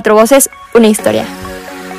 Cuatro 0.00 0.14
Voces, 0.14 0.48
una 0.72 0.88
historia. 0.88 1.26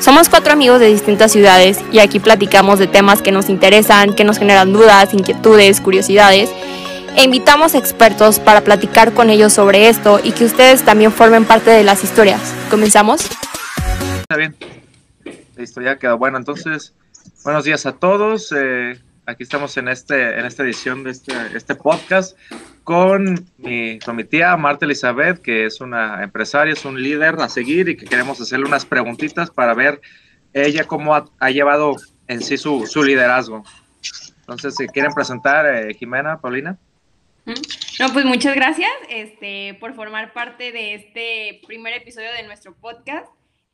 Somos 0.00 0.28
cuatro 0.28 0.52
amigos 0.52 0.80
de 0.80 0.88
distintas 0.88 1.30
ciudades 1.30 1.78
y 1.92 2.00
aquí 2.00 2.18
platicamos 2.18 2.80
de 2.80 2.88
temas 2.88 3.22
que 3.22 3.30
nos 3.30 3.48
interesan, 3.48 4.16
que 4.16 4.24
nos 4.24 4.38
generan 4.38 4.72
dudas, 4.72 5.14
inquietudes, 5.14 5.80
curiosidades 5.80 6.50
e 7.16 7.22
invitamos 7.22 7.76
expertos 7.76 8.40
para 8.40 8.62
platicar 8.62 9.12
con 9.12 9.30
ellos 9.30 9.52
sobre 9.52 9.88
esto 9.88 10.18
y 10.20 10.32
que 10.32 10.46
ustedes 10.46 10.82
también 10.82 11.12
formen 11.12 11.44
parte 11.44 11.70
de 11.70 11.84
las 11.84 12.02
historias. 12.02 12.40
¿Comenzamos? 12.70 13.20
Está 14.22 14.36
bien. 14.36 14.56
Listo, 15.56 15.80
ya 15.80 15.96
quedó. 15.96 16.18
Bueno, 16.18 16.38
entonces, 16.38 16.94
buenos 17.44 17.62
días 17.62 17.86
a 17.86 17.92
todos. 17.92 18.50
Eh, 18.50 19.00
aquí 19.26 19.44
estamos 19.44 19.76
en, 19.76 19.86
este, 19.86 20.40
en 20.40 20.44
esta 20.44 20.64
edición 20.64 21.04
de 21.04 21.12
este, 21.12 21.32
este 21.54 21.76
podcast 21.76 22.36
con 22.84 23.46
mi, 23.58 23.98
con 24.00 24.16
mi 24.16 24.24
tía 24.24 24.56
Marta 24.56 24.84
Elizabeth, 24.84 25.40
que 25.40 25.66
es 25.66 25.80
una 25.80 26.22
empresaria, 26.22 26.72
es 26.72 26.84
un 26.84 27.02
líder 27.02 27.36
a 27.40 27.48
seguir 27.48 27.88
y 27.88 27.96
que 27.96 28.06
queremos 28.06 28.40
hacerle 28.40 28.66
unas 28.66 28.84
preguntitas 28.84 29.50
para 29.50 29.74
ver 29.74 30.00
ella 30.52 30.84
cómo 30.84 31.14
ha, 31.14 31.50
llevado 31.50 31.96
en 32.28 32.42
sí 32.42 32.56
su, 32.56 32.86
su, 32.86 33.02
liderazgo. 33.02 33.64
Entonces, 34.40 34.74
si 34.76 34.86
quieren 34.88 35.12
presentar, 35.12 35.66
eh, 35.66 35.94
Jimena, 35.94 36.40
Paulina. 36.40 36.78
No, 37.44 38.12
pues 38.12 38.24
muchas 38.24 38.54
gracias 38.54 38.90
este, 39.08 39.74
por 39.80 39.94
formar 39.94 40.32
parte 40.32 40.72
de 40.72 40.94
este 40.94 41.60
primer 41.66 41.94
episodio 41.94 42.32
de 42.32 42.42
nuestro 42.44 42.74
podcast. 42.74 43.26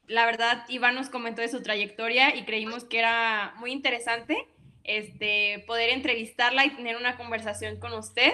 La 0.06 0.24
verdad, 0.24 0.64
Iván 0.68 0.94
nos 0.94 1.10
comentó 1.10 1.42
de 1.42 1.48
su 1.48 1.62
trayectoria 1.62 2.34
y 2.34 2.44
creímos 2.44 2.84
que 2.84 2.98
era 2.98 3.54
muy 3.58 3.72
interesante 3.72 4.46
este, 4.84 5.64
poder 5.66 5.90
entrevistarla 5.90 6.64
y 6.64 6.70
tener 6.70 6.96
una 6.96 7.16
conversación 7.16 7.78
con 7.78 7.92
usted. 7.92 8.32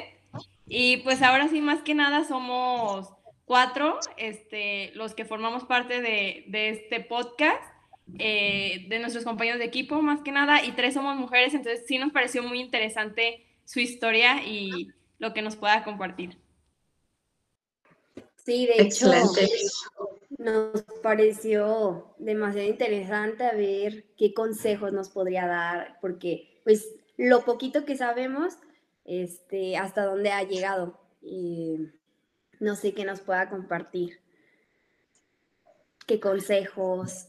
Y 0.66 0.98
pues 0.98 1.22
ahora 1.22 1.48
sí, 1.48 1.60
más 1.60 1.82
que 1.82 1.94
nada, 1.94 2.24
somos 2.24 3.12
cuatro 3.44 3.98
este, 4.16 4.92
los 4.94 5.14
que 5.14 5.24
formamos 5.24 5.64
parte 5.64 6.00
de, 6.00 6.44
de 6.48 6.70
este 6.70 7.00
podcast, 7.00 7.62
eh, 8.18 8.86
de 8.88 8.98
nuestros 8.98 9.24
compañeros 9.24 9.58
de 9.58 9.66
equipo, 9.66 10.00
más 10.02 10.22
que 10.22 10.32
nada, 10.32 10.64
y 10.64 10.72
tres 10.72 10.94
somos 10.94 11.16
mujeres, 11.16 11.54
entonces 11.54 11.84
sí 11.86 11.98
nos 11.98 12.12
pareció 12.12 12.42
muy 12.42 12.60
interesante 12.60 13.46
su 13.64 13.80
historia 13.80 14.42
y 14.44 14.90
lo 15.18 15.32
que 15.32 15.42
nos 15.42 15.56
pueda 15.56 15.84
compartir. 15.84 16.38
Sí, 18.44 18.66
de 18.66 18.82
hecho, 18.82 19.10
nos 20.36 20.82
pareció 21.02 22.14
demasiado 22.18 22.68
interesante 22.68 23.44
a 23.44 23.52
ver 23.52 24.04
qué 24.18 24.34
consejos 24.34 24.92
nos 24.92 25.08
podría 25.08 25.46
dar, 25.46 25.98
porque 26.02 26.60
pues 26.62 26.90
lo 27.16 27.44
poquito 27.44 27.86
que 27.86 27.96
sabemos, 27.96 28.58
este, 29.04 29.76
hasta 29.76 30.04
dónde 30.04 30.30
ha 30.32 30.42
llegado, 30.42 31.00
y 31.22 31.90
no 32.60 32.76
sé 32.76 32.94
qué 32.94 33.04
nos 33.04 33.20
pueda 33.20 33.48
compartir. 33.48 34.20
¿Qué 36.06 36.20
consejos? 36.20 37.28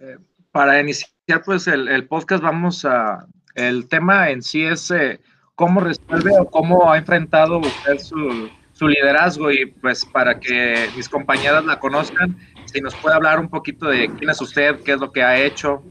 Eh, 0.00 0.18
para 0.50 0.80
iniciar 0.80 1.42
pues 1.44 1.66
el, 1.68 2.06
podcast 2.08 2.42
vamos 2.42 2.84
a, 2.84 3.26
el 3.54 3.88
tema 3.88 4.30
en 4.30 4.42
sí 4.42 4.64
es... 4.64 4.90
Eh, 4.90 5.20
cómo 5.54 5.80
resuelve 5.80 6.32
o 6.38 6.50
cómo 6.50 6.90
ha 6.90 6.98
enfrentado 6.98 7.58
usted 7.58 7.98
su, 7.98 8.50
su, 8.72 8.88
liderazgo 8.88 9.50
y 9.50 9.66
pues 9.66 10.04
para 10.04 10.38
que 10.38 10.88
mis 10.96 11.08
compañeras 11.08 11.64
la 11.64 11.78
conozcan, 11.78 12.36
si 12.66 12.80
nos 12.80 12.94
puede 12.96 13.14
hablar 13.14 13.38
un 13.38 13.48
poquito 13.48 13.86
de 13.86 14.10
quién 14.18 14.30
es 14.30 14.40
usted, 14.40 14.80
qué 14.82 14.92
es 14.92 14.98
lo 14.98 15.12
que 15.12 15.22
ha 15.22 15.40
hecho. 15.40 15.82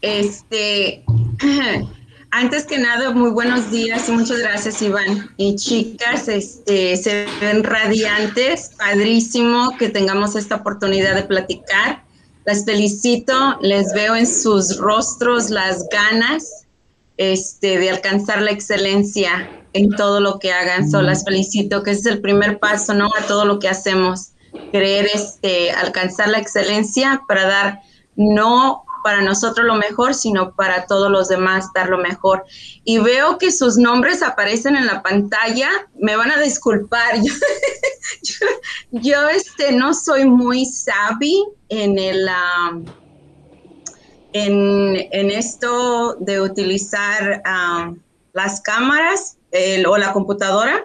Este, 0.00 1.04
antes 2.36 2.66
que 2.66 2.76
nada, 2.76 3.12
muy 3.12 3.30
buenos 3.30 3.70
días 3.70 4.10
y 4.10 4.12
muchas 4.12 4.40
gracias 4.40 4.82
Iván. 4.82 5.30
Y 5.38 5.56
chicas, 5.56 6.28
este, 6.28 6.94
se 6.98 7.26
ven 7.40 7.64
radiantes, 7.64 8.72
padrísimo 8.76 9.74
que 9.78 9.88
tengamos 9.88 10.36
esta 10.36 10.56
oportunidad 10.56 11.14
de 11.14 11.22
platicar. 11.22 12.02
Las 12.44 12.66
felicito, 12.66 13.56
les 13.62 13.94
veo 13.94 14.14
en 14.14 14.26
sus 14.26 14.76
rostros 14.76 15.48
las 15.48 15.88
ganas 15.88 16.66
este, 17.16 17.78
de 17.78 17.88
alcanzar 17.88 18.42
la 18.42 18.50
excelencia 18.50 19.48
en 19.72 19.88
todo 19.92 20.20
lo 20.20 20.38
que 20.38 20.52
hagan. 20.52 20.90
So, 20.90 21.00
las 21.00 21.24
felicito, 21.24 21.82
que 21.82 21.92
ese 21.92 22.00
es 22.00 22.06
el 22.06 22.20
primer 22.20 22.58
paso, 22.58 22.92
¿no? 22.92 23.08
A 23.18 23.26
todo 23.26 23.46
lo 23.46 23.58
que 23.58 23.70
hacemos. 23.70 24.32
Querer 24.72 25.06
este, 25.06 25.70
alcanzar 25.70 26.28
la 26.28 26.38
excelencia 26.38 27.22
para 27.26 27.46
dar 27.46 27.80
no 28.14 28.85
para 29.06 29.22
nosotros 29.22 29.64
lo 29.64 29.76
mejor, 29.76 30.14
sino 30.14 30.56
para 30.56 30.86
todos 30.86 31.12
los 31.12 31.28
demás 31.28 31.66
dar 31.72 31.88
lo 31.88 31.98
mejor. 31.98 32.44
Y 32.82 32.98
veo 32.98 33.38
que 33.38 33.52
sus 33.52 33.76
nombres 33.76 34.20
aparecen 34.20 34.74
en 34.74 34.84
la 34.84 35.00
pantalla. 35.00 35.70
Me 35.96 36.16
van 36.16 36.32
a 36.32 36.40
disculpar. 36.40 37.14
Yo, 38.90 39.28
este, 39.28 39.70
no 39.70 39.94
soy 39.94 40.24
muy 40.24 40.64
savvy 40.64 41.40
en 41.68 42.00
el... 42.00 42.28
Um, 42.28 42.84
en, 44.32 45.30
esto 45.30 46.16
de 46.18 46.40
utilizar 46.40 47.42
las 48.32 48.60
cámaras 48.60 49.38
o 49.86 49.96
la 49.96 50.12
computadora. 50.12 50.84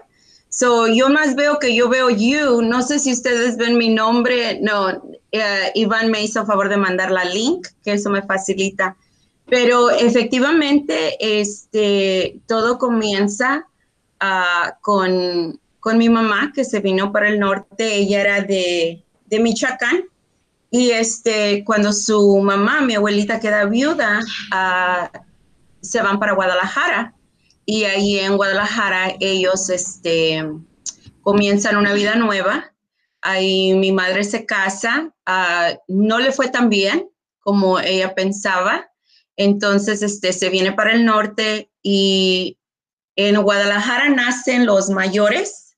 So, 0.50 0.86
yo 0.86 1.10
más 1.10 1.34
veo 1.36 1.58
que 1.58 1.74
yo 1.74 1.90
veo 1.90 2.12
you. 2.12 2.62
No 2.62 2.84
sé 2.84 3.00
si 3.00 3.14
ustedes 3.14 3.58
ven 3.58 3.80
mi 3.80 3.90
nombre. 3.90 4.60
No, 4.62 5.02
eh, 5.32 5.72
Iván 5.76 6.12
me 6.12 6.24
hizo 6.24 6.46
favor 6.46 6.70
de 6.70 6.78
mandar 6.78 7.12
la 7.12 7.26
link, 7.26 7.68
que 7.84 7.94
eso 7.94 8.10
me 8.10 8.22
facilita. 8.22 8.98
Pero 9.46 9.90
efectivamente, 9.90 11.18
este, 11.20 12.40
todo 12.48 12.78
comienza 12.78 13.68
ah, 14.20 14.78
con, 14.82 15.60
mi 15.98 16.10
mamá, 16.10 16.52
que 16.54 16.64
se 16.64 16.80
vino 16.80 17.12
para 17.12 17.30
el 17.30 17.40
norte. 17.40 17.96
Ella 17.96 18.22
era 18.22 18.42
de, 18.42 19.04
de 19.26 19.40
Michoacán 19.40 20.06
y 20.74 20.92
este, 20.92 21.66
cuando 21.66 21.92
su 21.92 22.40
mamá, 22.40 22.80
mi 22.80 22.96
abuelita, 22.96 23.42
queda 23.42 23.66
viuda, 23.66 24.22
ah, 24.52 25.12
se 25.82 26.02
van 26.02 26.18
para 26.18 26.34
Guadalajara. 26.34 27.14
Y 27.66 27.84
ahí 27.84 28.20
en 28.20 28.38
Guadalajara 28.38 29.16
ellos 29.20 29.70
este, 29.70 30.50
comienzan 31.22 31.76
una 31.76 31.94
vida 31.94 32.16
nueva. 32.16 32.71
Ahí 33.22 33.74
mi 33.76 33.92
madre 33.92 34.24
se 34.24 34.46
casa. 34.46 35.14
Ah, 35.26 35.74
no 35.88 36.20
le 36.20 36.32
fue 36.32 36.50
tan 36.50 36.70
bien 36.70 37.10
como 37.40 37.80
ella 37.80 38.16
pensaba. 38.16 38.92
Entonces 39.36 40.02
este, 40.02 40.34
se 40.34 40.50
viene 40.50 40.74
para 40.74 40.94
el 40.94 41.06
norte 41.06 41.72
y 41.82 42.58
en 43.16 43.42
Guadalajara 43.42 44.10
nacen 44.10 44.66
los 44.66 44.90
mayores 44.90 45.76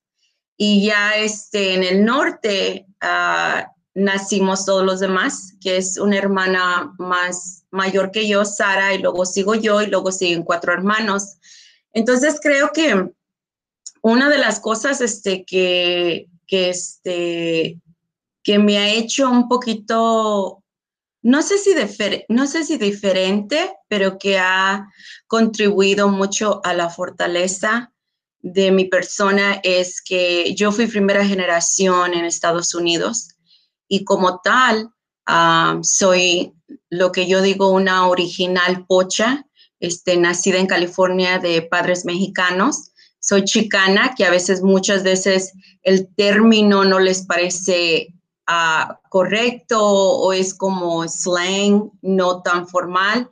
y 0.57 0.85
ya 0.85 1.15
este, 1.15 1.73
en 1.73 1.83
el 1.83 2.05
norte 2.05 2.85
uh, 3.01 3.67
nacimos 3.95 4.65
todos 4.65 4.83
los 4.83 4.99
demás, 4.99 5.53
que 5.61 5.77
es 5.77 5.97
una 5.97 6.17
hermana 6.17 6.93
más 6.97 7.65
mayor 7.71 8.11
que 8.11 8.27
yo, 8.27 8.45
Sara, 8.45 8.93
y 8.93 8.99
luego 8.99 9.25
sigo 9.25 9.55
yo, 9.55 9.81
y 9.81 9.87
luego 9.87 10.11
siguen 10.11 10.43
cuatro 10.43 10.73
hermanos. 10.73 11.37
Entonces 11.91 12.39
creo 12.41 12.71
que 12.71 13.11
una 14.01 14.29
de 14.29 14.37
las 14.37 14.59
cosas 14.59 15.01
este, 15.01 15.45
que, 15.45 16.27
que, 16.47 16.69
este, 16.69 17.79
que 18.43 18.59
me 18.59 18.77
ha 18.77 18.89
hecho 18.89 19.29
un 19.29 19.47
poquito, 19.47 20.63
no 21.21 21.41
sé, 21.41 21.57
si 21.57 21.71
no 22.29 22.47
sé 22.47 22.63
si 22.63 22.77
diferente, 22.77 23.73
pero 23.87 24.17
que 24.17 24.39
ha 24.39 24.87
contribuido 25.27 26.09
mucho 26.09 26.61
a 26.63 26.73
la 26.73 26.89
fortaleza 26.89 27.91
de 28.41 28.71
mi 28.71 28.85
persona 28.85 29.61
es 29.63 30.01
que 30.01 30.53
yo 30.53 30.71
fui 30.71 30.87
primera 30.87 31.25
generación 31.25 32.13
en 32.13 32.25
Estados 32.25 32.75
Unidos 32.75 33.29
y 33.87 34.03
como 34.03 34.41
tal 34.41 34.89
soy 35.81 36.53
lo 36.89 37.11
que 37.11 37.27
yo 37.27 37.41
digo 37.41 37.69
una 37.69 38.07
original 38.07 38.85
pocha, 38.85 39.45
este, 39.79 40.17
nacida 40.17 40.59
en 40.59 40.67
California 40.67 41.39
de 41.39 41.61
padres 41.61 42.05
mexicanos. 42.05 42.92
Soy 43.23 43.45
chicana, 43.45 44.13
que 44.17 44.25
a 44.25 44.29
veces, 44.29 44.61
muchas 44.61 45.01
veces 45.01 45.53
el 45.81 46.13
término 46.13 46.83
no 46.83 46.99
les 46.99 47.25
parece 47.25 48.13
ah, 48.47 48.99
correcto 49.07 49.79
o 49.81 50.33
es 50.33 50.53
como 50.53 51.07
slang, 51.07 51.89
no 52.01 52.41
tan 52.41 52.67
formal, 52.67 53.29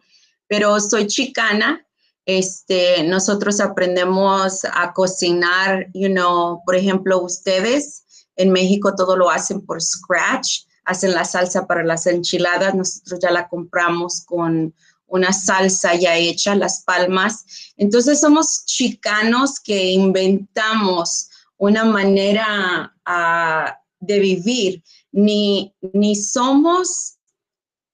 pero 0.48 0.80
soy 0.80 1.08
chicana. 1.08 1.86
Este, 2.26 3.04
nosotros 3.04 3.60
aprendemos 3.60 4.64
a 4.64 4.94
cocinar, 4.94 5.88
you 5.94 6.08
know, 6.08 6.62
por 6.66 6.78
ejemplo, 6.78 7.22
ustedes 7.22 8.26
en 8.38 8.50
México 8.54 8.96
todo 8.96 9.18
lo 9.18 9.30
hacen 9.30 9.60
por 9.66 9.82
scratch, 9.82 10.68
hacen 10.86 11.14
la 11.14 11.26
salsa 11.26 11.68
para 11.68 11.84
las 11.84 12.08
enchiladas, 12.08 12.76
nosotros 12.76 13.20
ya 13.22 13.32
la 13.32 13.50
compramos 13.50 14.24
con 14.26 14.74
una 15.12 15.34
salsa 15.34 15.94
ya 15.96 16.16
hecha, 16.16 16.56
las 16.56 16.84
palmas. 16.84 17.74
Entonces 17.78 18.22
somos 18.22 18.66
chicanos 18.66 19.60
que 19.60 19.92
inventamos 19.92 21.30
una 21.58 21.84
manera 21.84 22.96
ah, 23.06 23.78
de 24.00 24.20
vivir. 24.20 24.84
Ni, 25.12 25.76
ni 25.94 26.16
somos 26.16 27.18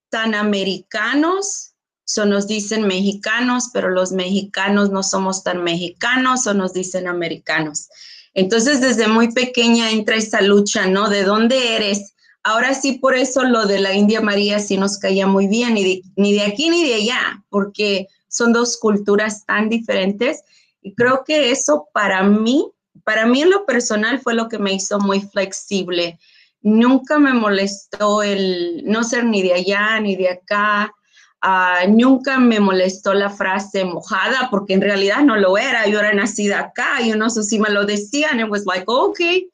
tan 0.09 0.35
americanos, 0.35 1.73
so 2.05 2.25
nos 2.25 2.47
dicen 2.47 2.85
mexicanos, 2.85 3.69
pero 3.73 3.89
los 3.89 4.11
mexicanos 4.11 4.91
no 4.91 5.01
somos 5.01 5.43
tan 5.43 5.63
mexicanos 5.63 6.45
o 6.45 6.53
nos 6.53 6.73
dicen 6.73 7.07
americanos. 7.07 7.89
Entonces, 8.35 8.79
desde 8.79 9.07
muy 9.07 9.33
pequeña 9.33 9.89
entra 9.89 10.15
esa 10.15 10.41
lucha, 10.41 10.85
¿no? 10.85 11.09
¿De 11.09 11.23
dónde 11.23 11.75
eres? 11.75 12.13
Ahora 12.47 12.73
sí, 12.73 12.93
por 12.93 13.13
eso 13.13 13.43
lo 13.43 13.65
de 13.65 13.77
la 13.77 13.93
India 13.93 14.21
María 14.21 14.59
sí 14.59 14.77
nos 14.77 14.97
caía 14.97 15.27
muy 15.27 15.47
bien, 15.47 15.73
ni 15.73 16.33
de, 16.33 16.41
aquí 16.43 16.69
ni 16.69 16.87
de 16.87 16.93
allá, 16.93 17.43
porque 17.49 18.07
son 18.29 18.53
dos 18.53 18.77
culturas 18.77 19.45
tan 19.45 19.67
diferentes. 19.67 20.43
Y 20.81 20.95
creo 20.95 21.25
que 21.25 21.51
eso 21.51 21.89
para 21.93 22.23
mí, 22.23 22.71
para 23.03 23.25
mí 23.25 23.41
en 23.41 23.49
lo 23.49 23.65
personal 23.65 24.21
fue 24.21 24.33
lo 24.33 24.47
que 24.47 24.59
me 24.59 24.71
hizo 24.71 24.97
muy 24.97 25.19
flexible. 25.19 26.19
Nunca 26.61 27.19
me 27.19 27.33
molestó 27.33 28.23
el 28.23 28.81
no 28.85 29.03
ser 29.03 29.25
ni 29.25 29.41
de 29.41 29.53
allá 29.53 29.99
ni 29.99 30.15
de 30.15 30.29
acá. 30.29 30.95
Ah, 31.41 31.81
nunca 31.89 32.39
me 32.39 32.61
molestó 32.61 33.13
la 33.13 33.29
frase 33.29 33.83
mojada 33.83 34.47
porque 34.49 34.73
en 34.73 34.81
realidad 34.81 35.19
no 35.19 35.35
lo 35.35 35.57
era. 35.57 35.85
Yo 35.87 35.99
era 35.99 36.13
nacida 36.13 36.59
acá 36.59 37.01
y 37.01 37.11
no 37.11 37.29
sé 37.29 37.43
si 37.43 37.59
me 37.59 37.71
lo 37.71 37.85
decían. 37.85 38.39
It 38.39 38.49
was 38.49 38.65
like, 38.65 38.85
okay. 38.87 39.49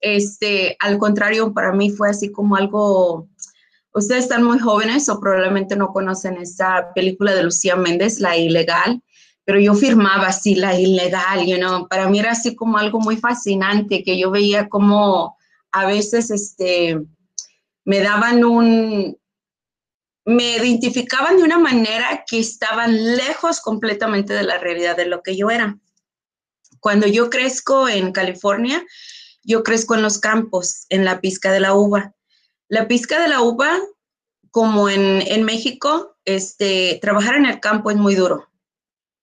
Este, 0.00 0.76
al 0.80 0.98
contrario, 0.98 1.52
para 1.52 1.72
mí 1.72 1.90
fue 1.90 2.10
así 2.10 2.30
como 2.30 2.56
algo, 2.56 3.28
ustedes 3.92 4.24
están 4.24 4.44
muy 4.44 4.58
jóvenes 4.58 5.08
o 5.08 5.20
probablemente 5.20 5.76
no 5.76 5.88
conocen 5.88 6.36
esa 6.36 6.92
película 6.94 7.34
de 7.34 7.44
Lucía 7.44 7.76
Méndez, 7.76 8.20
La 8.20 8.36
Ilegal, 8.36 9.02
pero 9.44 9.60
yo 9.60 9.74
firmaba 9.74 10.28
así, 10.28 10.54
La 10.54 10.78
Ilegal, 10.78 11.46
you 11.46 11.56
know, 11.56 11.88
para 11.88 12.08
mí 12.08 12.18
era 12.18 12.32
así 12.32 12.54
como 12.54 12.78
algo 12.78 13.00
muy 13.00 13.16
fascinante, 13.16 14.02
que 14.02 14.18
yo 14.18 14.30
veía 14.30 14.68
como 14.68 15.36
a 15.72 15.86
veces, 15.86 16.30
este, 16.30 17.00
me 17.84 18.00
daban 18.00 18.44
un, 18.44 19.16
me 20.26 20.56
identificaban 20.56 21.36
de 21.36 21.44
una 21.44 21.58
manera 21.58 22.24
que 22.26 22.40
estaban 22.40 23.16
lejos 23.16 23.60
completamente 23.60 24.32
de 24.32 24.42
la 24.42 24.58
realidad 24.58 24.96
de 24.96 25.06
lo 25.06 25.22
que 25.22 25.36
yo 25.36 25.50
era. 25.50 25.78
Cuando 26.80 27.06
yo 27.06 27.30
crezco 27.30 27.88
en 27.88 28.12
California, 28.12 28.84
yo 29.46 29.62
crezco 29.62 29.94
en 29.94 30.02
los 30.02 30.18
campos, 30.18 30.86
en 30.88 31.04
la 31.04 31.20
pizca 31.20 31.52
de 31.52 31.60
la 31.60 31.74
uva. 31.74 32.14
La 32.68 32.88
pizca 32.88 33.20
de 33.20 33.28
la 33.28 33.40
uva, 33.42 33.78
como 34.50 34.88
en, 34.88 35.44
México, 35.44 36.18
este, 36.24 36.98
trabajar 37.00 37.36
en 37.36 37.46
el 37.46 37.60
campo 37.60 37.90
es 37.90 37.96
muy 37.96 38.16
duro. 38.16 38.50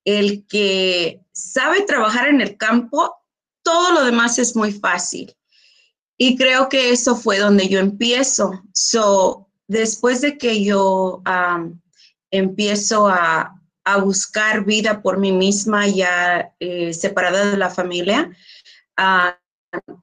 El 0.05 0.47
que 0.47 1.21
sabe 1.33 1.81
trabajar 1.81 2.29
en 2.29 2.39
el 2.39 2.57
campo, 2.57 3.13
todo 3.63 3.91
lo 3.91 4.05
demás 4.05 4.39
es 4.39 4.55
muy 4.55 4.71
fácil. 4.71 5.35
Y 6.17 6.37
creo 6.37 6.69
que 6.69 6.91
eso 6.91 7.17
fue 7.17 7.39
donde 7.39 7.67
yo 7.67 7.79
empiezo. 7.79 8.63
So, 8.73 9.49
después 9.67 10.21
de 10.21 10.37
que 10.37 10.63
yo 10.63 11.21
empiezo 12.31 13.07
a, 13.07 13.59
buscar 14.01 14.63
vida 14.63 15.01
por 15.01 15.17
mí 15.17 15.33
misma, 15.33 15.85
ya 15.87 16.53
eh, 16.61 16.93
separada 16.93 17.51
de 17.51 17.57
la 17.57 17.69
familia, 17.69 18.31
uh, 18.97 19.42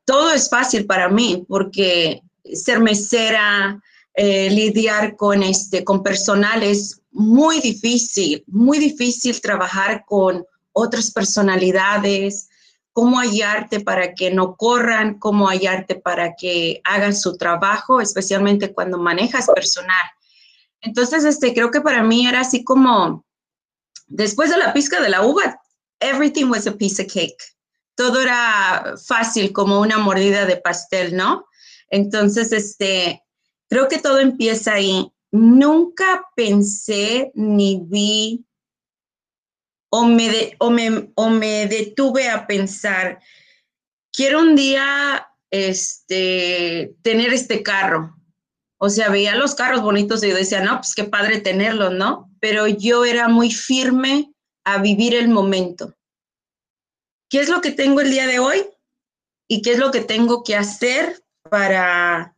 todo 0.05 0.33
es 0.33 0.49
fácil 0.49 0.87
para 0.87 1.09
mí 1.09 1.45
porque 1.49 2.23
ser 2.53 2.81
mesera, 2.81 3.81
eh, 4.15 4.51
lidiar 4.51 5.17
con, 5.17 5.43
este, 5.43 5.85
con 5.85 6.03
personal 6.03 6.63
es 6.63 7.01
muy 7.13 7.61
difícil, 7.61 8.45
muy 8.47 8.79
difícil 8.79 9.41
trabajar 9.41 10.05
con 10.07 10.45
otras 10.73 11.11
personalidades, 11.13 12.49
cómo 12.93 13.19
hallarte 13.19 13.81
para 13.81 14.15
que 14.15 14.31
no 14.31 14.57
corran, 14.57 15.19
cómo 15.19 15.49
hallarte 15.49 15.95
para 15.95 16.35
que 16.35 16.81
hagan 16.85 17.15
su 17.15 17.37
trabajo, 17.37 18.01
especialmente 18.01 18.73
cuando 18.73 18.99
manejas 18.99 19.47
personal. 19.47 20.07
Entonces, 20.81 21.25
este, 21.25 21.55
creo 21.55 21.71
que 21.71 21.81
para 21.81 22.03
mí 22.03 22.27
era 22.27 22.41
así 22.41 22.65
como, 22.65 23.25
después 24.07 24.51
de 24.51 24.59
la 24.59 24.73
pizca 24.73 25.01
de 25.01 25.11
la 25.11 25.25
uva, 25.25 25.61
everything 26.01 26.47
was 26.47 26.67
a 26.67 26.73
piece 26.73 27.03
of 27.03 27.13
cake 27.13 27.37
todo 28.01 28.23
era 28.23 28.95
fácil 29.07 29.53
como 29.53 29.79
una 29.79 29.99
mordida 29.99 30.47
de 30.47 30.57
pastel, 30.57 31.15
¿no? 31.15 31.45
Entonces, 31.91 32.51
este, 32.51 33.23
creo 33.69 33.89
que 33.89 33.99
todo 33.99 34.21
empieza 34.21 34.73
ahí. 34.73 35.13
Nunca 35.31 36.27
pensé 36.35 37.31
ni 37.35 37.83
vi 37.85 38.47
o 39.91 40.07
me, 40.07 40.57
o 40.61 40.71
me, 40.71 41.13
o 41.15 41.29
me 41.29 41.67
detuve 41.67 42.31
a 42.31 42.47
pensar, 42.47 43.21
quiero 44.11 44.41
un 44.41 44.57
día 44.57 45.29
este, 45.51 46.95
tener 47.03 47.35
este 47.35 47.63
carro. 47.63 48.17
O 48.79 48.89
sea, 48.89 49.11
veía 49.11 49.35
los 49.35 49.55
carros 49.55 49.83
bonitos 49.83 50.25
y 50.25 50.31
yo 50.31 50.37
decía, 50.37 50.63
no, 50.63 50.79
pues 50.79 50.95
qué 50.95 51.05
padre 51.05 51.41
tenerlos, 51.41 51.93
¿no? 51.93 52.31
Pero 52.41 52.67
yo 52.67 53.05
era 53.05 53.29
muy 53.29 53.51
firme 53.51 54.33
a 54.65 54.79
vivir 54.79 55.15
el 55.15 55.29
momento. 55.29 55.95
¿Qué 57.31 57.39
es 57.39 57.49
lo 57.49 57.61
que 57.61 57.71
tengo 57.71 58.01
el 58.01 58.11
día 58.11 58.27
de 58.27 58.41
hoy? 58.41 58.67
¿Y 59.47 59.63
qué 59.63 59.73
es 59.73 59.79
lo 59.79 59.93
que 59.93 60.01
tengo 60.01 60.43
que 60.43 60.57
hacer 60.57 61.23
para, 61.49 62.35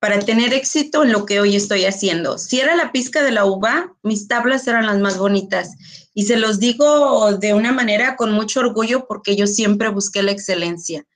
para 0.00 0.18
tener 0.18 0.52
éxito 0.52 1.04
en 1.04 1.12
lo 1.12 1.24
que 1.24 1.38
hoy 1.38 1.54
estoy 1.54 1.84
haciendo? 1.84 2.36
Si 2.36 2.58
era 2.60 2.74
la 2.74 2.90
pizca 2.90 3.22
de 3.22 3.30
la 3.30 3.44
uva, 3.44 3.94
mis 4.02 4.26
tablas 4.26 4.66
eran 4.66 4.86
las 4.86 4.98
más 4.98 5.18
bonitas. 5.18 5.76
Y 6.14 6.24
se 6.24 6.36
los 6.36 6.58
digo 6.58 7.32
de 7.36 7.54
una 7.54 7.70
manera 7.70 8.16
con 8.16 8.32
mucho 8.32 8.58
orgullo 8.58 9.06
porque 9.06 9.36
yo 9.36 9.46
siempre 9.46 9.88
busqué 9.88 10.24
la 10.24 10.32
excelencia. 10.32 11.06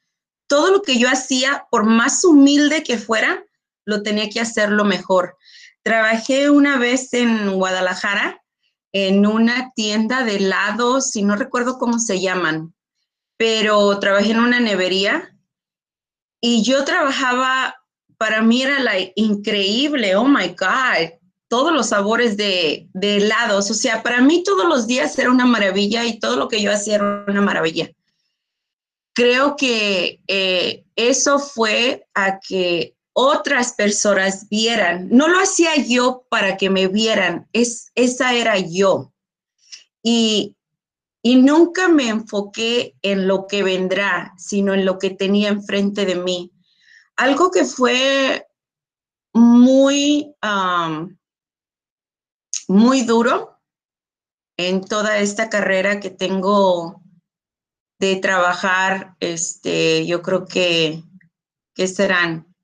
Todo 0.46 0.70
lo 0.70 0.82
que 0.82 0.96
yo 0.96 1.08
hacía, 1.08 1.66
por 1.72 1.84
más 1.84 2.24
humilde 2.24 2.84
que 2.84 2.98
fuera, 2.98 3.44
lo 3.84 4.04
tenía 4.04 4.30
que 4.30 4.40
hacer 4.40 4.70
lo 4.70 4.84
mejor. 4.84 5.36
Trabajé 5.82 6.50
una 6.50 6.78
vez 6.78 7.12
en 7.14 7.50
Guadalajara 7.52 8.40
en 8.92 9.26
una 9.26 9.72
tienda 9.74 10.24
de 10.24 10.36
helados, 10.36 11.16
y 11.16 11.22
no 11.22 11.36
recuerdo 11.36 11.78
cómo 11.78 11.98
se 11.98 12.20
llaman, 12.20 12.74
pero 13.38 13.98
trabajé 14.00 14.32
en 14.32 14.40
una 14.40 14.60
nevería 14.60 15.34
y 16.40 16.62
yo 16.62 16.84
trabajaba, 16.84 17.76
para 18.18 18.42
mí 18.42 18.62
era 18.62 18.80
la 18.80 18.94
increíble, 19.14 20.16
oh 20.16 20.26
my 20.26 20.48
God, 20.48 21.12
todos 21.48 21.72
los 21.72 21.88
sabores 21.88 22.36
de, 22.36 22.88
helados, 23.00 23.70
o 23.70 23.74
sea, 23.74 24.02
para 24.02 24.20
mí 24.20 24.42
todos 24.42 24.66
los 24.66 24.86
días 24.86 25.18
era 25.18 25.30
una 25.30 25.46
maravilla 25.46 26.04
y 26.04 26.18
todo 26.18 26.36
lo 26.36 26.48
que 26.48 26.60
yo 26.60 26.70
hacía 26.70 26.96
era 26.96 27.24
una 27.26 27.40
maravilla. 27.40 27.90
Creo 29.14 29.56
que 29.56 30.20
eh, 30.26 30.84
eso 30.94 31.38
fue 31.38 32.06
a 32.14 32.38
que 32.40 32.94
otras 33.12 33.72
personas 33.72 34.48
vieran. 34.48 35.08
No 35.10 35.26
lo 35.26 35.40
hacía 35.40 35.74
yo 35.76 36.24
para 36.28 36.56
que 36.56 36.70
me 36.70 36.86
vieran, 36.86 37.48
es, 37.52 37.90
esa 37.94 38.34
era 38.34 38.58
yo. 38.58 39.12
Y 40.02 40.54
y 41.28 41.36
nunca 41.36 41.88
me 41.88 42.08
enfoqué 42.08 42.96
en 43.02 43.28
lo 43.28 43.46
que 43.46 43.62
vendrá, 43.62 44.32
sino 44.38 44.72
en 44.72 44.86
lo 44.86 44.98
que 44.98 45.10
tenía 45.10 45.50
enfrente 45.50 46.06
de 46.06 46.14
mí. 46.14 46.54
Algo 47.16 47.50
que 47.50 47.66
fue 47.66 48.46
muy, 49.34 50.34
muy 52.66 53.02
duro 53.02 53.60
en 54.56 54.82
toda 54.82 55.18
esta 55.18 55.50
carrera 55.50 56.00
que 56.00 56.08
tengo 56.08 57.02
de 57.98 58.16
trabajar, 58.16 59.14
este, 59.20 60.06
yo 60.06 60.22
creo 60.22 60.46
que, 60.46 61.02
que 61.74 61.88
serán 61.88 62.56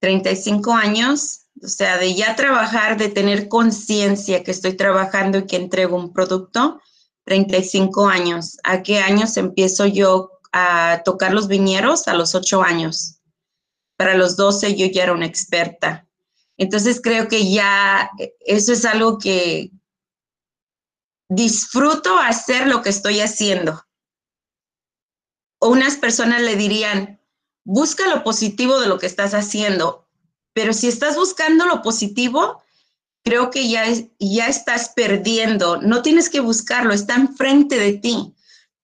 35 0.00 0.74
años, 0.74 1.46
o 1.62 1.68
sea, 1.68 1.96
de 1.96 2.14
ya 2.14 2.36
trabajar, 2.36 2.98
de 2.98 3.08
tener 3.08 3.48
conciencia 3.48 4.44
que 4.44 4.50
estoy 4.50 4.74
trabajando 4.74 5.38
y 5.38 5.46
que 5.46 5.56
entrego 5.56 5.96
un 5.96 6.12
producto, 6.12 6.82
35 7.24 8.06
años. 8.08 8.58
¿A 8.64 8.82
qué 8.82 8.98
años 8.98 9.36
empiezo 9.36 9.86
yo 9.86 10.30
a 10.52 11.02
tocar 11.04 11.32
los 11.32 11.48
viñeros? 11.48 12.08
A 12.08 12.14
los 12.14 12.34
8 12.34 12.62
años. 12.62 13.20
Para 13.96 14.16
los 14.16 14.36
12 14.36 14.76
yo 14.76 14.86
ya 14.86 15.04
era 15.04 15.12
una 15.12 15.26
experta. 15.26 16.06
Entonces 16.56 17.00
creo 17.02 17.28
que 17.28 17.50
ya 17.50 18.10
eso 18.40 18.72
es 18.72 18.84
algo 18.84 19.18
que 19.18 19.70
disfruto 21.28 22.18
hacer 22.18 22.66
lo 22.66 22.82
que 22.82 22.90
estoy 22.90 23.20
haciendo. 23.20 23.84
O 25.58 25.68
unas 25.68 25.96
personas 25.96 26.42
le 26.42 26.56
dirían, 26.56 27.20
busca 27.64 28.06
lo 28.08 28.22
positivo 28.22 28.80
de 28.80 28.86
lo 28.86 28.98
que 28.98 29.06
estás 29.06 29.34
haciendo, 29.34 30.06
pero 30.52 30.72
si 30.72 30.88
estás 30.88 31.16
buscando 31.16 31.66
lo 31.66 31.82
positivo, 31.82 32.62
creo 33.24 33.50
que 33.50 33.68
ya, 33.68 33.84
ya 34.18 34.46
estás 34.46 34.90
perdiendo. 34.90 35.78
No 35.80 36.02
tienes 36.02 36.28
que 36.28 36.40
buscarlo, 36.40 36.92
está 36.92 37.16
enfrente 37.16 37.78
de 37.78 37.94
ti. 37.94 38.34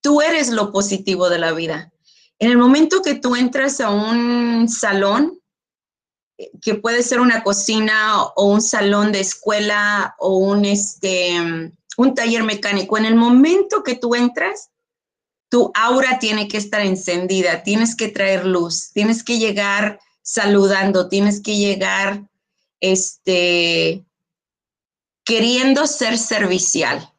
Tú 0.01 0.23
eres 0.23 0.49
lo 0.49 0.73
positivo 0.73 1.29
de 1.29 1.39
la 1.39 1.53
vida. 1.53 1.93
En 2.39 2.51
el 2.51 2.57
momento 2.57 3.03
que 3.03 3.15
tú 3.15 3.37
entras 3.37 3.81
a 3.81 3.91
un 3.91 4.67
salón, 4.69 5.39
eh, 6.39 6.51
que 6.63 6.75
puede 6.75 7.03
ser 7.03 7.21
una 7.21 7.43
cocina 7.43 8.25
o 8.35 8.47
un 8.47 8.63
salón 8.63 9.13
de 9.13 9.21
escuela 9.21 10.17
o 10.19 10.39
un, 10.39 10.65
este, 10.65 11.35
un 11.99 12.15
taller 12.15 12.43
mecánico, 12.43 12.97
en 12.97 13.05
el 13.05 13.15
momento 13.15 13.83
que 13.83 13.95
tú 13.95 14.15
entras, 14.15 14.71
tu 15.51 15.71
aura 15.75 16.19
tiene 16.19 16.49
que 16.49 16.57
estar 16.57 16.81
encendida, 16.81 17.63
tienes 17.63 17.95
que 17.95 18.09
traer 18.09 18.47
luz, 18.47 18.91
tienes 18.95 19.23
que 19.23 19.39
llegar 19.39 20.01
saludando, 20.23 21.09
tienes 21.09 21.43
que 21.43 21.57
llegar 21.57 22.23
este, 22.81 24.07
queriendo 25.25 25.87
ser 25.87 26.19
servicial. 26.19 27.13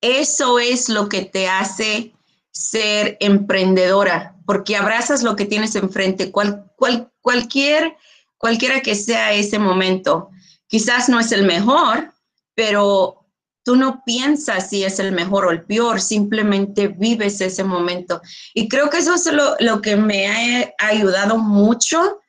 Eso 0.00 0.58
es 0.58 0.88
lo 0.88 1.08
que 1.08 1.24
te 1.24 1.48
hace 1.48 2.12
ser 2.50 3.16
emprendedora, 3.20 4.36
porque 4.44 4.76
abrazas 4.76 5.22
lo 5.22 5.36
que 5.36 5.46
tienes 5.46 5.74
enfrente, 5.76 6.30
cual, 6.30 6.70
cual, 6.76 7.10
cualquier, 7.20 7.96
cualquiera 8.36 8.80
que 8.80 8.94
sea 8.94 9.32
ese 9.32 9.58
momento. 9.58 10.30
Quizás 10.66 11.08
no 11.08 11.20
es 11.20 11.32
el 11.32 11.44
mejor, 11.44 12.12
pero 12.54 13.26
tú 13.64 13.76
no 13.76 14.02
piensas 14.04 14.68
si 14.68 14.82
es 14.84 14.98
el 14.98 15.12
mejor 15.12 15.46
o 15.46 15.50
el 15.50 15.62
peor, 15.62 16.00
simplemente 16.00 16.88
vives 16.88 17.40
ese 17.40 17.62
momento. 17.62 18.20
Y 18.54 18.68
creo 18.68 18.90
que 18.90 18.98
eso 18.98 19.14
es 19.14 19.26
lo, 19.26 19.54
lo 19.60 19.80
que 19.80 19.96
me 19.96 20.26
ha 20.26 20.74
ayudado 20.78 21.38
mucho 21.38 22.21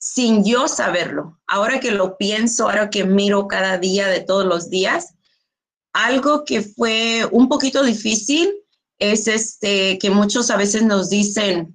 sin 0.00 0.44
yo 0.44 0.66
saberlo. 0.66 1.38
Ahora 1.46 1.78
que 1.78 1.92
lo 1.92 2.16
pienso, 2.16 2.64
ahora 2.64 2.90
que 2.90 3.04
miro 3.04 3.46
cada 3.46 3.78
día 3.78 4.08
de 4.08 4.20
todos 4.20 4.46
los 4.46 4.70
días, 4.70 5.14
algo 5.92 6.44
que 6.44 6.62
fue 6.62 7.28
un 7.30 7.48
poquito 7.48 7.82
difícil 7.82 8.50
es 8.98 9.28
este, 9.28 9.98
que 9.98 10.10
muchos 10.10 10.50
a 10.50 10.56
veces 10.56 10.82
nos 10.82 11.10
dicen, 11.10 11.74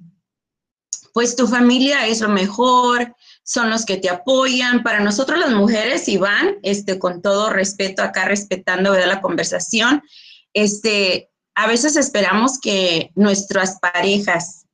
pues 1.14 1.36
tu 1.36 1.48
familia 1.48 2.08
es 2.08 2.20
lo 2.22 2.30
mejor, 2.30 3.16
son 3.44 3.70
los 3.70 3.86
que 3.86 3.98
te 3.98 4.10
apoyan. 4.10 4.84
Para 4.84 5.00
nosotros 5.00 5.40
las 5.40 5.52
mujeres, 5.52 6.08
Iván, 6.08 6.58
este, 6.64 6.98
con 6.98 7.22
todo 7.22 7.52
respeto 7.52 8.02
acá, 8.02 8.26
respetando 8.26 8.92
¿verdad? 8.92 9.08
la 9.08 9.22
conversación, 9.22 10.02
este, 10.54 11.30
a 11.54 11.68
veces 11.68 11.96
esperamos 11.96 12.60
que 12.60 13.12
nuestras 13.16 13.80
parejas 13.80 14.65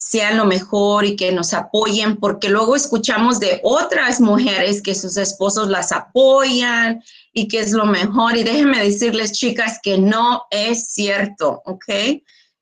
sean 0.00 0.38
lo 0.38 0.46
mejor 0.46 1.04
y 1.04 1.14
que 1.14 1.30
nos 1.30 1.52
apoyen, 1.52 2.16
porque 2.16 2.48
luego 2.48 2.74
escuchamos 2.74 3.38
de 3.38 3.60
otras 3.62 4.18
mujeres 4.18 4.80
que 4.80 4.94
sus 4.94 5.18
esposos 5.18 5.68
las 5.68 5.92
apoyan 5.92 7.04
y 7.34 7.46
que 7.48 7.60
es 7.60 7.72
lo 7.72 7.84
mejor. 7.84 8.34
Y 8.34 8.42
déjenme 8.42 8.82
decirles, 8.82 9.32
chicas, 9.32 9.78
que 9.82 9.98
no 9.98 10.44
es 10.50 10.90
cierto, 10.92 11.60
¿ok? 11.66 11.84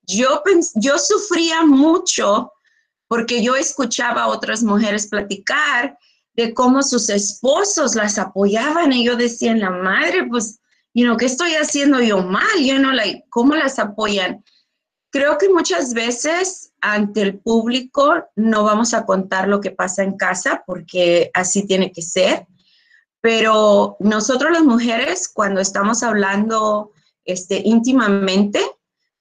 Yo, 0.03 0.43
yo 0.75 0.99
sufría 0.99 1.65
mucho 1.65 2.53
porque 3.07 3.41
yo 3.41 3.55
escuchaba 3.55 4.23
a 4.23 4.29
otras 4.29 4.65
mujeres 4.65 5.07
platicar 5.07 5.97
de 6.35 6.53
cómo 6.53 6.83
sus 6.83 7.09
esposos 7.09 7.95
las 7.95 8.19
apoyaban 8.19 8.93
y 8.93 9.05
yo 9.05 9.17
decía, 9.17 9.55
la 9.55 9.71
madre, 9.71 10.27
pues, 10.27 10.59
you 10.93 11.05
know, 11.05 11.17
¿qué 11.17 11.27
estoy 11.27 11.55
haciendo 11.55 12.01
yo 12.01 12.21
mal? 12.21 12.59
You 12.59 12.79
know, 12.79 12.91
like, 12.91 13.25
¿cómo 13.31 13.55
las 13.55 13.79
apoyan? 13.79 14.45
Creo 15.11 15.39
que 15.39 15.49
muchas 15.49 15.95
veces 15.95 16.68
ante 16.81 17.23
el 17.23 17.39
público 17.39 18.25
no 18.37 18.65
vamos 18.65 18.95
a 18.95 19.05
contar 19.05 19.49
lo 19.49 19.61
que 19.61 19.71
pasa 19.71 20.03
en 20.03 20.17
casa 20.17 20.63
porque 20.67 21.31
así 21.35 21.67
tiene 21.67 21.93
que 21.93 22.03
ser 22.03 22.47
pero 23.21 23.97
nosotros 24.01 24.53
las 24.53 24.65
mujeres, 24.65 25.29
cuando 25.29 25.61
estamos 25.61 26.03
hablando 26.03 26.93
este, 27.25 27.61
íntimamente, 27.65 28.61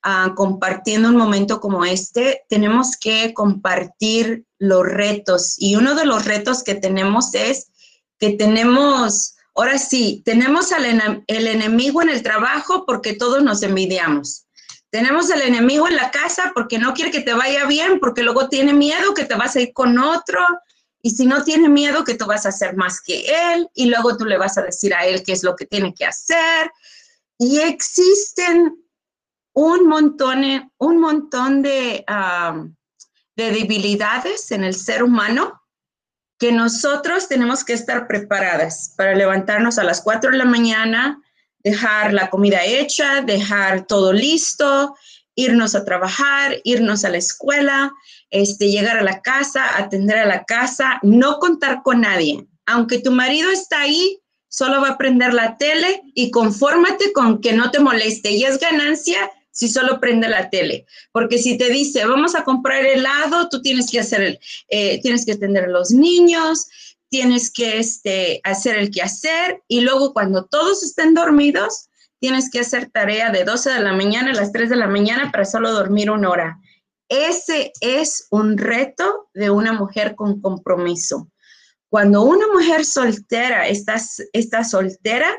uh, 0.06 0.36
compartiendo 0.36 1.10
un 1.10 1.18
momento 1.18 1.60
como 1.60 1.84
este, 1.84 2.44
tenemos 2.48 2.96
que 2.98 3.34
compartir 3.34 4.46
los 4.60 4.86
retos. 4.86 5.56
Y 5.58 5.76
uno 5.76 5.96
de 5.96 6.06
los 6.06 6.26
retos 6.26 6.64
que 6.64 6.76
tenemos 6.76 7.34
es 7.34 7.72
que 8.20 8.32
tenemos, 8.32 9.36
ahora 9.56 9.78
sí, 9.78 10.22
tenemos 10.26 10.72
al 10.72 11.24
el 11.28 11.48
enemigo 11.48 12.02
en 12.02 12.10
el 12.10 12.24
trabajo 12.24 12.86
porque 12.86 13.14
todos 13.14 13.44
nos 13.44 13.64
envidiamos. 13.64 14.47
Tenemos 14.98 15.30
al 15.30 15.44
enemigo 15.44 15.88
en 15.88 15.96
la 15.96 16.10
casa 16.10 16.51
porque 16.56 16.80
no 16.80 16.96
quiere 16.96 17.12
que 17.12 17.22
te 17.22 17.36
vaya 17.36 17.68
bien, 17.68 18.00
porque 18.00 18.24
luego 18.24 18.50
tiene 18.50 18.74
miedo 18.74 19.13
que 19.13 19.25
te 19.25 19.36
vas 19.36 19.56
a 19.56 19.62
ir 19.62 19.72
con 19.72 20.00
otro, 20.00 20.39
y 21.04 21.12
si 21.12 21.27
no 21.27 21.44
tiene 21.44 21.70
miedo 21.70 22.04
que 22.04 22.16
tú 22.16 22.25
vas 22.25 22.48
a 22.48 22.50
hacer 22.50 22.75
más 22.75 23.00
que 23.00 23.27
él 23.54 23.70
y 23.75 23.92
luego 23.92 24.18
tú 24.18 24.25
le 24.25 24.39
vas 24.39 24.58
a 24.58 24.63
decir 24.63 24.96
a 24.96 25.06
él 25.06 25.22
qué 25.24 25.34
es 25.34 25.44
lo 25.44 25.56
que 25.56 25.68
tiene 25.68 25.94
que 25.94 26.08
hacer. 26.08 26.72
Y 27.38 27.60
existen 27.60 28.75
un 29.54 29.88
montón, 29.88 30.72
un 30.80 31.00
montón 31.00 31.62
de, 31.62 32.04
de 33.36 33.51
debilidades 33.51 34.50
en 34.51 34.63
el 34.63 34.74
ser 34.74 35.04
humano 35.04 35.62
que 36.39 36.51
nosotros 36.51 37.27
tenemos 37.27 37.63
que 37.63 37.74
estar 37.74 38.08
preparadas 38.08 38.96
para 38.98 39.13
levantarnos 39.13 39.77
a 39.77 39.84
las 39.84 40.01
4 40.01 40.32
de 40.32 40.38
la 40.38 40.46
mañana, 40.46 41.22
dejar 41.69 42.13
la 42.13 42.29
comida 42.29 42.63
hecha, 42.63 43.21
dejar 43.21 43.86
todo 43.88 44.13
listo, 44.13 44.95
irnos 45.36 45.75
a 45.75 45.83
trabajar, 45.83 46.59
irnos 46.63 47.03
a 47.05 47.09
la 47.09 47.17
escuela, 47.17 47.91
este, 48.29 48.69
llegar 48.69 48.97
a 48.97 49.03
la 49.03 49.21
casa, 49.21 49.77
atender 49.77 50.17
a 50.17 50.25
la 50.25 50.43
casa, 50.45 51.00
no 51.03 51.39
contar 51.39 51.81
con 51.83 52.01
nadie. 52.01 52.45
Aunque 52.65 53.00
tu 53.00 53.12
marido 53.12 53.51
está 53.51 53.81
ahí, 53.81 54.19
solo 54.50 54.81
va 54.81 54.89
a 54.89 54.97
prender 54.97 55.33
la 55.33 55.57
tele 55.57 56.01
y 56.15 56.31
confórmate 56.31 57.13
con 57.13 57.41
que 57.41 57.53
no 57.53 57.69
te 57.71 57.79
moleste. 57.79 58.31
Y 58.31 58.43
es 58.43 58.59
ganancia 58.59 59.31
si 59.51 59.67
solo 59.67 60.00
prende 60.00 60.29
la 60.29 60.50
tele. 60.50 60.86
Porque 61.12 61.38
si 61.38 61.57
te 61.57 61.69
dice, 61.69 62.05
vamos 62.05 62.36
a 62.36 62.43
comprar 62.43 62.86
helado, 62.86 63.50
tú 63.50 63.62
tienes 63.62 63.89
que 63.91 64.00
hacer, 64.00 64.39
eh, 64.69 65.01
tienes 65.01 65.25
que 65.25 65.33
atender 65.33 65.65
a 65.65 65.69
los 65.69 65.91
niños, 65.91 66.67
tienes 67.10 67.52
que 67.52 67.80
este, 67.80 68.42
hacer 68.44 68.78
el 68.78 68.92
quehacer 68.92 69.62
y 69.68 69.82
luego 69.82 70.14
cuando 70.14 70.46
todos 70.46 70.84
estén 70.84 71.14
dormidos, 71.14 71.90
tienes 72.20 72.50
que 72.50 72.60
hacer 72.60 72.90
tarea 72.90 73.32
de 73.32 73.44
12 73.44 73.72
de 73.72 73.80
la 73.80 73.94
mañana 73.94 74.32
a 74.32 74.36
las 74.36 74.52
3 74.52 74.70
de 74.70 74.76
la 74.76 74.88
mañana 74.88 75.32
para 75.32 75.46
solo 75.46 75.72
dormir 75.72 76.10
una 76.12 76.30
hora. 76.30 76.60
Ese 77.10 77.72
es 77.80 78.28
un 78.32 78.58
reto 78.58 79.30
de 79.34 79.50
una 79.50 79.74
mujer 79.74 80.16
con 80.16 80.42
compromiso. 80.42 81.30
Cuando 81.90 82.24
una 82.24 82.48
mujer 82.48 82.84
soltera 82.84 83.68
está, 83.68 84.02
está 84.34 84.64
soltera, 84.66 85.34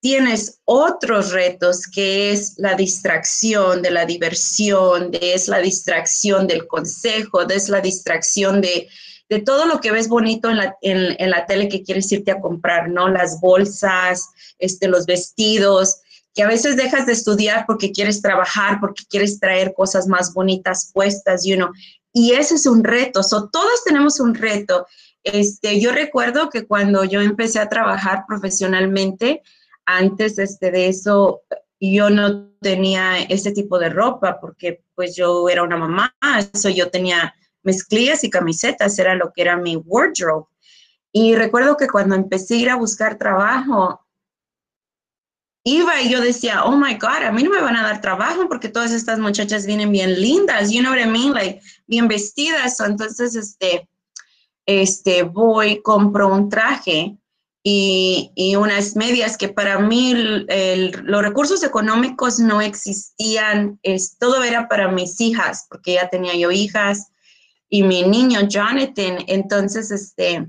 tienes 0.00 0.60
otros 0.64 1.32
retos 1.32 1.86
que 1.86 2.32
es 2.32 2.54
la 2.58 2.74
distracción 2.74 3.82
de 3.82 3.90
la 3.90 4.04
diversión, 4.04 5.10
de, 5.10 5.34
es 5.34 5.48
la 5.48 5.58
distracción 5.58 6.46
del 6.46 6.68
consejo, 6.68 7.42
es 7.48 7.68
la 7.68 7.80
distracción 7.80 8.60
de, 8.60 8.88
de 9.32 9.40
todo 9.40 9.64
lo 9.64 9.80
que 9.80 9.92
ves 9.92 10.08
bonito 10.08 10.50
en 10.50 10.58
la, 10.58 10.76
en, 10.82 11.30
la, 11.30 11.46
tele 11.46 11.66
que 11.66 11.82
quieres 11.82 12.12
irte 12.12 12.30
a 12.30 12.40
comprar, 12.40 12.90
¿no? 12.90 13.08
Las 13.08 13.40
bolsas, 13.40 14.28
este, 14.58 14.88
los 14.88 15.06
vestidos, 15.06 16.02
que 16.34 16.42
a 16.42 16.48
veces 16.48 16.76
dejas 16.76 17.06
de 17.06 17.14
estudiar 17.14 17.64
porque 17.66 17.92
quieres 17.92 18.20
trabajar, 18.20 18.78
porque 18.78 19.04
quieres 19.08 19.40
traer 19.40 19.72
cosas 19.72 20.06
más 20.06 20.34
bonitas 20.34 20.90
puestas, 20.92 21.46
you 21.46 21.56
know, 21.56 21.70
y 22.12 22.32
ese 22.32 22.56
es 22.56 22.66
un 22.66 22.84
reto, 22.84 23.22
so, 23.22 23.48
todos 23.48 23.84
tenemos 23.86 24.20
un 24.20 24.34
reto. 24.34 24.86
Este, 25.24 25.80
yo 25.80 25.92
recuerdo 25.92 26.50
que 26.50 26.66
cuando 26.66 27.04
yo 27.04 27.22
empecé 27.22 27.58
a 27.58 27.70
trabajar 27.70 28.24
profesionalmente, 28.28 29.40
antes 29.86 30.38
este, 30.38 30.70
de 30.70 30.88
eso, 30.88 31.40
yo 31.80 32.10
no 32.10 32.50
tenía 32.60 33.18
ese 33.22 33.52
tipo 33.52 33.78
de 33.78 33.88
ropa 33.88 34.38
porque 34.40 34.84
pues 34.94 35.16
yo 35.16 35.48
era 35.48 35.62
una 35.62 35.78
mamá, 35.78 36.14
eso 36.52 36.68
yo 36.68 36.90
tenía 36.90 37.34
mezclillas 37.62 38.24
y 38.24 38.30
camisetas, 38.30 38.98
era 38.98 39.14
lo 39.14 39.32
que 39.32 39.42
era 39.42 39.56
mi 39.56 39.76
wardrobe. 39.76 40.46
Y 41.12 41.34
recuerdo 41.34 41.76
que 41.76 41.88
cuando 41.88 42.14
empecé 42.14 42.54
a 42.54 42.58
ir 42.58 42.70
a 42.70 42.76
buscar 42.76 43.18
trabajo, 43.18 44.00
iba 45.64 46.00
y 46.00 46.10
yo 46.10 46.20
decía, 46.20 46.64
oh 46.64 46.76
my 46.76 46.94
God, 46.94 47.24
a 47.24 47.32
mí 47.32 47.42
no 47.42 47.50
me 47.50 47.60
van 47.60 47.76
a 47.76 47.82
dar 47.82 48.00
trabajo 48.00 48.48
porque 48.48 48.68
todas 48.68 48.90
estas 48.90 49.18
muchachas 49.18 49.66
vienen 49.66 49.92
bien 49.92 50.20
lindas, 50.20 50.70
you 50.72 50.80
know 50.80 50.92
what 50.92 51.00
I 51.00 51.06
mean, 51.06 51.32
like, 51.32 51.60
bien 51.86 52.08
vestidas. 52.08 52.80
Entonces, 52.80 53.36
este, 53.36 53.88
este, 54.66 55.22
voy, 55.22 55.80
compro 55.82 56.28
un 56.28 56.48
traje 56.48 57.16
y, 57.62 58.32
y 58.34 58.56
unas 58.56 58.96
medias 58.96 59.36
que 59.36 59.48
para 59.48 59.78
mí 59.78 60.14
los 60.14 61.22
recursos 61.22 61.62
económicos 61.62 62.40
no 62.40 62.60
existían, 62.60 63.78
es, 63.82 64.16
todo 64.18 64.42
era 64.42 64.68
para 64.68 64.88
mis 64.88 65.20
hijas, 65.20 65.66
porque 65.68 65.94
ya 65.94 66.08
tenía 66.08 66.34
yo 66.34 66.50
hijas 66.50 67.11
y 67.72 67.82
mi 67.82 68.02
niño 68.02 68.42
Jonathan. 68.42 69.24
Entonces, 69.26 69.90
este, 69.90 70.46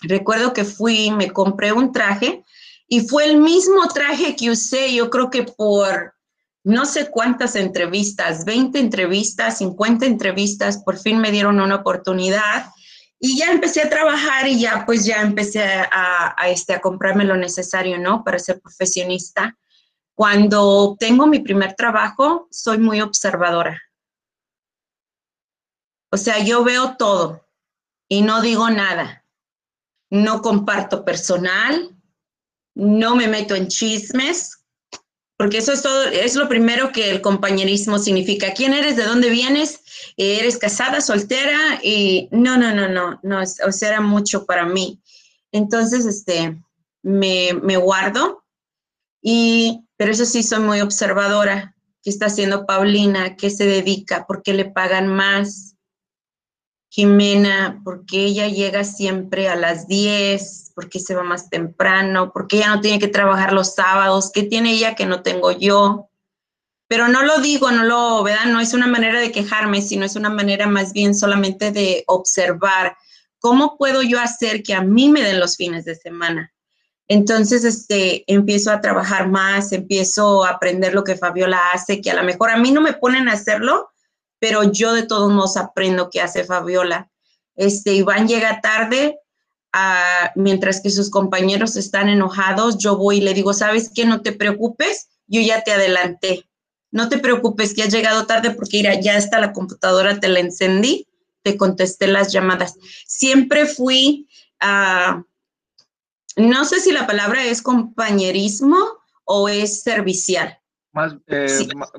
recuerdo 0.00 0.54
que 0.54 0.64
fui, 0.64 1.10
me 1.10 1.30
compré 1.30 1.70
un 1.70 1.92
traje 1.92 2.42
y 2.88 3.02
fue 3.02 3.26
el 3.26 3.36
mismo 3.36 3.86
traje 3.88 4.34
que 4.34 4.50
usé, 4.50 4.94
yo 4.94 5.10
creo 5.10 5.30
que 5.30 5.42
por 5.42 6.14
no 6.64 6.86
sé 6.86 7.10
cuántas 7.10 7.56
entrevistas, 7.56 8.46
20 8.46 8.78
entrevistas, 8.78 9.58
50 9.58 10.06
entrevistas, 10.06 10.78
por 10.78 10.96
fin 10.96 11.18
me 11.18 11.30
dieron 11.30 11.60
una 11.60 11.76
oportunidad 11.76 12.70
y 13.18 13.36
ya 13.36 13.50
empecé 13.50 13.82
a 13.82 13.90
trabajar 13.90 14.48
y 14.48 14.60
ya 14.60 14.84
pues 14.86 15.04
ya 15.04 15.20
empecé 15.20 15.62
a, 15.62 16.34
este, 16.48 16.72
a 16.72 16.80
comprarme 16.80 17.24
lo 17.24 17.36
necesario, 17.36 17.98
¿no? 17.98 18.24
Para 18.24 18.38
ser 18.38 18.62
profesionista. 18.62 19.58
Cuando 20.14 20.96
tengo 20.98 21.26
mi 21.26 21.40
primer 21.40 21.74
trabajo, 21.74 22.48
soy 22.50 22.78
muy 22.78 23.02
observadora. 23.02 23.78
O 26.10 26.16
sea, 26.16 26.38
yo 26.40 26.64
veo 26.64 26.96
todo 26.96 27.46
y 28.08 28.22
no 28.22 28.42
digo 28.42 28.68
nada. 28.70 29.24
No 30.10 30.42
comparto 30.42 31.04
personal, 31.04 31.94
no 32.74 33.14
me 33.14 33.28
meto 33.28 33.54
en 33.54 33.68
chismes, 33.68 34.58
porque 35.36 35.58
eso 35.58 35.72
es 35.72 35.82
todo, 35.82 36.04
es 36.04 36.34
lo 36.34 36.48
primero 36.48 36.92
que 36.92 37.10
el 37.10 37.22
compañerismo 37.22 37.98
significa. 37.98 38.52
¿Quién 38.52 38.74
eres? 38.74 38.96
¿De 38.96 39.04
dónde 39.04 39.30
vienes? 39.30 39.80
¿Eres 40.16 40.58
casada, 40.58 41.00
soltera? 41.00 41.80
Y 41.82 42.28
no, 42.30 42.58
no, 42.58 42.74
no, 42.74 42.88
no, 42.88 43.20
no, 43.22 43.40
o 43.40 43.72
sea, 43.72 43.88
era 43.88 44.00
mucho 44.00 44.44
para 44.44 44.66
mí. 44.66 45.00
Entonces, 45.52 46.04
este, 46.04 46.62
me, 47.02 47.54
me 47.54 47.76
guardo, 47.76 48.44
y, 49.22 49.84
pero 49.96 50.12
eso 50.12 50.24
sí, 50.24 50.42
soy 50.42 50.60
muy 50.60 50.80
observadora. 50.80 51.74
¿Qué 52.02 52.10
está 52.10 52.26
haciendo 52.26 52.66
Paulina? 52.66 53.36
¿Qué 53.36 53.50
se 53.50 53.66
dedica? 53.66 54.26
¿Por 54.26 54.42
qué 54.42 54.54
le 54.54 54.64
pagan 54.64 55.06
más? 55.06 55.76
Jimena, 56.92 57.80
¿por 57.84 58.04
qué 58.04 58.24
ella 58.24 58.48
llega 58.48 58.82
siempre 58.82 59.48
a 59.48 59.54
las 59.54 59.86
10? 59.86 60.72
¿Por 60.74 60.88
qué 60.88 60.98
se 60.98 61.14
va 61.14 61.22
más 61.22 61.48
temprano? 61.48 62.32
¿Por 62.32 62.48
qué 62.48 62.56
ella 62.56 62.74
no 62.74 62.80
tiene 62.80 62.98
que 62.98 63.06
trabajar 63.06 63.52
los 63.52 63.74
sábados? 63.74 64.32
¿Qué 64.34 64.42
tiene 64.42 64.72
ella 64.72 64.96
que 64.96 65.06
no 65.06 65.22
tengo 65.22 65.52
yo? 65.52 66.10
Pero 66.88 67.06
no 67.06 67.22
lo 67.22 67.38
digo, 67.38 67.70
no 67.70 67.84
lo, 67.84 68.24
¿verdad? 68.24 68.46
No 68.46 68.58
es 68.58 68.74
una 68.74 68.88
manera 68.88 69.20
de 69.20 69.30
quejarme, 69.30 69.82
sino 69.82 70.04
es 70.04 70.16
una 70.16 70.30
manera 70.30 70.66
más 70.66 70.92
bien 70.92 71.14
solamente 71.14 71.70
de 71.70 72.02
observar 72.08 72.96
cómo 73.38 73.78
puedo 73.78 74.02
yo 74.02 74.18
hacer 74.18 74.64
que 74.64 74.74
a 74.74 74.82
mí 74.82 75.08
me 75.08 75.22
den 75.22 75.38
los 75.38 75.56
fines 75.56 75.84
de 75.84 75.94
semana. 75.94 76.52
Entonces, 77.06 77.62
este, 77.62 78.24
empiezo 78.26 78.72
a 78.72 78.80
trabajar 78.80 79.28
más, 79.28 79.70
empiezo 79.70 80.44
a 80.44 80.50
aprender 80.50 80.92
lo 80.92 81.04
que 81.04 81.14
Fabiola 81.14 81.70
hace, 81.72 82.00
que 82.00 82.10
a 82.10 82.14
lo 82.14 82.24
mejor 82.24 82.50
a 82.50 82.56
mí 82.56 82.72
no 82.72 82.80
me 82.80 82.94
ponen 82.94 83.28
a 83.28 83.34
hacerlo, 83.34 83.90
pero 84.40 84.64
yo 84.64 84.92
de 84.92 85.04
todos 85.04 85.30
modos 85.32 85.56
aprendo 85.56 86.10
qué 86.10 86.20
hace 86.20 86.44
Fabiola. 86.44 87.08
Este, 87.54 87.92
Iván 87.94 88.26
llega 88.26 88.60
tarde, 88.60 89.20
ah, 89.72 90.32
mientras 90.34 90.80
que 90.80 90.90
sus 90.90 91.10
compañeros 91.10 91.76
están 91.76 92.08
enojados, 92.08 92.78
yo 92.78 92.96
voy 92.96 93.18
y 93.18 93.20
le 93.20 93.34
digo, 93.34 93.52
¿sabes 93.52 93.92
qué? 93.94 94.04
No 94.04 94.22
te 94.22 94.32
preocupes, 94.32 95.10
yo 95.28 95.40
ya 95.40 95.62
te 95.62 95.72
adelanté 95.72 96.50
no 96.92 97.08
te 97.08 97.18
preocupes 97.18 97.74
que 97.74 97.82
has 97.82 97.92
llegado 97.92 98.26
tarde 98.26 98.50
porque 98.50 98.82
ya 99.02 99.16
está 99.16 99.40
la 99.40 99.52
computadora, 99.52 100.18
te 100.18 100.28
la 100.28 100.40
encendí, 100.40 101.08
te 101.42 101.56
contesté 101.56 102.06
las 102.06 102.32
llamadas. 102.32 102.74
Siempre 103.06 103.66
fui 103.66 104.28
a, 104.58 105.24
no 106.36 106.64
sé 106.64 106.80
si 106.80 106.92
la 106.92 107.06
palabra 107.06 107.44
es 107.44 107.62
compañerismo 107.62 108.78
o 109.24 109.48
es 109.48 109.82
servicial. 109.82 110.59
Más 110.92 111.16
eh, 111.28 111.46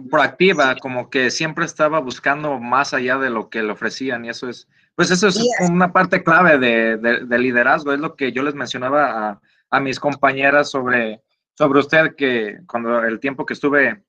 proactiva, 0.09 0.75
como 0.75 1.09
que 1.09 1.31
siempre 1.31 1.65
estaba 1.65 1.99
buscando 1.99 2.59
más 2.59 2.93
allá 2.93 3.17
de 3.17 3.29
lo 3.29 3.49
que 3.49 3.63
le 3.63 3.71
ofrecían 3.71 4.25
y 4.25 4.29
eso 4.29 4.49
es, 4.49 4.67
pues 4.95 5.11
eso 5.11 5.29
es 5.29 5.39
una 5.61 5.93
parte 5.93 6.23
clave 6.23 6.57
de, 6.57 7.39
liderazgo, 7.39 7.93
es 7.93 7.99
lo 7.99 8.17
que 8.17 8.33
yo 8.33 8.43
les 8.43 8.53
mencionaba 8.53 9.29
a, 9.29 9.41
a 9.69 9.79
mis 9.79 9.97
compañeras 9.97 10.69
sobre, 10.69 11.21
sobre 11.53 11.79
usted, 11.79 12.15
que 12.17 12.59
cuando 12.67 13.01
el 13.03 13.19
tiempo 13.21 13.45
que 13.45 13.53
estuve 13.53 14.03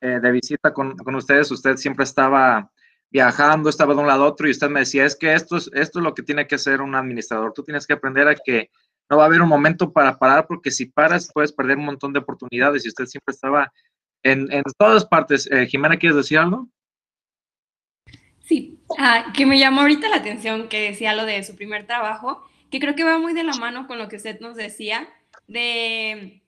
eh, 0.00 0.20
de 0.20 0.30
visita 0.30 0.74
con, 0.74 0.96
con, 0.96 1.14
ustedes, 1.14 1.50
usted 1.50 1.76
siempre 1.76 2.04
estaba 2.04 2.70
viajando, 3.10 3.70
estaba 3.70 3.94
de 3.94 4.00
un 4.00 4.06
lado 4.06 4.24
a 4.24 4.28
otro 4.28 4.46
y 4.46 4.50
usted 4.50 4.68
me 4.68 4.80
decía, 4.80 5.06
es 5.06 5.16
que 5.16 5.32
esto 5.32 5.56
es, 5.56 5.70
esto 5.72 6.00
es 6.00 6.04
lo 6.04 6.14
que 6.14 6.22
tiene 6.22 6.46
que 6.46 6.56
hacer 6.56 6.82
un 6.82 6.94
administrador. 6.94 7.52
Tú 7.54 7.62
tienes 7.62 7.86
que 7.86 7.94
aprender 7.94 8.28
a 8.28 8.34
que 8.34 8.70
no 9.08 9.16
va 9.16 9.22
a 9.22 9.26
haber 9.26 9.40
un 9.40 9.48
momento 9.48 9.92
para 9.92 10.18
parar 10.18 10.46
porque 10.46 10.70
si 10.70 10.86
paras 10.86 11.30
puedes 11.32 11.52
perder 11.52 11.78
un 11.78 11.86
montón 11.86 12.12
de 12.12 12.18
oportunidades 12.18 12.84
y 12.84 12.88
usted 12.88 13.06
siempre 13.06 13.32
estaba 13.32 13.72
en, 14.30 14.62
todas 14.78 15.04
partes. 15.04 15.50
Eh, 15.50 15.66
Jimena, 15.66 15.96
¿quieres 15.96 16.16
decir 16.16 16.38
algo? 16.38 16.68
Sí, 18.44 18.78
ah, 18.98 19.32
que 19.34 19.46
me 19.46 19.58
llamó 19.58 19.80
ahorita 19.80 20.08
la 20.08 20.16
atención 20.16 20.68
que 20.68 20.80
decía 20.80 21.14
lo 21.14 21.24
de 21.24 21.42
su 21.42 21.56
primer 21.56 21.86
trabajo, 21.86 22.48
que 22.70 22.78
creo 22.78 22.94
que 22.94 23.04
va 23.04 23.18
muy 23.18 23.34
de 23.34 23.42
la 23.42 23.54
mano 23.54 23.86
con 23.86 23.98
lo 23.98 24.08
que 24.08 24.16
usted 24.16 24.38
nos 24.40 24.56
decía, 24.56 25.08
de 25.48 26.42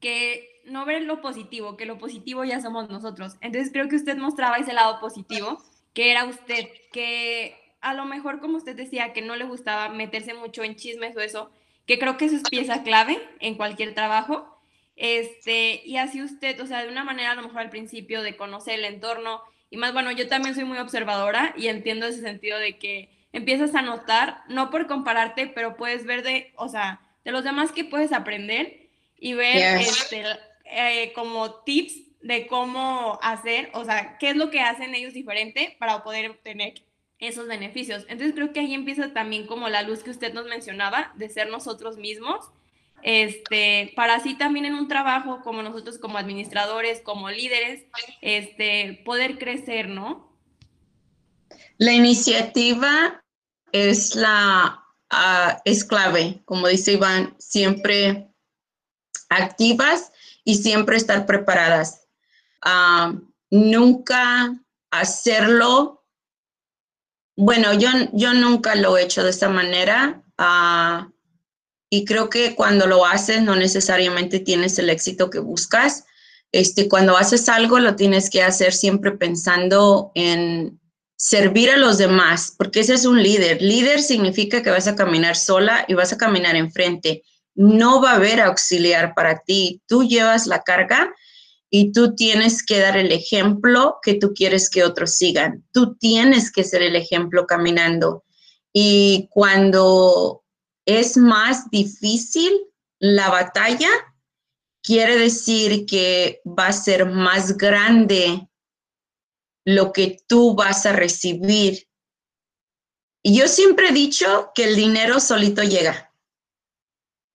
que 0.00 0.62
no 0.66 0.84
ver 0.84 1.02
lo 1.02 1.20
positivo, 1.20 1.76
que 1.76 1.86
lo 1.86 1.98
positivo 1.98 2.44
ya 2.44 2.60
somos 2.60 2.88
nosotros. 2.88 3.36
Entonces 3.40 3.72
creo 3.72 3.88
que 3.88 3.96
usted 3.96 4.16
mostraba 4.16 4.56
ese 4.56 4.72
lado 4.72 5.00
positivo, 5.00 5.62
que 5.92 6.10
era 6.10 6.24
usted, 6.24 6.68
que 6.92 7.56
a 7.80 7.94
lo 7.94 8.04
mejor 8.04 8.40
como 8.40 8.56
usted 8.56 8.76
decía, 8.76 9.12
que 9.12 9.22
no 9.22 9.36
le 9.36 9.44
gustaba 9.44 9.88
meterse 9.88 10.34
mucho 10.34 10.62
en 10.62 10.76
chismes 10.76 11.16
o 11.16 11.20
eso, 11.20 11.50
que 11.86 11.98
creo 11.98 12.16
que 12.16 12.26
eso 12.26 12.36
es 12.36 12.42
pieza 12.42 12.82
clave 12.82 13.18
en 13.40 13.56
cualquier 13.56 13.94
trabajo. 13.94 14.51
Este, 14.96 15.82
y 15.84 15.96
así 15.96 16.22
usted, 16.22 16.60
o 16.60 16.66
sea, 16.66 16.82
de 16.82 16.90
una 16.90 17.04
manera 17.04 17.32
a 17.32 17.34
lo 17.34 17.42
mejor 17.42 17.60
al 17.60 17.70
principio 17.70 18.22
de 18.22 18.36
conocer 18.36 18.78
el 18.78 18.84
entorno, 18.84 19.42
y 19.70 19.78
más, 19.78 19.94
bueno, 19.94 20.12
yo 20.12 20.28
también 20.28 20.54
soy 20.54 20.64
muy 20.64 20.78
observadora 20.78 21.54
y 21.56 21.68
entiendo 21.68 22.06
ese 22.06 22.20
sentido 22.20 22.58
de 22.58 22.76
que 22.76 23.08
empiezas 23.32 23.74
a 23.74 23.80
notar, 23.80 24.42
no 24.48 24.70
por 24.70 24.86
compararte, 24.86 25.46
pero 25.46 25.76
puedes 25.76 26.04
ver 26.04 26.22
de, 26.22 26.52
o 26.56 26.68
sea, 26.68 27.00
de 27.24 27.32
los 27.32 27.42
demás 27.42 27.72
que 27.72 27.84
puedes 27.84 28.12
aprender 28.12 28.90
y 29.18 29.32
ver 29.32 29.80
este, 29.80 30.24
eh, 30.66 31.12
como 31.14 31.62
tips 31.62 31.94
de 32.20 32.46
cómo 32.46 33.18
hacer, 33.22 33.70
o 33.72 33.84
sea, 33.84 34.18
qué 34.18 34.30
es 34.30 34.36
lo 34.36 34.50
que 34.50 34.60
hacen 34.60 34.94
ellos 34.94 35.14
diferente 35.14 35.76
para 35.78 36.02
poder 36.04 36.30
obtener 36.30 36.74
esos 37.18 37.46
beneficios. 37.46 38.04
Entonces 38.08 38.34
creo 38.34 38.52
que 38.52 38.60
ahí 38.60 38.74
empieza 38.74 39.12
también 39.12 39.46
como 39.46 39.68
la 39.68 39.82
luz 39.82 40.02
que 40.02 40.10
usted 40.10 40.34
nos 40.34 40.46
mencionaba 40.46 41.12
de 41.16 41.28
ser 41.28 41.48
nosotros 41.48 41.96
mismos, 41.96 42.50
este, 43.02 43.92
para 43.96 44.14
así 44.14 44.34
también 44.34 44.64
en 44.64 44.74
un 44.74 44.88
trabajo 44.88 45.40
como 45.42 45.62
nosotros 45.62 45.98
como 45.98 46.18
administradores, 46.18 47.00
como 47.00 47.30
líderes, 47.30 47.84
este, 48.20 49.02
poder 49.04 49.38
crecer, 49.38 49.88
¿no? 49.88 50.38
La 51.78 51.92
iniciativa 51.92 53.24
es 53.72 54.14
la 54.14 54.82
uh, 55.12 55.60
es 55.64 55.84
clave, 55.84 56.42
como 56.44 56.68
dice 56.68 56.92
Iván, 56.92 57.34
siempre 57.38 58.28
activas 59.28 60.12
y 60.44 60.56
siempre 60.56 60.96
estar 60.96 61.26
preparadas. 61.26 62.06
Ah, 62.62 63.14
nunca 63.50 64.54
hacerlo, 64.90 66.04
bueno, 67.36 67.72
yo, 67.74 67.88
yo 68.12 68.34
nunca 68.34 68.74
lo 68.74 68.96
he 68.96 69.02
hecho 69.02 69.24
de 69.24 69.30
esta 69.30 69.48
manera 69.48 70.22
ah, 70.38 71.08
y 71.92 72.06
creo 72.06 72.30
que 72.30 72.54
cuando 72.54 72.86
lo 72.86 73.04
haces 73.04 73.42
no 73.42 73.54
necesariamente 73.54 74.40
tienes 74.40 74.78
el 74.78 74.88
éxito 74.88 75.28
que 75.28 75.40
buscas. 75.40 76.04
Este, 76.50 76.88
cuando 76.88 77.18
haces 77.18 77.50
algo 77.50 77.78
lo 77.78 77.96
tienes 77.96 78.30
que 78.30 78.42
hacer 78.42 78.72
siempre 78.72 79.12
pensando 79.12 80.10
en 80.14 80.80
servir 81.16 81.70
a 81.70 81.76
los 81.76 81.98
demás, 81.98 82.54
porque 82.56 82.80
ese 82.80 82.94
es 82.94 83.04
un 83.04 83.22
líder. 83.22 83.60
Líder 83.60 84.00
significa 84.00 84.62
que 84.62 84.70
vas 84.70 84.88
a 84.88 84.96
caminar 84.96 85.36
sola 85.36 85.84
y 85.86 85.92
vas 85.92 86.14
a 86.14 86.16
caminar 86.16 86.56
enfrente 86.56 87.24
no 87.54 88.00
va 88.00 88.12
a 88.12 88.16
haber 88.16 88.40
auxiliar 88.40 89.14
para 89.14 89.40
ti. 89.40 89.82
Tú 89.86 90.04
llevas 90.04 90.46
la 90.46 90.62
carga 90.62 91.14
y 91.70 91.92
tú 91.92 92.14
tienes 92.14 92.64
que 92.64 92.78
dar 92.78 92.96
el 92.96 93.12
ejemplo 93.12 93.98
que 94.02 94.14
tú 94.14 94.32
quieres 94.34 94.70
que 94.70 94.84
otros 94.84 95.16
sigan. 95.16 95.64
Tú 95.72 95.96
tienes 95.96 96.50
que 96.50 96.64
ser 96.64 96.82
el 96.82 96.96
ejemplo 96.96 97.46
caminando. 97.46 98.24
Y 98.72 99.28
cuando 99.30 100.41
es 100.86 101.16
más 101.16 101.70
difícil 101.70 102.52
la 102.98 103.30
batalla, 103.30 103.90
quiere 104.82 105.16
decir 105.16 105.86
que 105.86 106.40
va 106.46 106.68
a 106.68 106.72
ser 106.72 107.06
más 107.06 107.56
grande 107.56 108.48
lo 109.64 109.92
que 109.92 110.18
tú 110.26 110.54
vas 110.54 110.86
a 110.86 110.92
recibir. 110.92 111.88
Y 113.24 113.38
yo 113.38 113.46
siempre 113.46 113.88
he 113.88 113.92
dicho 113.92 114.50
que 114.54 114.64
el 114.64 114.76
dinero 114.76 115.20
solito 115.20 115.62
llega. 115.62 116.12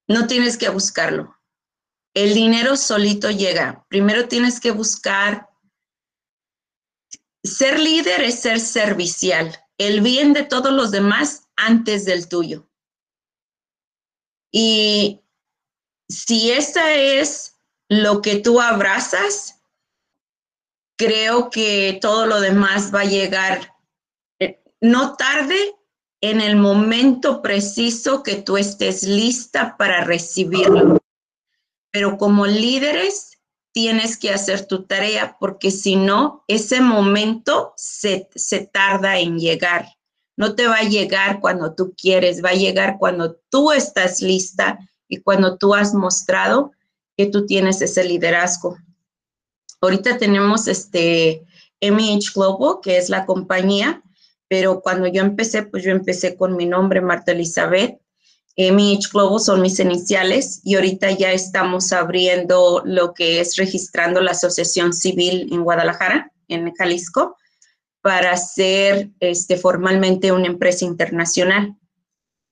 No 0.09 0.27
tienes 0.27 0.57
que 0.57 0.69
buscarlo. 0.69 1.37
El 2.13 2.33
dinero 2.33 2.75
solito 2.75 3.29
llega. 3.29 3.85
Primero 3.89 4.27
tienes 4.27 4.59
que 4.59 4.71
buscar. 4.71 5.49
Ser 7.43 7.79
líder 7.79 8.21
es 8.21 8.41
ser 8.41 8.59
servicial. 8.59 9.55
El 9.77 10.01
bien 10.01 10.33
de 10.33 10.43
todos 10.43 10.73
los 10.73 10.91
demás 10.91 11.47
antes 11.55 12.05
del 12.05 12.27
tuyo. 12.27 12.66
Y 14.51 15.21
si 16.09 16.51
esa 16.51 16.93
es 16.93 17.55
lo 17.89 18.21
que 18.21 18.37
tú 18.37 18.61
abrazas, 18.61 19.61
creo 20.97 21.49
que 21.49 21.99
todo 22.01 22.25
lo 22.25 22.41
demás 22.41 22.93
va 22.93 23.01
a 23.01 23.05
llegar 23.05 23.75
eh, 24.39 24.61
no 24.81 25.15
tarde, 25.15 25.75
en 26.21 26.41
el 26.41 26.55
momento 26.55 27.41
preciso 27.41 28.23
que 28.23 28.35
tú 28.35 28.57
estés 28.57 29.03
lista 29.03 29.77
para 29.77 30.03
recibirlo. 30.03 30.97
Pero 31.91 32.17
como 32.17 32.45
líderes, 32.47 33.37
tienes 33.71 34.17
que 34.17 34.31
hacer 34.31 34.65
tu 34.65 34.85
tarea 34.85 35.37
porque 35.39 35.69
si 35.69 35.95
no, 35.95 36.43
ese 36.47 36.81
momento 36.81 37.73
se, 37.77 38.27
se 38.35 38.65
tarda 38.65 39.19
en 39.19 39.37
llegar. 39.37 39.96
No 40.37 40.55
te 40.55 40.67
va 40.67 40.77
a 40.77 40.83
llegar 40.83 41.41
cuando 41.41 41.73
tú 41.73 41.93
quieres, 41.99 42.43
va 42.43 42.49
a 42.49 42.55
llegar 42.55 42.97
cuando 42.97 43.35
tú 43.49 43.73
estás 43.73 44.21
lista 44.21 44.79
y 45.09 45.17
cuando 45.17 45.57
tú 45.57 45.73
has 45.73 45.93
mostrado 45.93 46.71
que 47.17 47.25
tú 47.25 47.45
tienes 47.45 47.81
ese 47.81 48.03
liderazgo. 48.05 48.77
Ahorita 49.81 50.17
tenemos 50.17 50.67
este 50.67 51.43
MH 51.81 52.33
Global, 52.33 52.77
que 52.81 52.97
es 52.97 53.09
la 53.09 53.25
compañía 53.25 54.01
pero 54.47 54.81
cuando 54.81 55.07
yo 55.07 55.21
empecé, 55.21 55.63
pues 55.63 55.83
yo 55.83 55.91
empecé 55.91 56.35
con 56.35 56.55
mi 56.55 56.65
nombre, 56.65 57.01
Marta 57.01 57.31
Elizabeth. 57.31 57.99
MH 58.55 59.09
Global 59.11 59.39
son 59.39 59.61
mis 59.61 59.79
iniciales 59.79 60.61
y 60.63 60.75
ahorita 60.75 61.11
ya 61.11 61.31
estamos 61.31 61.91
abriendo 61.93 62.81
lo 62.85 63.13
que 63.13 63.39
es 63.39 63.55
registrando 63.55 64.19
la 64.19 64.31
asociación 64.31 64.93
civil 64.93 65.47
en 65.51 65.63
Guadalajara, 65.63 66.31
en 66.47 66.73
Jalisco, 66.73 67.37
para 68.07 68.37
ser 68.37 69.09
este, 69.19 69.57
formalmente 69.57 70.31
una 70.31 70.47
empresa 70.47 70.85
internacional. 70.85 71.75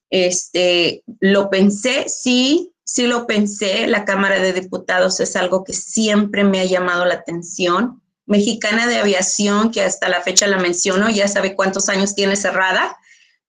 Este, 0.09 1.01
lo 1.21 1.49
pensé, 1.49 2.09
sí, 2.09 2.73
sí 2.83 3.07
lo 3.07 3.25
pensé. 3.25 3.87
La 3.87 4.03
Cámara 4.03 4.41
de 4.41 4.51
Diputados 4.51 5.21
es 5.21 5.37
algo 5.37 5.63
que 5.63 5.71
siempre 5.71 6.43
me 6.43 6.59
ha 6.59 6.65
llamado 6.65 7.05
la 7.05 7.13
atención 7.13 8.01
Mexicana 8.25 8.85
de 8.85 8.97
Aviación, 8.97 9.71
que 9.71 9.81
hasta 9.81 10.09
la 10.09 10.21
fecha 10.21 10.45
la 10.45 10.57
menciono, 10.57 11.09
ya 11.09 11.29
sabe 11.29 11.55
cuántos 11.55 11.87
años 11.87 12.15
tiene 12.15 12.35
cerrada, 12.35 12.97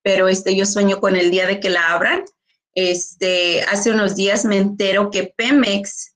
pero 0.01 0.29
este, 0.29 0.55
yo 0.55 0.65
sueño 0.65 1.01
con 1.01 1.17
el 1.17 1.29
día 1.29 1.45
de 1.45 1.59
que 1.59 1.69
la 1.69 1.91
abran. 1.91 2.23
Este, 2.73 3.63
hace 3.63 3.91
unos 3.91 4.15
días 4.15 4.45
me 4.45 4.55
entero 4.55 5.11
que 5.11 5.33
Pemex, 5.35 6.13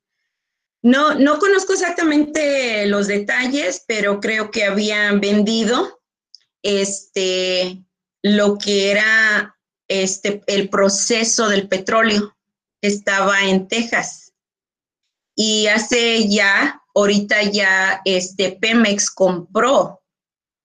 no, 0.84 1.14
no 1.16 1.38
conozco 1.40 1.74
exactamente 1.74 2.86
los 2.88 3.08
detalles, 3.08 3.84
pero 3.88 4.20
creo 4.20 4.50
que 4.50 4.64
habían 4.66 5.20
vendido 5.20 6.02
este, 6.64 7.84
lo 8.24 8.58
que 8.58 8.92
era 8.92 9.56
este, 9.88 10.42
el 10.48 10.70
proceso 10.70 11.50
del 11.50 11.68
petróleo. 11.68 12.36
Estaba 12.82 13.42
en 13.42 13.68
Texas. 13.68 14.34
Y 15.36 15.68
hace 15.68 16.28
ya, 16.28 16.82
ahorita 16.96 17.44
ya, 17.44 18.02
este, 18.06 18.58
Pemex 18.60 19.12
compró 19.12 20.02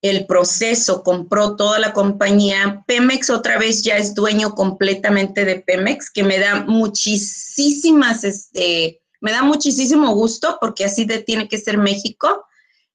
el 0.03 0.27
proceso, 0.27 1.03
compró 1.03 1.57
toda 1.57 1.79
la 1.79 1.93
compañía. 1.93 2.85
Pemex 2.87 3.31
otra 3.31 3.59
vez 3.59 3.83
ya 3.83 3.97
es 3.97 4.15
dueño 4.15 4.55
completamente 4.55 5.45
de 5.45 5.61
Pemex, 5.61 6.11
que 6.11 6.23
me 6.23 6.39
da 6.39 6.65
muchísimas, 6.65 8.25
este, 8.25 9.01
me 9.21 9.33
da 9.33 9.43
muchísimo 9.43 10.15
gusto 10.15 10.59
porque 10.61 10.85
así 10.85 11.05
de, 11.05 11.21
tiene 11.21 11.49
que 11.49 11.59
ser 11.59 11.79
México, 11.79 12.47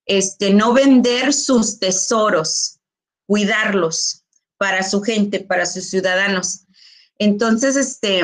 este, 0.06 0.52
no 0.52 0.72
vender 0.72 1.32
sus 1.32 1.78
tesoros, 1.78 2.78
cuidarlos 3.26 4.24
para 4.56 4.82
su 4.82 5.02
gente, 5.02 5.40
para 5.40 5.66
sus 5.66 5.90
ciudadanos. 5.90 6.64
Entonces, 7.18 7.76
este, 7.76 8.22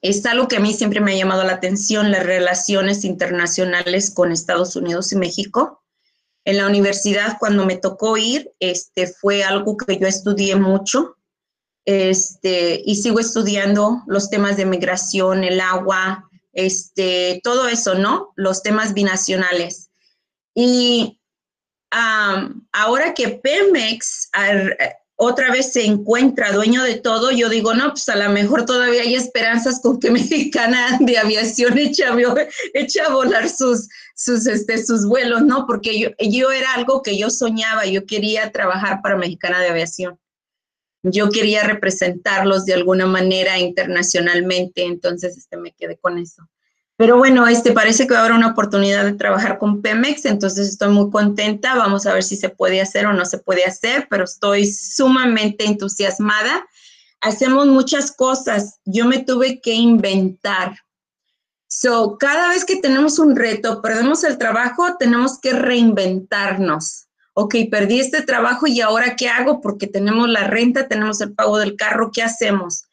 es 0.00 0.24
algo 0.26 0.48
que 0.48 0.56
a 0.56 0.60
mí 0.60 0.72
siempre 0.72 1.00
me 1.00 1.12
ha 1.12 1.16
llamado 1.16 1.44
la 1.44 1.54
atención, 1.54 2.10
las 2.10 2.24
relaciones 2.24 3.04
internacionales 3.04 4.10
con 4.10 4.32
Estados 4.32 4.76
Unidos 4.76 5.12
y 5.12 5.16
México. 5.16 5.82
En 6.44 6.58
la 6.58 6.66
universidad, 6.66 7.36
cuando 7.38 7.66
me 7.66 7.76
tocó 7.76 8.16
ir, 8.16 8.52
este, 8.60 9.06
fue 9.06 9.42
algo 9.42 9.76
que 9.76 9.98
yo 9.98 10.06
estudié 10.06 10.56
mucho 10.56 11.16
este, 11.84 12.82
y 12.84 12.96
sigo 12.96 13.18
estudiando 13.18 14.02
los 14.06 14.28
temas 14.28 14.58
de 14.58 14.66
migración, 14.66 15.42
el 15.42 15.58
agua, 15.58 16.27
este, 16.52 17.40
todo 17.42 17.68
eso, 17.68 17.94
¿no? 17.94 18.32
Los 18.36 18.62
temas 18.62 18.94
binacionales. 18.94 19.90
Y 20.54 21.20
ahora 21.90 23.14
que 23.14 23.28
Pemex 23.28 24.30
otra 25.20 25.50
vez 25.50 25.72
se 25.72 25.84
encuentra 25.84 26.52
dueño 26.52 26.84
de 26.84 26.94
todo, 26.94 27.32
yo 27.32 27.48
digo, 27.48 27.74
no, 27.74 27.90
pues 27.90 28.08
a 28.08 28.14
lo 28.14 28.30
mejor 28.30 28.64
todavía 28.64 29.02
hay 29.02 29.16
esperanzas 29.16 29.80
con 29.80 29.98
que 29.98 30.10
Mexicana 30.12 30.96
de 31.00 31.18
Aviación 31.18 31.76
eche 31.76 32.04
a, 32.04 32.12
a 32.12 33.08
volar 33.10 33.48
sus, 33.48 33.88
sus, 34.14 34.46
este, 34.46 34.84
sus 34.84 35.06
vuelos, 35.06 35.42
¿no? 35.42 35.66
Porque 35.66 35.98
yo, 35.98 36.10
yo 36.20 36.52
era 36.52 36.72
algo 36.74 37.02
que 37.02 37.18
yo 37.18 37.30
soñaba, 37.30 37.84
yo 37.84 38.06
quería 38.06 38.52
trabajar 38.52 39.00
para 39.02 39.16
Mexicana 39.16 39.58
de 39.58 39.70
Aviación. 39.70 40.20
Yo 41.10 41.30
quería 41.30 41.64
representarlos 41.64 42.64
de 42.64 42.74
alguna 42.74 43.06
manera 43.06 43.58
internacionalmente, 43.58 44.84
entonces 44.84 45.36
este, 45.36 45.56
me 45.56 45.72
quedé 45.72 45.96
con 45.96 46.18
eso. 46.18 46.48
Pero 46.96 47.16
bueno, 47.16 47.46
este 47.46 47.70
parece 47.72 48.06
que 48.06 48.14
va 48.14 48.20
a 48.20 48.24
haber 48.24 48.36
una 48.36 48.48
oportunidad 48.48 49.04
de 49.04 49.12
trabajar 49.12 49.58
con 49.58 49.82
Pemex, 49.82 50.24
entonces 50.24 50.68
estoy 50.68 50.88
muy 50.88 51.10
contenta. 51.10 51.76
Vamos 51.76 52.06
a 52.06 52.12
ver 52.12 52.24
si 52.24 52.36
se 52.36 52.48
puede 52.48 52.80
hacer 52.80 53.06
o 53.06 53.12
no 53.12 53.24
se 53.24 53.38
puede 53.38 53.64
hacer, 53.64 54.08
pero 54.10 54.24
estoy 54.24 54.66
sumamente 54.66 55.64
entusiasmada. 55.64 56.66
Hacemos 57.20 57.66
muchas 57.68 58.10
cosas. 58.10 58.80
Yo 58.84 59.06
me 59.06 59.22
tuve 59.22 59.60
que 59.60 59.74
inventar. 59.74 60.76
So, 61.68 62.16
cada 62.18 62.48
vez 62.48 62.64
que 62.64 62.76
tenemos 62.76 63.18
un 63.18 63.36
reto, 63.36 63.80
perdemos 63.80 64.24
el 64.24 64.38
trabajo, 64.38 64.96
tenemos 64.98 65.38
que 65.38 65.52
reinventarnos. 65.52 67.07
Ok, 67.40 67.54
perdí 67.70 68.00
este 68.00 68.22
trabajo 68.22 68.66
y 68.66 68.80
ahora 68.80 69.14
qué 69.14 69.28
hago 69.28 69.60
porque 69.60 69.86
tenemos 69.86 70.28
la 70.28 70.48
renta, 70.48 70.88
tenemos 70.88 71.20
el 71.20 71.34
pago 71.34 71.56
del 71.58 71.76
carro, 71.76 72.10
¿qué 72.12 72.20
hacemos? 72.20 72.86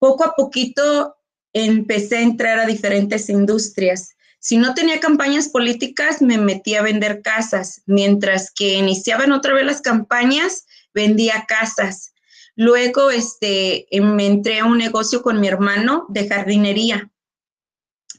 Poco 0.00 0.24
a 0.24 0.34
poquito 0.34 1.14
empecé 1.52 2.16
a 2.16 2.22
entrar 2.22 2.58
a 2.58 2.66
diferentes 2.66 3.28
industrias. 3.28 4.16
Si 4.40 4.56
no 4.56 4.74
tenía 4.74 4.98
campañas 4.98 5.50
políticas, 5.50 6.20
me 6.20 6.36
metí 6.36 6.74
a 6.74 6.82
vender 6.82 7.22
casas. 7.22 7.82
Mientras 7.86 8.50
que 8.50 8.74
iniciaban 8.74 9.30
otra 9.30 9.54
vez 9.54 9.64
las 9.64 9.82
campañas, 9.82 10.66
vendía 10.92 11.44
casas. 11.46 12.12
Luego 12.56 13.12
este, 13.12 13.86
me 13.92 14.26
entré 14.26 14.58
a 14.58 14.64
un 14.64 14.78
negocio 14.78 15.22
con 15.22 15.38
mi 15.38 15.46
hermano 15.46 16.06
de 16.08 16.26
jardinería. 16.26 17.08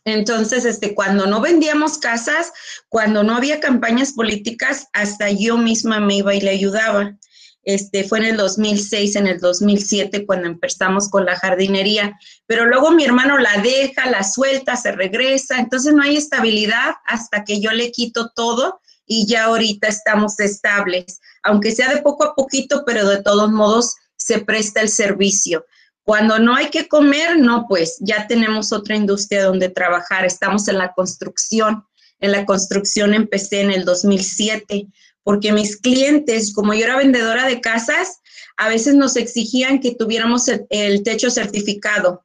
Entonces, 0.07 0.63
este, 0.63 0.95
cuando 0.95 1.27
no 1.27 1.41
vendíamos 1.41 1.97
casas, 1.97 2.53
cuando 2.87 3.23
no 3.23 3.35
había 3.35 3.59
campañas 3.59 4.13
políticas, 4.13 4.87
hasta 4.93 5.29
yo 5.31 5.57
misma 5.57 5.99
me 5.99 6.15
iba 6.15 6.33
y 6.33 6.39
le 6.39 6.51
ayudaba. 6.51 7.17
Este, 7.63 8.05
fue 8.05 8.19
en 8.19 8.25
el 8.25 8.37
2006, 8.37 9.17
en 9.17 9.27
el 9.27 9.41
2007, 9.41 10.25
cuando 10.25 10.47
empezamos 10.47 11.09
con 11.09 11.25
la 11.25 11.35
jardinería. 11.35 12.17
Pero 12.45 12.65
luego 12.65 12.91
mi 12.91 13.03
hermano 13.03 13.37
la 13.37 13.57
deja, 13.61 14.09
la 14.09 14.23
suelta, 14.23 14.77
se 14.77 14.93
regresa. 14.93 15.59
Entonces 15.59 15.93
no 15.93 16.03
hay 16.03 16.15
estabilidad 16.15 16.95
hasta 17.05 17.43
que 17.43 17.59
yo 17.59 17.71
le 17.71 17.91
quito 17.91 18.31
todo 18.33 18.79
y 19.05 19.27
ya 19.27 19.43
ahorita 19.43 19.89
estamos 19.89 20.39
estables. 20.39 21.19
Aunque 21.43 21.73
sea 21.73 21.93
de 21.93 22.01
poco 22.01 22.23
a 22.23 22.33
poquito, 22.33 22.83
pero 22.85 23.09
de 23.09 23.21
todos 23.21 23.51
modos 23.51 23.97
se 24.15 24.39
presta 24.39 24.79
el 24.79 24.87
servicio. 24.87 25.65
Cuando 26.07 26.39
no 26.39 26.55
hay 26.55 26.69
que 26.69 26.87
comer, 26.87 27.37
no, 27.37 27.65
pues 27.67 27.97
ya 27.99 28.27
tenemos 28.27 28.71
otra 28.71 28.95
industria 28.95 29.43
donde 29.43 29.67
trabajar. 29.67 30.23
Estamos 30.23 30.69
en 30.69 30.77
la 30.77 30.93
construcción. 30.93 31.83
En 32.21 32.31
la 32.31 32.45
construcción 32.45 33.13
empecé 33.13 33.59
en 33.59 33.71
el 33.71 33.83
2007 33.83 34.87
porque 35.23 35.51
mis 35.51 35.75
clientes, 35.75 36.53
como 36.53 36.73
yo 36.73 36.85
era 36.85 36.95
vendedora 36.95 37.45
de 37.45 37.59
casas, 37.59 38.21
a 38.55 38.69
veces 38.69 38.95
nos 38.95 39.17
exigían 39.17 39.81
que 39.81 39.95
tuviéramos 39.95 40.47
el, 40.47 41.03
techo 41.03 41.29
certificado. 41.29 42.23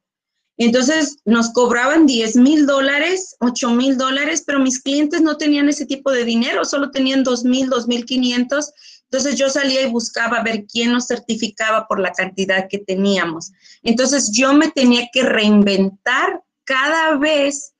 Entonces 0.55 1.17
nos 1.25 1.51
cobraban 1.51 2.05
10 2.05 2.37
mil 2.37 2.65
dólares, 2.65 3.35
8 3.41 3.69
mil 3.71 3.97
dólares, 3.97 4.45
pero 4.47 4.61
mis 4.61 4.81
clientes 4.81 5.19
no 5.19 5.35
tenían 5.35 5.67
ese 5.67 5.85
tipo 5.85 6.09
de 6.09 6.23
dinero, 6.23 6.63
solo 6.63 6.89
tenían 6.89 7.25
2 7.25 7.43
mil, 7.43 7.69
2 7.69 7.89
mil 7.89 8.05
500. 8.05 8.71
Entonces 9.13 9.35
yo 9.35 9.47
salía 9.47 9.83
y 9.83 9.91
buscaba 9.91 10.41
ver 10.41 10.65
quién 10.65 10.91
nos 10.91 11.05
certificaba 11.05 11.85
por 11.87 11.99
la 11.99 12.13
cantidad 12.13 12.67
que 12.67 12.79
teníamos. 12.79 13.51
Entonces 13.83 14.31
yo 14.33 14.53
me 14.53 14.71
tenía 14.71 15.07
que 15.13 15.21
reinventar 15.21 16.41
cada 16.63 17.15
vez 17.19 17.75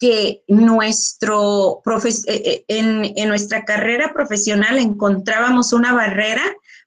que 0.00 0.44
nuestro 0.48 1.82
eh, 1.86 2.24
eh, 2.26 2.64
en, 2.68 3.12
en 3.16 3.28
nuestra 3.28 3.66
carrera 3.66 4.14
profesional 4.14 4.78
encontrábamos 4.78 5.74
una 5.74 5.92
barrera 5.92 6.44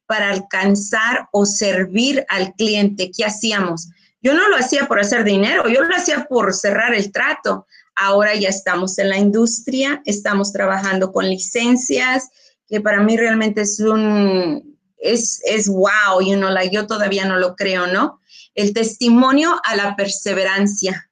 para 0.08 0.32
alcanzar 0.32 1.28
o 1.32 1.46
servir 1.46 2.26
al 2.28 2.56
cliente. 2.56 3.12
¿Qué 3.16 3.24
hacíamos? 3.24 3.90
Yo 4.24 4.34
no 4.34 4.50
lo 4.50 4.56
hacía 4.56 4.88
por 4.88 5.00
hacer 5.00 5.24
dinero, 5.24 5.70
yo 5.70 5.84
lo 5.84 5.96
hacía 5.96 6.26
por 6.26 6.56
cerrar 6.56 6.96
el 6.96 7.12
trato. 7.12 7.68
Ahora 7.96 8.34
ya 8.34 8.50
estamos 8.50 8.98
en 8.98 9.10
la 9.10 9.20
industria, 9.20 10.02
estamos 10.06 10.52
trabajando 10.52 11.12
con 11.12 11.30
licencias, 11.30 12.30
que 12.72 12.82
para 12.82 13.02
mí 13.02 13.16
realmente 13.18 13.62
es 13.62 13.80
un, 13.80 14.78
es, 14.98 15.42
es 15.46 15.68
wow, 15.68 16.22
you 16.26 16.36
know, 16.36 16.50
like, 16.50 16.74
yo 16.74 16.88
todavía 16.88 17.26
no 17.26 17.38
lo 17.38 17.56
creo, 17.56 17.86
¿no? 17.86 18.20
El 18.56 18.74
testimonio 18.74 19.62
a 19.64 19.76
la 19.76 19.96
perseverancia 19.96 21.12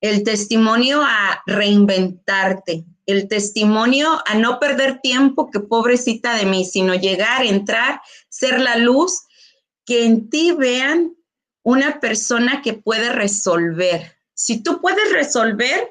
el 0.00 0.24
testimonio 0.24 1.02
a 1.02 1.42
reinventarte, 1.46 2.84
el 3.06 3.28
testimonio 3.28 4.22
a 4.26 4.34
no 4.34 4.58
perder 4.58 5.00
tiempo, 5.00 5.50
que 5.50 5.60
pobrecita 5.60 6.36
de 6.36 6.46
mí, 6.46 6.64
sino 6.64 6.94
llegar, 6.94 7.44
entrar, 7.44 8.00
ser 8.28 8.60
la 8.60 8.76
luz, 8.76 9.24
que 9.84 10.04
en 10.04 10.30
ti 10.30 10.52
vean 10.52 11.14
una 11.62 12.00
persona 12.00 12.62
que 12.62 12.72
puede 12.72 13.10
resolver. 13.10 14.16
Si 14.34 14.62
tú 14.62 14.80
puedes 14.80 15.12
resolver, 15.12 15.88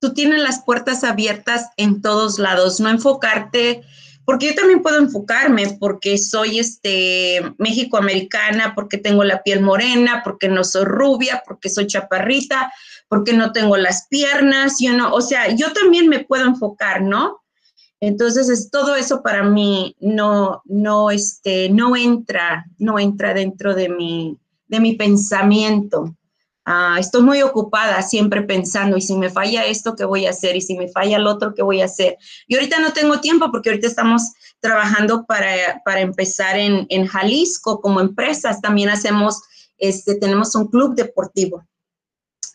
tú 0.00 0.12
tienes 0.14 0.40
las 0.40 0.64
puertas 0.64 1.04
abiertas 1.04 1.66
en 1.76 2.02
todos 2.02 2.38
lados, 2.38 2.80
no 2.80 2.88
enfocarte 2.88 3.82
porque 4.30 4.46
yo 4.46 4.54
también 4.54 4.80
puedo 4.80 4.98
enfocarme 4.98 5.76
porque 5.80 6.16
soy 6.16 6.60
este 6.60 7.40
México-americana, 7.58 8.74
porque 8.76 8.96
tengo 8.96 9.24
la 9.24 9.42
piel 9.42 9.60
morena, 9.60 10.22
porque 10.22 10.48
no 10.48 10.62
soy 10.62 10.84
rubia, 10.84 11.42
porque 11.44 11.68
soy 11.68 11.88
chaparrita, 11.88 12.72
porque 13.08 13.32
no 13.32 13.50
tengo 13.50 13.76
las 13.76 14.06
piernas, 14.06 14.76
yo 14.78 14.92
no, 14.92 15.12
o 15.12 15.20
sea, 15.20 15.52
yo 15.56 15.72
también 15.72 16.08
me 16.08 16.24
puedo 16.24 16.44
enfocar, 16.44 17.02
¿no? 17.02 17.40
Entonces, 17.98 18.48
es, 18.48 18.70
todo 18.70 18.94
eso 18.94 19.20
para 19.20 19.42
mí 19.42 19.96
no, 19.98 20.62
no, 20.64 21.10
este, 21.10 21.68
no 21.68 21.96
entra, 21.96 22.66
no 22.78 23.00
entra 23.00 23.34
dentro 23.34 23.74
de 23.74 23.88
mi, 23.88 24.38
de 24.68 24.78
mi 24.78 24.94
pensamiento. 24.94 26.14
Ah, 26.64 26.96
estoy 27.00 27.22
muy 27.22 27.42
ocupada 27.42 28.02
siempre 28.02 28.42
pensando, 28.42 28.96
y 28.96 29.00
si 29.00 29.16
me 29.16 29.30
falla 29.30 29.64
esto, 29.64 29.96
¿qué 29.96 30.04
voy 30.04 30.26
a 30.26 30.30
hacer? 30.30 30.56
Y 30.56 30.60
si 30.60 30.76
me 30.76 30.88
falla 30.88 31.16
el 31.16 31.26
otro, 31.26 31.54
¿qué 31.54 31.62
voy 31.62 31.80
a 31.80 31.86
hacer? 31.86 32.18
Y 32.46 32.54
ahorita 32.54 32.78
no 32.80 32.92
tengo 32.92 33.20
tiempo 33.20 33.50
porque 33.50 33.70
ahorita 33.70 33.86
estamos 33.86 34.32
trabajando 34.60 35.24
para, 35.24 35.80
para 35.84 36.00
empezar 36.00 36.56
en, 36.58 36.86
en, 36.90 37.06
Jalisco 37.06 37.80
como 37.80 38.00
empresas. 38.00 38.60
También 38.60 38.90
hacemos, 38.90 39.40
este, 39.78 40.16
tenemos 40.16 40.54
un 40.54 40.68
club 40.68 40.94
deportivo. 40.94 41.64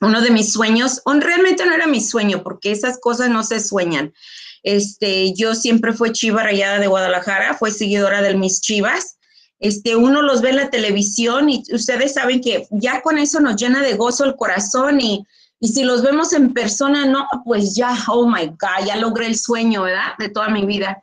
Uno 0.02 0.22
de 0.22 0.30
mis 0.30 0.54
sueños, 0.54 1.02
realmente 1.06 1.66
no 1.66 1.74
era 1.74 1.88
mi 1.88 2.02
sueño 2.02 2.44
porque 2.44 2.72
esas 2.72 3.00
cosas 3.00 3.30
no 3.30 3.44
se 3.44 3.60
sueñan. 3.60 4.14
Este, 4.62 5.34
yo 5.34 5.56
siempre 5.56 5.94
fui 5.94 6.12
chiva 6.12 6.44
rayada 6.44 6.80
de 6.80 6.88
Guadalajara, 6.88 7.56
fue 7.56 7.72
seguidora 7.72 8.22
de 8.22 8.36
mis 8.36 8.62
chivas. 8.62 9.15
Este, 9.60 9.96
uno 9.96 10.22
los 10.22 10.42
ve 10.42 10.50
en 10.50 10.58
la 10.58 10.70
televisión 10.70 11.50
y 11.50 11.64
ustedes 11.72 12.14
saben 12.14 12.42
que 12.42 12.68
ya 12.72 13.02
con 13.02 13.18
eso 13.18 13.40
nos 13.40 13.56
llena 13.56 13.82
de 13.82 13.96
gozo 13.96 14.26
el 14.26 14.36
corazón 14.36 15.00
y, 15.00 15.26
y 15.60 15.70
si 15.70 15.84
los 15.84 16.04
vemos 16.04 16.34
en 16.34 16.54
persona, 16.54 17.06
no, 17.06 17.28
pues 17.46 17.76
ya, 17.76 17.98
oh 18.08 18.28
my 18.28 18.48
God, 18.48 18.86
ya 18.86 18.98
logré 18.98 19.28
el 19.28 19.38
sueño, 19.38 19.84
¿verdad? 19.84 20.14
De 20.20 20.30
toda 20.30 20.50
mi 20.50 20.66
vida. 20.66 21.02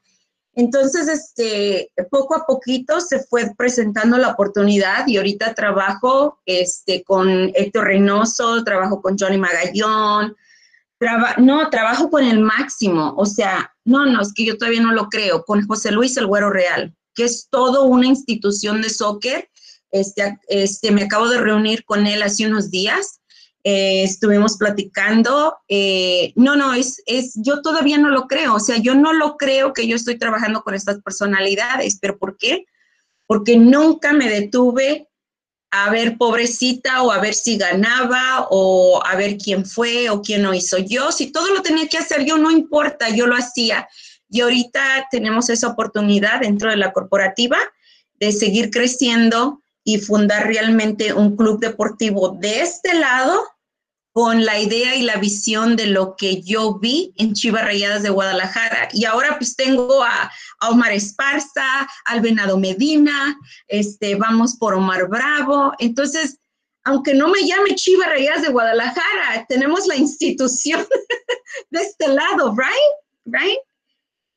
Entonces, 0.55 1.09
este, 1.09 1.91
poco 2.11 2.37
a 2.37 2.45
poquito 2.45 3.01
se 3.01 3.21
fue 3.21 3.55
presentando 3.57 4.19
la 4.19 4.29
oportunidad 4.29 5.07
y 5.07 5.17
ahorita 5.17 5.55
trabajo 5.55 6.41
este, 6.45 7.03
con 7.05 7.51
Héctor 7.55 7.87
Reynoso, 7.87 8.63
trabajo 8.63 9.01
con 9.01 9.17
Johnny 9.19 9.39
Magallón, 9.39 10.37
no, 11.39 11.71
trabajo 11.71 12.11
con 12.11 12.25
el 12.25 12.41
máximo, 12.41 13.15
o 13.17 13.27
sea, 13.27 13.75
no, 13.85 14.07
no, 14.07 14.21
es 14.21 14.33
que 14.35 14.45
yo 14.45 14.57
todavía 14.57 14.83
no 14.83 14.93
lo 14.93 15.09
creo, 15.09 15.45
con 15.45 15.67
José 15.67 15.91
Luis 15.91 16.17
El 16.17 16.27
Güero 16.27 16.51
Real, 16.51 16.95
que 17.15 17.25
es 17.25 17.49
todo 17.51 17.85
una 17.85 18.07
institución 18.07 18.83
de 18.83 18.91
soccer. 18.91 19.49
Este, 19.91 20.39
este, 20.49 20.91
me 20.91 21.03
acabo 21.03 21.29
de 21.29 21.39
reunir 21.39 21.85
con 21.85 22.07
él 22.07 22.23
hace 22.23 22.47
unos 22.47 22.71
días 22.71 23.21
eh, 23.65 24.03
estuvimos 24.03 24.57
platicando. 24.57 25.57
Eh, 25.69 26.33
no, 26.35 26.57
no, 26.57 26.75
es, 26.75 27.01
es, 27.07 27.33
yo 27.37 27.63
todavía 27.63 27.97
no 27.99 28.11
lo 28.11 28.27
creo, 28.27 28.55
o 28.55 28.61
sea, 28.61 28.79
yo 28.79 28.95
no 28.95 29.13
lo 29.13 29.37
creo 29.37 29.73
que 29.73 29.87
yo 29.87 29.95
estoy 29.95 30.19
trabajando 30.19 30.63
con 30.63 30.75
estas 30.75 31.01
personalidades, 31.01 31.99
pero 32.01 32.19
¿por 32.19 32.37
qué? 32.37 32.65
Porque 33.27 33.57
nunca 33.57 34.13
me 34.13 34.29
detuve 34.29 35.09
a 35.71 35.91
ver 35.91 36.19
pobrecita 36.19 37.03
o 37.03 37.13
a 37.13 37.19
ver 37.19 37.35
si 37.35 37.57
ganaba 37.57 38.49
o 38.51 39.01
a 39.07 39.15
ver 39.17 39.39
quién 39.39 39.65
fue 39.65 40.11
o 40.11 40.21
quién 40.21 40.43
no 40.43 40.53
hizo. 40.53 40.79
Yo, 40.79 41.13
si 41.13 41.31
todo 41.31 41.49
lo 41.55 41.63
tenía 41.63 41.89
que 41.89 41.99
hacer 41.99 42.25
yo, 42.25 42.37
no 42.39 42.51
importa, 42.51 43.11
yo 43.11 43.27
lo 43.27 43.37
hacía. 43.37 43.89
Y 44.33 44.41
ahorita 44.41 45.09
tenemos 45.11 45.51
esa 45.51 45.69
oportunidad 45.69 46.41
dentro 46.41 46.71
de 46.71 46.79
la 46.79 46.93
corporativa 46.93 47.59
de 48.19 48.33
seguir 48.33 48.71
creciendo 48.71 49.63
y 49.85 49.99
fundar 49.99 50.47
realmente 50.47 51.13
un 51.13 51.37
club 51.37 51.61
deportivo 51.61 52.31
de 52.41 52.63
este 52.63 52.95
lado 52.95 53.45
con 54.13 54.45
la 54.45 54.59
idea 54.59 54.95
y 54.95 55.03
la 55.03 55.17
visión 55.17 55.77
de 55.77 55.87
lo 55.87 56.17
que 56.17 56.41
yo 56.41 56.79
vi 56.79 57.13
en 57.17 57.35
Chivas 57.35 57.65
Rayadas 57.65 58.03
de 58.03 58.09
Guadalajara. 58.11 58.89
Y 58.93 59.05
ahora 59.05 59.37
pues 59.39 59.55
tengo 59.55 60.03
a, 60.03 60.31
Omar 60.71 60.93
Esparza, 60.93 61.89
al 62.07 62.21
Venado 62.21 62.57
Medina, 62.57 63.37
este, 63.69 64.15
vamos 64.15 64.57
por 64.57 64.75
Omar 64.75 65.09
Bravo. 65.09 65.73
Entonces, 65.79 66.39
aunque 66.85 67.13
no 67.13 67.29
me 67.29 67.47
llame 67.47 67.75
Chivas 67.75 68.09
Rayadas 68.09 68.43
de 68.43 68.53
Guadalajara, 68.53 69.45
tenemos 69.47 69.87
la 69.87 69.97
institución 69.97 70.87
de 71.71 71.81
este 71.81 72.09
lado, 72.09 72.55
right? 72.57 72.95
Right? 73.25 73.59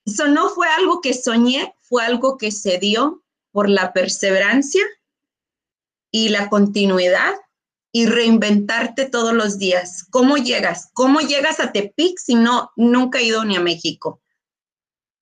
Eso 0.05 0.27
no 0.27 0.49
fue 0.49 0.67
algo 0.67 1.01
que 1.01 1.13
soñé, 1.13 1.73
fue 1.81 2.03
algo 2.05 2.37
que 2.37 2.51
se 2.51 2.77
dio 2.77 3.23
por 3.51 3.69
la 3.69 3.91
perseverancia 3.91 4.83
y 6.11 6.29
la 6.29 6.49
continuidad 6.49 7.33
y 7.91 8.05
reinventarte 8.05 9.09
todos 9.09 9.33
los 9.33 9.57
días. 9.57 10.05
¿Cómo 10.11 10.37
llegas? 10.37 10.89
¿Cómo 10.93 11.21
llegas 11.21 11.59
a 11.59 11.71
Tepic 11.71 12.19
si 12.19 12.35
no, 12.35 12.71
nunca 12.75 13.19
he 13.19 13.23
ido 13.23 13.43
ni 13.45 13.55
a 13.55 13.61
México? 13.61 14.21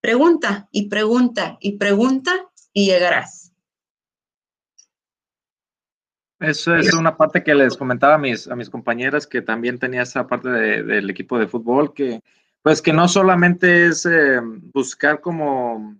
Pregunta 0.02 0.68
y 0.72 0.90
pregunta 0.90 1.58
y 1.62 1.78
pregunta 1.78 2.32
y 2.74 2.88
llegarás. 2.88 3.54
Eso 6.40 6.76
es 6.76 6.94
una 6.94 7.16
parte 7.16 7.42
que 7.42 7.56
les 7.56 7.78
comentaba 7.78 8.16
a 8.16 8.18
mis, 8.18 8.50
a 8.50 8.56
mis 8.56 8.70
compañeras 8.70 9.26
que 9.26 9.42
también 9.42 9.80
tenía 9.80 10.02
esa 10.02 10.28
parte 10.28 10.50
del 10.50 11.10
equipo 11.10 11.40
de 11.40 11.48
fútbol, 11.48 11.94
que 11.94 12.22
pues 12.64 12.82
que 12.82 12.94
no 12.94 13.08
solamente 13.08 13.88
es 13.88 14.06
eh, 14.06 14.40
buscar 14.74 15.22
como 15.22 15.96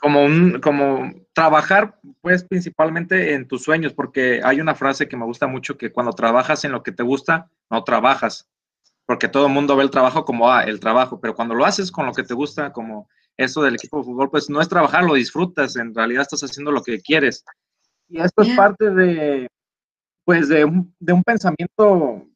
como 0.00 0.24
un, 0.24 0.60
como 0.60 1.12
trabajar, 1.34 1.98
pues, 2.22 2.44
principalmente 2.44 3.34
en 3.34 3.46
tus 3.46 3.62
sueños, 3.62 3.92
porque 3.92 4.40
hay 4.42 4.60
una 4.60 4.74
frase 4.74 5.08
que 5.08 5.16
me 5.16 5.26
gusta 5.26 5.46
mucho 5.46 5.76
que 5.76 5.92
cuando 5.92 6.12
trabajas 6.12 6.64
en 6.64 6.72
lo 6.72 6.82
que 6.82 6.92
te 6.92 7.02
gusta, 7.02 7.50
no 7.70 7.84
trabajas, 7.84 8.48
porque 9.04 9.28
todo 9.28 9.46
el 9.46 9.52
mundo 9.52 9.76
ve 9.76 9.82
el 9.82 9.90
trabajo 9.90 10.24
como, 10.24 10.50
ah, 10.50 10.64
el 10.64 10.80
trabajo, 10.80 11.20
pero 11.20 11.34
cuando 11.34 11.54
lo 11.54 11.66
haces 11.66 11.92
con 11.92 12.06
lo 12.06 12.12
que 12.12 12.22
te 12.22 12.34
gusta, 12.34 12.72
como 12.72 13.08
eso 13.36 13.62
del 13.62 13.74
equipo 13.74 13.98
de 13.98 14.04
fútbol, 14.04 14.30
pues 14.30 14.48
no 14.48 14.60
es 14.60 14.68
trabajar, 14.68 15.04
lo 15.04 15.14
disfrutas, 15.14 15.76
en 15.76 15.94
realidad 15.94 16.22
estás 16.22 16.42
haciendo 16.42 16.70
lo 16.72 16.82
que 16.82 17.00
quieres. 17.00 17.44
Y 18.08 18.20
esto 18.20 18.42
es 18.42 18.56
parte 18.56 18.90
de, 18.90 19.48
pues, 20.24 20.48
de 20.48 20.64
un, 20.64 20.94
de 20.98 21.12
un 21.12 21.22
pensamiento, 21.22 22.26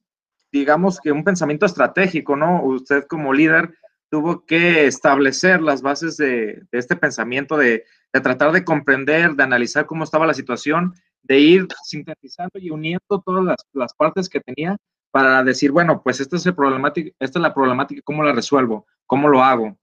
digamos 0.54 1.00
que 1.00 1.10
un 1.10 1.24
pensamiento 1.24 1.66
estratégico, 1.66 2.36
¿no? 2.36 2.62
Usted 2.62 3.06
como 3.08 3.32
líder, 3.32 3.74
tuvo 4.08 4.46
que 4.46 4.86
establecer 4.86 5.60
las 5.60 5.82
bases 5.82 6.16
de, 6.16 6.62
este 6.70 6.94
pensamiento, 6.94 7.56
de, 7.56 7.84
tratar 8.12 8.52
de 8.52 8.64
comprender, 8.64 9.32
de 9.32 9.42
analizar 9.42 9.84
cómo 9.84 10.04
estaba 10.04 10.28
la 10.28 10.32
situación, 10.32 10.94
de 11.24 11.40
ir 11.40 11.66
sintetizando 11.82 12.60
y 12.60 12.70
uniendo 12.70 13.20
todas 13.26 13.56
las, 13.72 13.94
partes 13.94 14.28
que 14.28 14.38
tenía 14.38 14.76
para 15.10 15.42
decir, 15.42 15.72
bueno, 15.72 16.00
pues 16.04 16.20
esta 16.20 16.36
es, 16.36 16.46
el 16.46 16.54
problemática, 16.54 17.10
esta 17.18 17.40
es 17.40 17.42
la 17.42 17.52
problemática, 17.52 18.00
¿cómo 18.04 18.22
la 18.22 18.32
resuelvo? 18.32 18.86
¿Cómo 19.06 19.26
lo 19.26 19.42
hago? 19.42 19.76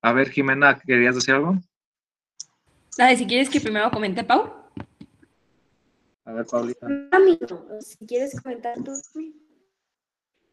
A 0.00 0.12
ver, 0.14 0.30
Jimena, 0.30 0.78
¿querías 0.78 1.16
decir 1.16 1.34
algo? 1.34 1.58
Dale, 2.96 3.16
si 3.18 3.26
quieres 3.26 3.50
que 3.50 3.60
primero 3.60 3.90
comente, 3.90 4.24
Pau. 4.24 4.50
A 6.24 6.32
ver, 6.32 6.46
Paulita. 6.46 6.86
si 7.80 8.06
quieres 8.06 8.40
comentar 8.40 8.82
tú. 8.82 8.92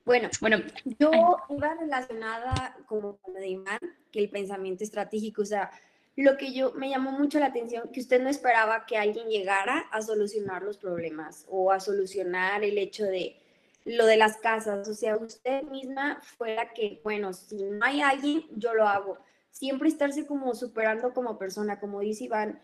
Bueno, 0.05 0.29
bueno, 0.39 0.57
yo 0.99 1.11
iba 1.49 1.75
relacionada 1.75 2.75
como 2.87 3.17
con 3.17 3.33
lo 3.33 3.39
de 3.39 3.49
Iván, 3.49 3.79
que 4.11 4.19
el 4.19 4.29
pensamiento 4.29 4.83
estratégico, 4.83 5.43
o 5.43 5.45
sea, 5.45 5.71
lo 6.15 6.37
que 6.37 6.53
yo 6.53 6.73
me 6.73 6.89
llamó 6.89 7.11
mucho 7.11 7.39
la 7.39 7.47
atención, 7.47 7.89
que 7.91 7.99
usted 7.99 8.21
no 8.21 8.29
esperaba 8.29 8.85
que 8.85 8.97
alguien 8.97 9.29
llegara 9.29 9.85
a 9.91 10.01
solucionar 10.01 10.63
los 10.63 10.77
problemas 10.77 11.45
o 11.49 11.71
a 11.71 11.79
solucionar 11.79 12.63
el 12.63 12.77
hecho 12.77 13.05
de 13.05 13.37
lo 13.85 14.05
de 14.05 14.17
las 14.17 14.37
casas, 14.37 14.87
o 14.87 14.93
sea, 14.93 15.17
usted 15.17 15.63
misma 15.63 16.21
fuera 16.37 16.71
que, 16.73 17.01
bueno, 17.03 17.33
si 17.33 17.63
no 17.63 17.83
hay 17.83 18.01
alguien, 18.01 18.43
yo 18.55 18.73
lo 18.73 18.87
hago. 18.87 19.17
Siempre 19.49 19.89
estarse 19.89 20.27
como 20.27 20.53
superando 20.53 21.13
como 21.13 21.37
persona, 21.37 21.79
como 21.79 21.99
dice 21.99 22.25
Iván, 22.25 22.61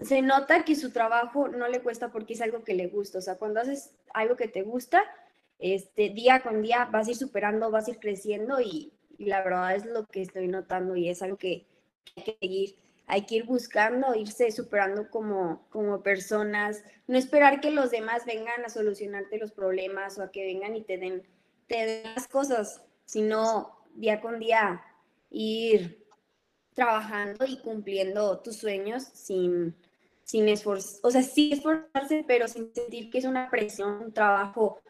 se 0.00 0.22
nota 0.22 0.64
que 0.64 0.76
su 0.76 0.92
trabajo 0.92 1.48
no 1.48 1.68
le 1.68 1.80
cuesta 1.80 2.12
porque 2.12 2.34
es 2.34 2.40
algo 2.40 2.62
que 2.62 2.74
le 2.74 2.86
gusta, 2.86 3.18
o 3.18 3.22
sea, 3.22 3.36
cuando 3.36 3.60
haces 3.60 3.94
algo 4.12 4.36
que 4.36 4.46
te 4.46 4.62
gusta, 4.62 5.02
este, 5.58 6.10
día 6.10 6.40
con 6.40 6.62
día 6.62 6.86
vas 6.86 7.08
a 7.08 7.10
ir 7.10 7.16
superando, 7.16 7.70
vas 7.70 7.88
a 7.88 7.92
ir 7.92 7.98
creciendo 7.98 8.60
y, 8.60 8.92
la 9.18 9.42
verdad 9.42 9.74
es 9.74 9.86
lo 9.86 10.06
que 10.06 10.20
estoy 10.20 10.46
notando 10.46 10.94
y 10.94 11.08
es 11.08 11.22
algo 11.22 11.38
que 11.38 11.66
hay 12.16 12.22
que 12.22 12.36
seguir. 12.38 12.76
Hay 13.06 13.24
que 13.24 13.36
ir 13.36 13.44
buscando, 13.44 14.14
irse 14.14 14.50
superando 14.50 15.08
como, 15.08 15.66
como 15.70 16.02
personas, 16.02 16.82
no 17.06 17.16
esperar 17.16 17.60
que 17.60 17.70
los 17.70 17.90
demás 17.90 18.26
vengan 18.26 18.64
a 18.64 18.68
solucionarte 18.68 19.38
los 19.38 19.52
problemas 19.52 20.18
o 20.18 20.22
a 20.22 20.30
que 20.30 20.44
vengan 20.44 20.76
y 20.76 20.82
te 20.82 20.98
den, 20.98 21.22
te 21.66 21.86
den 21.86 22.14
las 22.14 22.28
cosas, 22.28 22.82
sino 23.06 23.86
día 23.94 24.20
con 24.20 24.38
día 24.38 24.82
ir 25.30 26.04
trabajando 26.74 27.46
y 27.46 27.58
cumpliendo 27.60 28.40
tus 28.40 28.56
sueños 28.56 29.04
sin, 29.04 29.74
sin 30.24 30.46
o 30.48 31.10
sea, 31.10 31.22
sí 31.22 31.52
esforzarse, 31.52 32.24
pero 32.26 32.48
sin 32.48 32.74
sentir 32.74 33.08
que 33.08 33.18
es 33.18 33.24
una 33.24 33.48
presión, 33.48 34.02
un 34.02 34.12
trabajo 34.12 34.80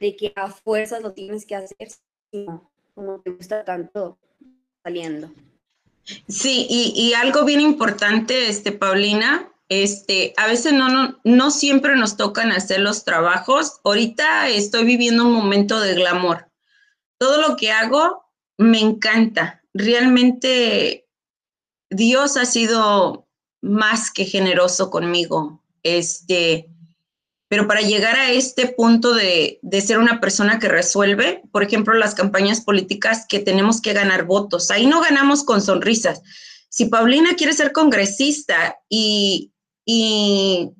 de 0.00 0.16
que 0.16 0.32
a 0.36 0.48
fuerzas 0.50 1.02
lo 1.02 1.12
tienes 1.12 1.44
que 1.46 1.56
hacer, 1.56 1.88
como 2.94 3.20
te 3.20 3.30
gusta 3.30 3.64
tanto 3.64 4.18
saliendo. 4.82 5.30
Sí, 6.26 6.66
y, 6.70 7.12
algo 7.14 7.44
bien 7.44 7.60
importante, 7.60 8.48
este, 8.48 8.72
Paulina, 8.72 9.52
este, 9.68 10.32
a 10.38 10.46
veces 10.46 10.72
no, 10.72 10.88
no, 10.88 11.20
no 11.24 11.50
siempre 11.50 11.96
nos 11.96 12.16
tocan 12.16 12.50
hacer 12.50 12.80
los 12.80 13.04
trabajos. 13.04 13.80
Ahorita 13.84 14.48
estoy 14.48 14.84
viviendo 14.84 15.26
un 15.26 15.34
momento 15.34 15.80
de 15.80 15.94
glamour. 15.94 16.48
Todo 17.18 17.46
lo 17.46 17.56
que 17.56 17.72
hago 17.72 18.24
me 18.56 18.80
encanta. 18.80 19.62
Realmente 19.74 21.06
Dios 21.90 22.38
ha 22.38 22.46
sido 22.46 23.28
más 23.60 24.10
que 24.10 24.24
generoso 24.24 24.90
conmigo. 24.90 25.62
Este, 25.82 26.70
pero 27.48 27.66
para 27.66 27.80
llegar 27.80 28.16
a 28.16 28.30
este 28.30 28.68
punto 28.68 29.14
de, 29.14 29.58
ser 29.80 29.98
una 29.98 30.20
persona 30.20 30.58
que 30.58 30.68
resuelve, 30.68 31.42
por 31.50 31.62
ejemplo, 31.62 31.94
las 31.94 32.14
campañas 32.14 32.60
políticas 32.60 33.24
que 33.26 33.40
tenemos 33.40 33.80
que 33.80 33.94
ganar 33.94 34.26
votos, 34.26 34.70
ahí 34.70 34.86
no 34.86 35.00
ganamos 35.00 35.44
con 35.44 35.62
sonrisas. 35.62 36.20
Si 36.68 36.86
Paulina 36.86 37.34
quiere 37.34 37.54
ser 37.54 37.72
congresista 37.72 38.78
y, 38.88 39.52
y 39.86 40.70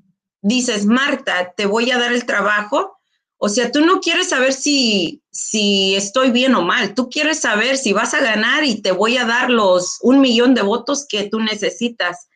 dices, 0.42 0.84
Marta, 0.84 1.54
te 1.56 1.64
voy 1.64 1.90
a 1.90 1.98
dar 1.98 2.12
el 2.12 2.26
trabajo, 2.26 2.98
o 3.38 3.48
sea, 3.48 3.72
tú 3.72 3.80
no 3.80 4.00
quieres 4.00 4.28
saber 4.28 4.52
si, 4.52 5.22
si 5.30 5.94
estoy 5.94 6.32
bien 6.32 6.54
o 6.54 6.62
mal, 6.62 6.94
tú 6.94 7.08
quieres 7.08 7.40
saber 7.40 7.78
si 7.78 7.94
vas 7.94 8.12
a 8.12 8.20
ganar 8.20 8.64
y 8.64 8.82
te 8.82 8.92
voy 8.92 9.16
a 9.16 9.24
dar 9.24 9.48
los 9.48 9.98
un 10.02 10.20
millón 10.20 10.54
de 10.54 10.62
votos 10.62 11.06
que 11.08 11.30
tú 11.30 11.40
necesitas. 11.40 12.28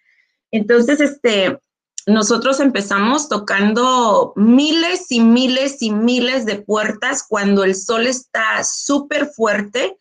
Entonces, 0.53 1.01
este, 1.01 1.59
nosotros 2.07 2.59
empezamos 2.61 3.29
tocando 3.29 4.33
miles 4.35 5.11
y 5.11 5.21
miles 5.21 5.83
y 5.83 5.91
miles 5.91 6.45
de 6.47 6.61
puertas 6.61 7.25
cuando 7.29 7.65
el 7.65 7.77
sol 7.77 8.07
está 8.07 8.65
súper 8.65 9.27
fuerte 9.27 9.97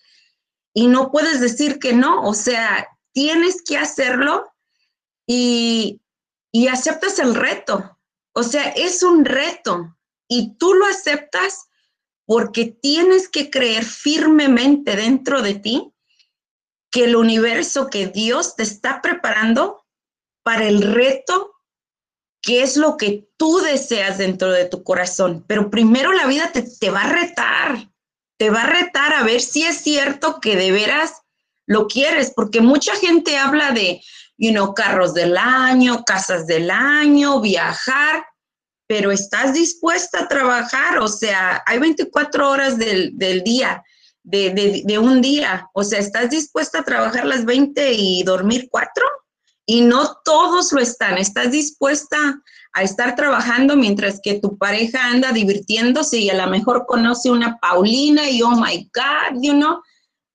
y 0.74 0.88
no 0.88 1.12
puedes 1.12 1.40
decir 1.40 1.80
que 1.80 1.94
no, 1.94 2.24
o 2.24 2.34
sea, 2.34 2.88
tienes 3.14 3.62
que 3.62 3.78
hacerlo 3.78 4.52
y, 5.28 6.02
y 6.52 6.68
aceptas 6.68 7.20
el 7.20 7.36
reto. 7.36 7.98
O 8.34 8.44
sea, 8.44 8.70
es 8.70 9.04
un 9.04 9.26
reto 9.26 9.96
y 10.28 10.56
tú 10.58 10.74
lo 10.74 10.86
aceptas 10.86 11.66
porque 12.26 12.66
tienes 12.66 13.28
que 13.28 13.50
creer 13.50 13.84
firmemente 13.84 14.96
dentro 14.96 15.42
de 15.42 15.56
ti 15.56 15.94
que 16.90 17.04
el 17.04 17.16
universo, 17.16 17.90
que 17.90 18.08
Dios 18.08 18.56
te 18.56 18.64
está 18.64 19.02
preparando 19.02 19.86
para 20.44 20.68
el 20.68 20.82
reto 20.82 21.52
que 22.42 22.64
es 22.64 22.76
lo 22.78 22.98
que 22.98 23.28
tú 23.38 23.60
deseas 23.60 24.18
dentro 24.18 24.52
de 24.52 24.66
tu 24.66 24.84
corazón. 24.84 25.46
Pero 25.48 25.70
primero 25.70 26.12
la 26.12 26.26
vida 26.26 26.52
te, 26.52 26.64
te 26.64 26.90
va 26.90 27.04
a 27.04 27.14
retar, 27.14 27.90
te 28.38 28.50
va 28.50 28.64
a 28.64 28.68
retar 28.68 29.14
a 29.14 29.24
ver 29.24 29.42
si 29.42 29.64
es 29.64 29.78
cierto 29.78 30.40
que 30.40 30.56
de 30.56 30.72
veras 30.72 31.22
lo 31.68 31.88
quieres, 31.88 32.34
porque 32.36 32.62
mucha 32.62 32.96
gente 32.96 33.38
habla 33.38 33.72
de, 33.72 34.02
you 34.38 34.52
know, 34.52 34.74
carros 34.74 35.14
del 35.14 35.38
año, 35.38 36.04
casas 36.04 36.48
del 36.48 36.70
año, 36.72 37.40
viajar, 37.40 38.26
pero 38.88 39.12
estás 39.12 39.54
dispuesta 39.54 40.22
a 40.24 40.28
trabajar, 40.28 41.00
o 41.00 41.08
sea, 41.08 41.64
hay 41.66 41.80
24 41.80 42.50
horas 42.50 42.78
del, 42.78 43.18
del 43.18 43.42
día, 43.42 43.82
de, 44.24 44.50
de, 44.50 44.82
de, 44.84 45.00
un 45.00 45.22
día, 45.22 45.70
o 45.74 45.84
sea, 45.84 46.00
estás 46.00 46.30
dispuesta 46.30 46.80
a 46.80 46.84
trabajar 46.84 47.26
las 47.26 47.46
20 47.46 47.94
y 47.94 48.24
dormir 48.24 48.68
cuatro, 48.70 49.06
y 49.66 49.82
no 49.82 50.18
todos 50.24 50.72
lo 50.72 50.82
están, 50.82 51.18
estás 51.18 51.52
dispuesta 51.52 52.42
a 52.74 52.84
estar 52.84 53.16
trabajando 53.16 53.76
mientras 53.76 54.20
que 54.22 54.40
tu 54.40 54.58
pareja 54.58 55.06
anda 55.06 55.32
divirtiéndose 55.32 56.18
y 56.18 56.30
a 56.30 56.46
lo 56.46 56.50
mejor 56.50 56.86
conoce 56.86 57.30
una 57.30 57.58
Paulina 57.60 58.30
y 58.30 58.42
oh 58.42 58.52
my 58.52 58.90
God, 58.94 59.42
you 59.42 59.54
know, 59.54 59.82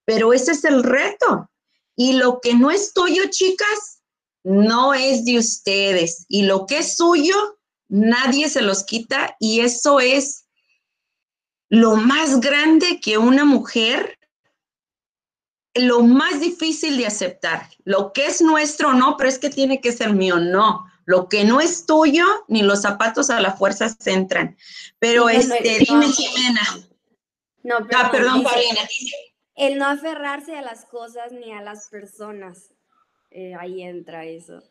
pero 0.05 0.33
ese 0.33 0.51
es 0.51 0.63
el 0.63 0.83
reto. 0.83 1.49
Y 1.95 2.13
lo 2.13 2.39
que 2.41 2.53
no 2.53 2.71
es 2.71 2.93
tuyo, 2.93 3.23
chicas, 3.29 4.01
no 4.43 4.93
es 4.93 5.25
de 5.25 5.37
ustedes. 5.39 6.25
Y 6.29 6.43
lo 6.43 6.65
que 6.65 6.79
es 6.79 6.95
suyo, 6.95 7.59
nadie 7.89 8.49
se 8.49 8.61
los 8.61 8.83
quita. 8.83 9.35
Y 9.39 9.59
eso 9.59 9.99
es 9.99 10.45
lo 11.69 11.95
más 11.95 12.39
grande 12.39 13.01
que 13.01 13.17
una 13.17 13.43
mujer, 13.43 14.16
lo 15.79 16.01
más 16.01 16.39
difícil 16.39 16.97
de 16.97 17.07
aceptar. 17.07 17.69
Lo 17.83 18.13
que 18.13 18.25
es 18.25 18.41
nuestro, 18.41 18.93
no, 18.93 19.17
pero 19.17 19.29
es 19.29 19.39
que 19.39 19.49
tiene 19.49 19.81
que 19.81 19.91
ser 19.91 20.13
mío, 20.13 20.37
no. 20.39 20.85
Lo 21.05 21.29
que 21.29 21.45
no 21.45 21.61
es 21.61 21.85
tuyo, 21.85 22.25
ni 22.47 22.63
los 22.63 22.81
zapatos 22.81 23.29
a 23.29 23.39
la 23.39 23.53
fuerza 23.53 23.89
se 23.89 24.11
entran. 24.11 24.57
Pero 24.99 25.29
este, 25.29 25.79
dime, 25.79 26.07
Jimena. 26.07 26.61
No, 27.63 27.85
pero 27.87 27.99
ah, 27.99 28.11
perdón, 28.11 28.43
Paulina 28.43 28.81
el 29.57 29.79
no 29.79 29.87
aferrarse 29.87 30.55
a 30.55 30.61
las 30.61 30.85
cosas 30.85 31.31
ni 31.31 31.51
a 31.51 31.61
las 31.61 31.89
personas. 31.89 32.73
Eh, 33.31 33.55
ahí 33.59 33.81
entra 33.81 34.23
eso. 34.23 34.63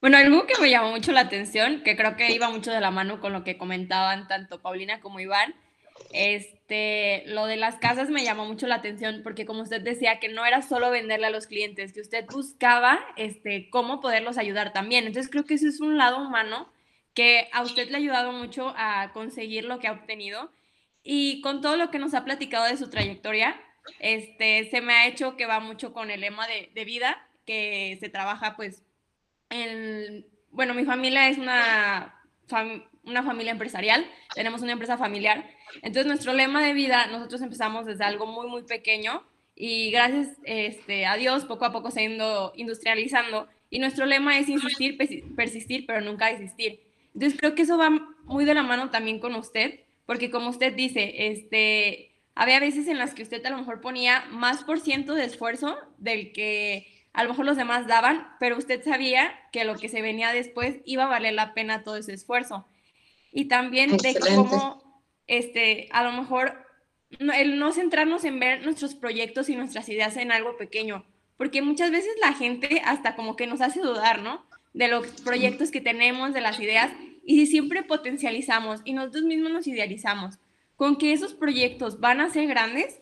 Bueno, 0.00 0.16
algo 0.16 0.46
que 0.46 0.60
me 0.60 0.70
llamó 0.70 0.90
mucho 0.90 1.12
la 1.12 1.20
atención, 1.20 1.82
que 1.84 1.96
creo 1.96 2.16
que 2.16 2.32
iba 2.32 2.48
mucho 2.48 2.72
de 2.72 2.80
la 2.80 2.90
mano 2.90 3.20
con 3.20 3.32
lo 3.32 3.44
que 3.44 3.56
comentaban 3.56 4.26
tanto 4.26 4.60
Paulina 4.60 5.00
como 5.00 5.20
Iván, 5.20 5.54
este, 6.12 7.24
lo 7.26 7.46
de 7.46 7.56
las 7.56 7.76
casas 7.76 8.10
me 8.10 8.24
llamó 8.24 8.44
mucho 8.44 8.66
la 8.66 8.76
atención 8.76 9.20
porque 9.22 9.46
como 9.46 9.62
usted 9.62 9.80
decía 9.80 10.18
que 10.20 10.28
no 10.28 10.44
era 10.44 10.62
solo 10.62 10.90
venderle 10.90 11.26
a 11.26 11.30
los 11.30 11.46
clientes, 11.46 11.92
que 11.92 12.00
usted 12.00 12.26
buscaba 12.26 12.98
este, 13.16 13.70
cómo 13.70 14.00
poderlos 14.00 14.38
ayudar 14.38 14.72
también. 14.72 15.06
Entonces 15.06 15.30
creo 15.30 15.44
que 15.44 15.54
ese 15.54 15.68
es 15.68 15.80
un 15.80 15.98
lado 15.98 16.18
humano 16.18 16.72
que 17.14 17.48
a 17.52 17.62
usted 17.62 17.88
le 17.88 17.94
ha 17.94 17.98
ayudado 17.98 18.32
mucho 18.32 18.72
a 18.76 19.12
conseguir 19.12 19.64
lo 19.64 19.78
que 19.78 19.88
ha 19.88 19.92
obtenido 19.92 20.50
y 21.02 21.40
con 21.40 21.60
todo 21.60 21.76
lo 21.76 21.90
que 21.90 21.98
nos 21.98 22.14
ha 22.14 22.24
platicado 22.24 22.66
de 22.66 22.76
su 22.76 22.88
trayectoria, 22.88 23.60
este, 23.98 24.68
se 24.70 24.80
me 24.80 24.94
ha 24.94 25.06
hecho 25.06 25.36
que 25.36 25.46
va 25.46 25.60
mucho 25.60 25.92
con 25.92 26.10
el 26.10 26.20
lema 26.20 26.46
de, 26.46 26.70
de 26.74 26.84
vida, 26.84 27.26
que 27.44 27.96
se 28.00 28.08
trabaja 28.08 28.54
pues 28.56 28.82
en, 29.50 30.26
bueno, 30.50 30.74
mi 30.74 30.84
familia 30.84 31.28
es 31.28 31.38
una, 31.38 32.14
una 33.04 33.22
familia 33.22 33.52
empresarial, 33.52 34.06
tenemos 34.34 34.62
una 34.62 34.72
empresa 34.72 34.96
familiar, 34.96 35.48
entonces 35.76 36.06
nuestro 36.06 36.32
lema 36.32 36.64
de 36.64 36.74
vida, 36.74 37.06
nosotros 37.06 37.40
empezamos 37.42 37.86
desde 37.86 38.04
algo 38.04 38.26
muy, 38.26 38.48
muy 38.48 38.62
pequeño 38.62 39.24
y 39.54 39.90
gracias 39.90 40.28
este, 40.44 41.06
a 41.06 41.16
Dios 41.16 41.44
poco 41.44 41.64
a 41.64 41.72
poco 41.72 41.90
se 41.90 42.00
ha 42.00 42.04
ido 42.04 42.52
industrializando 42.56 43.48
y 43.70 43.78
nuestro 43.78 44.06
lema 44.06 44.38
es 44.38 44.48
insistir, 44.48 44.98
persistir, 45.34 45.86
pero 45.86 46.00
nunca 46.00 46.26
desistir. 46.26 46.80
Entonces 47.14 47.38
creo 47.38 47.54
que 47.54 47.62
eso 47.62 47.78
va 47.78 47.90
muy 48.24 48.44
de 48.44 48.54
la 48.54 48.62
mano 48.62 48.90
también 48.90 49.18
con 49.18 49.34
usted, 49.34 49.80
porque 50.06 50.30
como 50.30 50.50
usted 50.50 50.74
dice, 50.74 51.28
este, 51.28 52.14
había 52.34 52.60
veces 52.60 52.88
en 52.88 52.98
las 52.98 53.14
que 53.14 53.22
usted 53.22 53.44
a 53.44 53.50
lo 53.50 53.58
mejor 53.58 53.80
ponía 53.80 54.24
más 54.30 54.64
por 54.64 54.80
ciento 54.80 55.14
de 55.14 55.24
esfuerzo 55.24 55.76
del 55.98 56.32
que 56.32 56.86
a 57.12 57.24
lo 57.24 57.30
mejor 57.30 57.44
los 57.44 57.56
demás 57.56 57.86
daban, 57.86 58.28
pero 58.40 58.56
usted 58.56 58.82
sabía 58.82 59.38
que 59.52 59.64
lo 59.64 59.76
que 59.76 59.88
se 59.88 60.00
venía 60.00 60.32
después 60.32 60.76
iba 60.86 61.04
a 61.04 61.08
valer 61.08 61.34
la 61.34 61.52
pena 61.52 61.82
todo 61.82 61.96
ese 61.96 62.14
esfuerzo. 62.14 62.66
Y 63.32 63.46
también 63.46 63.96
de 63.96 64.18
cómo, 64.18 64.81
este, 65.26 65.88
a 65.92 66.04
lo 66.04 66.12
mejor, 66.12 66.66
el 67.18 67.58
no 67.58 67.72
centrarnos 67.72 68.24
en 68.24 68.40
ver 68.40 68.64
nuestros 68.64 68.94
proyectos 68.94 69.48
y 69.48 69.56
nuestras 69.56 69.88
ideas 69.88 70.16
en 70.16 70.32
algo 70.32 70.56
pequeño, 70.56 71.04
porque 71.36 71.62
muchas 71.62 71.90
veces 71.90 72.12
la 72.20 72.32
gente 72.32 72.82
hasta 72.84 73.16
como 73.16 73.36
que 73.36 73.46
nos 73.46 73.60
hace 73.60 73.80
dudar, 73.80 74.22
¿no? 74.22 74.46
De 74.72 74.88
los 74.88 75.06
proyectos 75.22 75.70
que 75.70 75.80
tenemos, 75.80 76.32
de 76.32 76.40
las 76.40 76.58
ideas, 76.60 76.90
y 77.24 77.38
si 77.40 77.46
siempre 77.46 77.82
potencializamos 77.82 78.80
y 78.84 78.92
nosotros 78.94 79.24
mismos 79.24 79.52
nos 79.52 79.66
idealizamos 79.66 80.38
con 80.76 80.96
que 80.96 81.12
esos 81.12 81.34
proyectos 81.34 82.00
van 82.00 82.20
a 82.20 82.30
ser 82.30 82.48
grandes, 82.48 83.00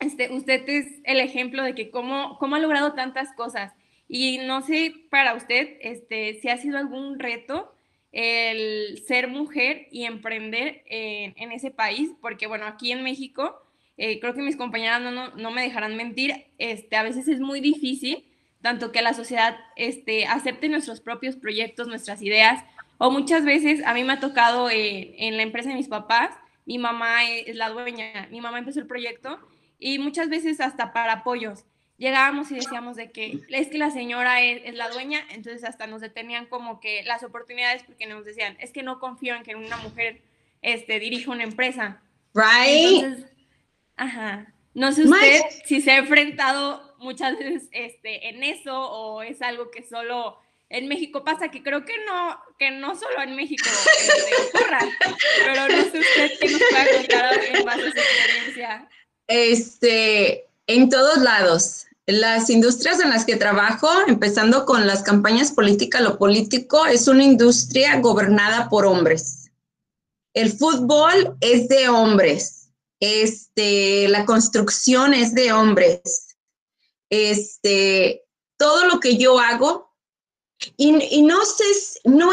este, 0.00 0.32
usted 0.32 0.68
es 0.68 0.86
el 1.04 1.20
ejemplo 1.20 1.62
de 1.62 1.74
que 1.74 1.90
cómo, 1.90 2.38
cómo 2.38 2.56
ha 2.56 2.60
logrado 2.60 2.94
tantas 2.94 3.32
cosas. 3.34 3.72
Y 4.08 4.38
no 4.38 4.62
sé 4.62 4.94
para 5.10 5.34
usted 5.34 5.76
este, 5.80 6.40
si 6.40 6.48
ha 6.48 6.56
sido 6.56 6.78
algún 6.78 7.18
reto 7.18 7.74
el 8.12 9.02
ser 9.06 9.28
mujer 9.28 9.88
y 9.90 10.04
emprender 10.04 10.82
en, 10.86 11.52
ese 11.52 11.70
país, 11.70 12.10
porque 12.20 12.46
bueno, 12.46 12.66
aquí 12.66 12.92
en 12.92 13.02
México, 13.02 13.62
eh, 13.96 14.20
creo 14.20 14.34
que 14.34 14.42
mis 14.42 14.56
compañeras 14.56 15.00
no, 15.00 15.10
no, 15.10 15.30
no, 15.30 15.50
me 15.50 15.62
dejarán 15.62 15.96
mentir, 15.96 16.46
este, 16.58 16.96
a 16.96 17.02
veces 17.02 17.26
es 17.28 17.40
muy 17.40 17.60
difícil, 17.60 18.24
tanto 18.60 18.92
que 18.92 19.02
la 19.02 19.14
sociedad 19.14 19.56
este, 19.76 20.26
acepte 20.26 20.68
nuestros 20.68 21.00
propios 21.00 21.36
proyectos, 21.36 21.88
nuestras 21.88 22.22
ideas, 22.22 22.64
o 22.98 23.10
muchas 23.10 23.44
veces 23.44 23.84
a 23.84 23.94
mí 23.94 24.04
me 24.04 24.12
ha 24.12 24.20
tocado 24.20 24.68
en 24.70 25.36
la 25.36 25.42
empresa 25.42 25.70
de 25.70 25.74
mis 25.74 25.88
papás, 25.88 26.30
mi 26.64 26.78
mamá 26.78 27.24
es 27.28 27.56
la 27.56 27.70
dueña, 27.70 28.28
mi 28.30 28.40
mamá 28.40 28.58
empezó 28.58 28.78
el 28.78 28.86
proyecto 28.86 29.40
y 29.78 29.98
muchas 29.98 30.28
veces 30.28 30.60
hasta 30.60 30.92
para 30.92 31.14
apoyos. 31.14 31.64
Llegábamos 31.98 32.50
y 32.50 32.56
decíamos 32.56 32.96
de 32.96 33.12
que 33.12 33.40
es 33.48 33.68
que 33.68 33.78
la 33.78 33.90
señora 33.90 34.40
es, 34.42 34.74
la 34.74 34.88
dueña, 34.88 35.20
entonces 35.30 35.64
hasta 35.64 35.86
nos 35.86 36.00
detenían 36.00 36.46
como 36.46 36.80
que 36.80 37.02
las 37.04 37.22
oportunidades 37.22 37.84
porque 37.84 38.06
nos 38.06 38.24
decían, 38.24 38.56
es 38.60 38.72
que 38.72 38.82
no 38.82 38.98
confío 38.98 39.36
en 39.36 39.44
que 39.44 39.54
una 39.54 39.76
mujer 39.76 40.20
este, 40.62 40.98
dirija 40.98 41.30
una 41.30 41.44
empresa. 41.44 42.00
Right. 42.34 43.04
Entonces, 43.04 43.30
ajá. 43.96 44.52
No 44.74 44.90
sé 44.92 45.04
usted 45.04 45.42
si 45.66 45.82
se 45.82 45.90
ha 45.92 45.98
enfrentado 45.98 46.96
muchas 46.98 47.38
veces 47.38 47.68
este, 47.72 48.28
en 48.28 48.42
eso 48.42 48.74
o 48.74 49.22
es 49.22 49.42
algo 49.42 49.70
que 49.70 49.82
solo 49.82 50.38
en 50.70 50.88
México 50.88 51.22
pasa, 51.22 51.50
que 51.50 51.62
creo 51.62 51.84
que 51.84 51.92
no, 52.06 52.40
que 52.58 52.70
no 52.70 52.96
solo 52.96 53.20
en 53.22 53.36
México 53.36 53.68
este, 53.98 54.58
ocurra, 54.58 54.80
pero 55.44 55.68
no 55.68 55.82
sé 55.90 55.98
usted 55.98 56.32
qué 56.40 56.48
nos 56.48 56.62
puede 56.70 56.96
contar 56.96 57.44
en 57.44 57.64
base 57.64 57.88
a 57.88 57.92
su 57.92 57.98
experiencia. 57.98 58.88
Este, 59.26 60.46
en 60.74 60.88
todos 60.88 61.18
lados. 61.18 61.86
Las 62.06 62.50
industrias 62.50 63.00
en 63.00 63.10
las 63.10 63.24
que 63.24 63.36
trabajo, 63.36 63.88
empezando 64.06 64.66
con 64.66 64.86
las 64.86 65.02
campañas 65.02 65.52
políticas, 65.52 66.02
lo 66.02 66.18
político 66.18 66.84
es 66.86 67.06
una 67.06 67.24
industria 67.24 68.00
gobernada 68.00 68.68
por 68.68 68.86
hombres. 68.86 69.50
El 70.34 70.52
fútbol 70.52 71.36
es 71.40 71.68
de 71.68 71.88
hombres. 71.88 72.70
Este, 73.00 74.08
la 74.08 74.24
construcción 74.24 75.14
es 75.14 75.34
de 75.34 75.52
hombres. 75.52 76.36
Este, 77.10 78.24
todo 78.56 78.86
lo 78.86 79.00
que 79.00 79.16
yo 79.16 79.38
hago 79.38 79.92
y, 80.76 81.22
no, 81.22 81.42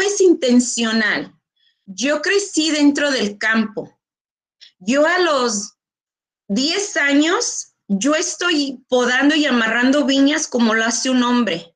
es 0.00 0.20
intencional. 0.20 1.34
Yo 1.86 2.22
crecí 2.22 2.70
dentro 2.70 3.10
del 3.10 3.38
campo. 3.38 3.98
Yo 4.78 5.06
a 5.06 5.18
los 5.18 5.74
10 6.48 6.96
años, 6.98 7.69
yo 7.92 8.14
estoy 8.14 8.84
podando 8.88 9.34
y 9.34 9.46
amarrando 9.46 10.04
viñas 10.04 10.46
como 10.46 10.74
lo 10.74 10.84
hace 10.84 11.10
un 11.10 11.22
hombre. 11.22 11.74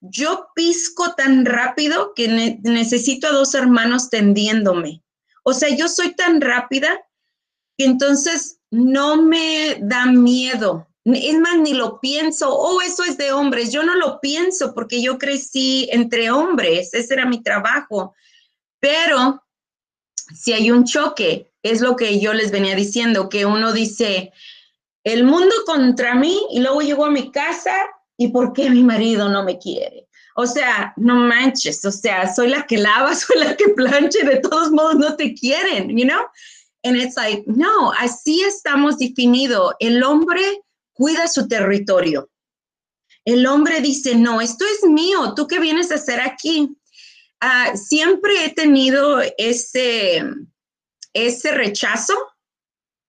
Yo 0.00 0.48
pisco 0.54 1.14
tan 1.14 1.46
rápido 1.46 2.12
que 2.14 2.58
necesito 2.62 3.28
a 3.28 3.32
dos 3.32 3.54
hermanos 3.54 4.10
tendiéndome. 4.10 5.02
O 5.44 5.54
sea, 5.54 5.68
yo 5.68 5.88
soy 5.88 6.14
tan 6.14 6.40
rápida 6.40 7.00
que 7.78 7.84
entonces 7.84 8.58
no 8.70 9.22
me 9.22 9.78
da 9.80 10.06
miedo 10.06 10.88
es 11.04 11.38
más, 11.38 11.58
ni 11.58 11.74
lo 11.74 12.00
pienso, 12.00 12.50
oh, 12.50 12.80
eso 12.80 13.04
es 13.04 13.18
de 13.18 13.32
hombres. 13.32 13.70
Yo 13.70 13.82
no 13.82 13.94
lo 13.94 14.20
pienso 14.20 14.74
porque 14.74 15.02
yo 15.02 15.18
crecí 15.18 15.88
entre 15.92 16.30
hombres, 16.30 16.94
ese 16.94 17.14
era 17.14 17.26
mi 17.26 17.42
trabajo. 17.42 18.14
Pero 18.80 19.42
si 20.34 20.54
hay 20.54 20.70
un 20.70 20.84
choque, 20.84 21.52
es 21.62 21.80
lo 21.80 21.96
que 21.96 22.20
yo 22.20 22.32
les 22.32 22.50
venía 22.50 22.74
diciendo, 22.74 23.28
que 23.28 23.44
uno 23.44 23.72
dice, 23.72 24.32
el 25.04 25.24
mundo 25.24 25.54
contra 25.66 26.14
mí 26.14 26.40
y 26.50 26.60
luego 26.60 26.80
llego 26.80 27.04
a 27.04 27.10
mi 27.10 27.30
casa 27.30 27.74
y 28.16 28.28
¿por 28.28 28.52
qué 28.52 28.70
mi 28.70 28.82
marido 28.82 29.28
no 29.28 29.44
me 29.44 29.58
quiere? 29.58 30.08
O 30.36 30.46
sea, 30.46 30.92
no 30.96 31.14
manches, 31.16 31.84
o 31.84 31.92
sea, 31.92 32.32
soy 32.34 32.48
la 32.48 32.66
que 32.66 32.78
lava, 32.78 33.14
soy 33.14 33.38
la 33.38 33.56
que 33.56 33.68
planche, 33.68 34.24
de 34.24 34.40
todos 34.40 34.70
modos 34.72 34.96
no 34.96 35.14
te 35.16 35.34
quieren, 35.34 35.96
you 35.96 36.06
know? 36.06 36.22
And 36.82 36.96
it's 36.96 37.16
like, 37.16 37.44
no, 37.46 37.92
así 37.92 38.42
estamos 38.42 38.98
definidos. 38.98 39.74
El 39.78 40.02
hombre 40.02 40.42
cuida 40.92 41.28
su 41.28 41.48
territorio. 41.48 42.28
El 43.24 43.46
hombre 43.46 43.80
dice, 43.80 44.16
no, 44.16 44.40
esto 44.40 44.64
es 44.66 44.88
mío, 44.88 45.34
¿tú 45.34 45.46
qué 45.46 45.58
vienes 45.58 45.90
a 45.90 45.94
hacer 45.94 46.20
aquí? 46.20 46.76
Ah, 47.40 47.74
siempre 47.74 48.44
he 48.44 48.50
tenido 48.50 49.20
ese, 49.38 50.22
ese 51.14 51.52
rechazo 51.52 52.14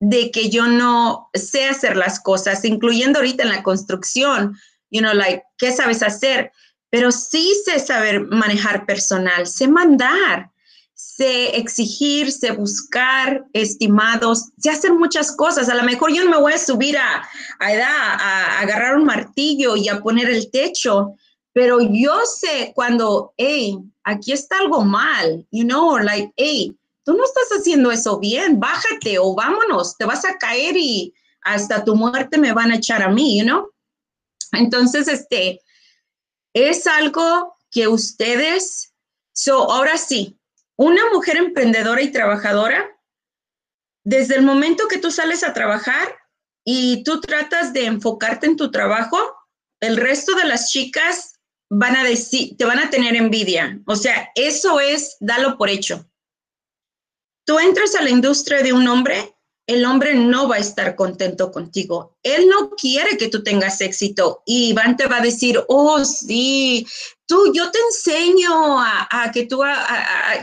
de 0.07 0.29
que 0.29 0.49
yo 0.49 0.67
no 0.67 1.29
sé 1.33 1.65
hacer 1.65 1.97
las 1.97 2.19
cosas, 2.19 2.63
incluyendo 2.63 3.19
ahorita 3.19 3.43
en 3.43 3.49
la 3.49 3.63
construcción, 3.63 4.55
you 4.91 5.01
know, 5.01 5.13
like, 5.13 5.43
¿qué 5.57 5.71
sabes 5.71 6.03
hacer? 6.03 6.51
Pero 6.91 7.11
sí 7.11 7.53
sé 7.65 7.79
saber 7.79 8.21
manejar 8.21 8.85
personal, 8.85 9.47
sé 9.47 9.67
mandar, 9.67 10.51
sé 10.93 11.57
exigir, 11.57 12.31
sé 12.31 12.51
buscar 12.51 13.45
estimados, 13.53 14.51
sé 14.59 14.69
hacer 14.69 14.93
muchas 14.93 15.35
cosas. 15.35 15.69
A 15.69 15.75
lo 15.75 15.83
mejor 15.83 16.13
yo 16.13 16.23
no 16.23 16.29
me 16.29 16.37
voy 16.37 16.53
a 16.53 16.59
subir 16.59 16.97
a, 16.97 17.27
a, 17.59 17.67
a 17.67 18.59
agarrar 18.59 18.95
un 18.97 19.05
martillo 19.05 19.75
y 19.75 19.89
a 19.89 20.01
poner 20.01 20.29
el 20.29 20.51
techo, 20.51 21.15
pero 21.51 21.79
yo 21.81 22.21
sé 22.25 22.73
cuando, 22.75 23.33
hey, 23.37 23.79
aquí 24.03 24.33
está 24.33 24.59
algo 24.59 24.83
mal, 24.83 25.47
you 25.51 25.63
know, 25.63 25.97
like, 25.97 26.31
hey, 26.37 26.75
tú 27.05 27.13
no 27.13 27.23
estás 27.23 27.59
haciendo 27.59 27.91
eso 27.91 28.19
bien, 28.19 28.59
bájate 28.59 29.19
o 29.19 29.35
vámonos, 29.35 29.95
te 29.97 30.05
vas 30.05 30.25
a 30.25 30.37
caer 30.37 30.75
y 30.75 31.13
hasta 31.41 31.85
tu 31.85 31.95
muerte 31.95 32.37
me 32.37 32.51
van 32.51 32.71
a 32.71 32.77
echar 32.77 33.03
a 33.03 33.09
mí, 33.09 33.39
you 33.39 33.45
know. 33.45 33.71
Entonces, 34.51 35.07
este, 35.07 35.61
es 36.53 36.87
algo 36.87 37.55
que 37.71 37.87
ustedes, 37.87 38.93
so, 39.33 39.71
ahora 39.71 39.97
sí, 39.97 40.39
una 40.77 41.01
mujer 41.13 41.37
emprendedora 41.37 42.01
y 42.01 42.11
trabajadora, 42.11 42.89
desde 44.03 44.35
el 44.35 44.41
momento 44.41 44.87
que 44.87 44.97
tú 44.97 45.11
sales 45.11 45.43
a 45.43 45.53
trabajar 45.53 46.15
y 46.63 47.03
tú 47.03 47.21
tratas 47.21 47.71
de 47.73 47.85
enfocarte 47.85 48.47
en 48.47 48.57
tu 48.57 48.71
trabajo, 48.71 49.17
el 49.79 49.97
resto 49.97 50.33
de 50.35 50.45
las 50.45 50.71
chicas 50.71 51.33
van 51.69 51.95
a 51.95 52.03
decir, 52.03 52.57
te 52.57 52.65
van 52.65 52.79
a 52.79 52.89
tener 52.89 53.15
envidia. 53.15 53.79
O 53.85 53.95
sea, 53.95 54.29
eso 54.35 54.79
es, 54.79 55.17
dalo 55.19 55.57
por 55.57 55.69
hecho. 55.69 56.07
Tú 57.45 57.59
entras 57.59 57.95
a 57.95 58.01
la 58.01 58.09
industria 58.09 58.61
de 58.63 58.73
un 58.73 58.87
hombre, 58.87 59.35
el 59.67 59.83
hombre 59.85 60.13
no 60.13 60.47
va 60.47 60.55
a 60.55 60.59
estar 60.59 60.95
contento 60.95 61.51
contigo. 61.51 62.17
Él 62.21 62.47
no 62.49 62.71
quiere 62.71 63.17
que 63.17 63.29
tú 63.29 63.43
tengas 63.43 63.81
éxito. 63.81 64.43
Y 64.45 64.69
Iván 64.69 64.95
te 64.95 65.07
va 65.07 65.17
a 65.17 65.21
decir, 65.21 65.63
oh, 65.67 66.05
sí, 66.05 66.85
tú, 67.25 67.51
yo 67.53 67.71
te 67.71 67.79
enseño 67.79 68.79
a, 68.79 69.31
que 69.33 69.47
tú, 69.47 69.63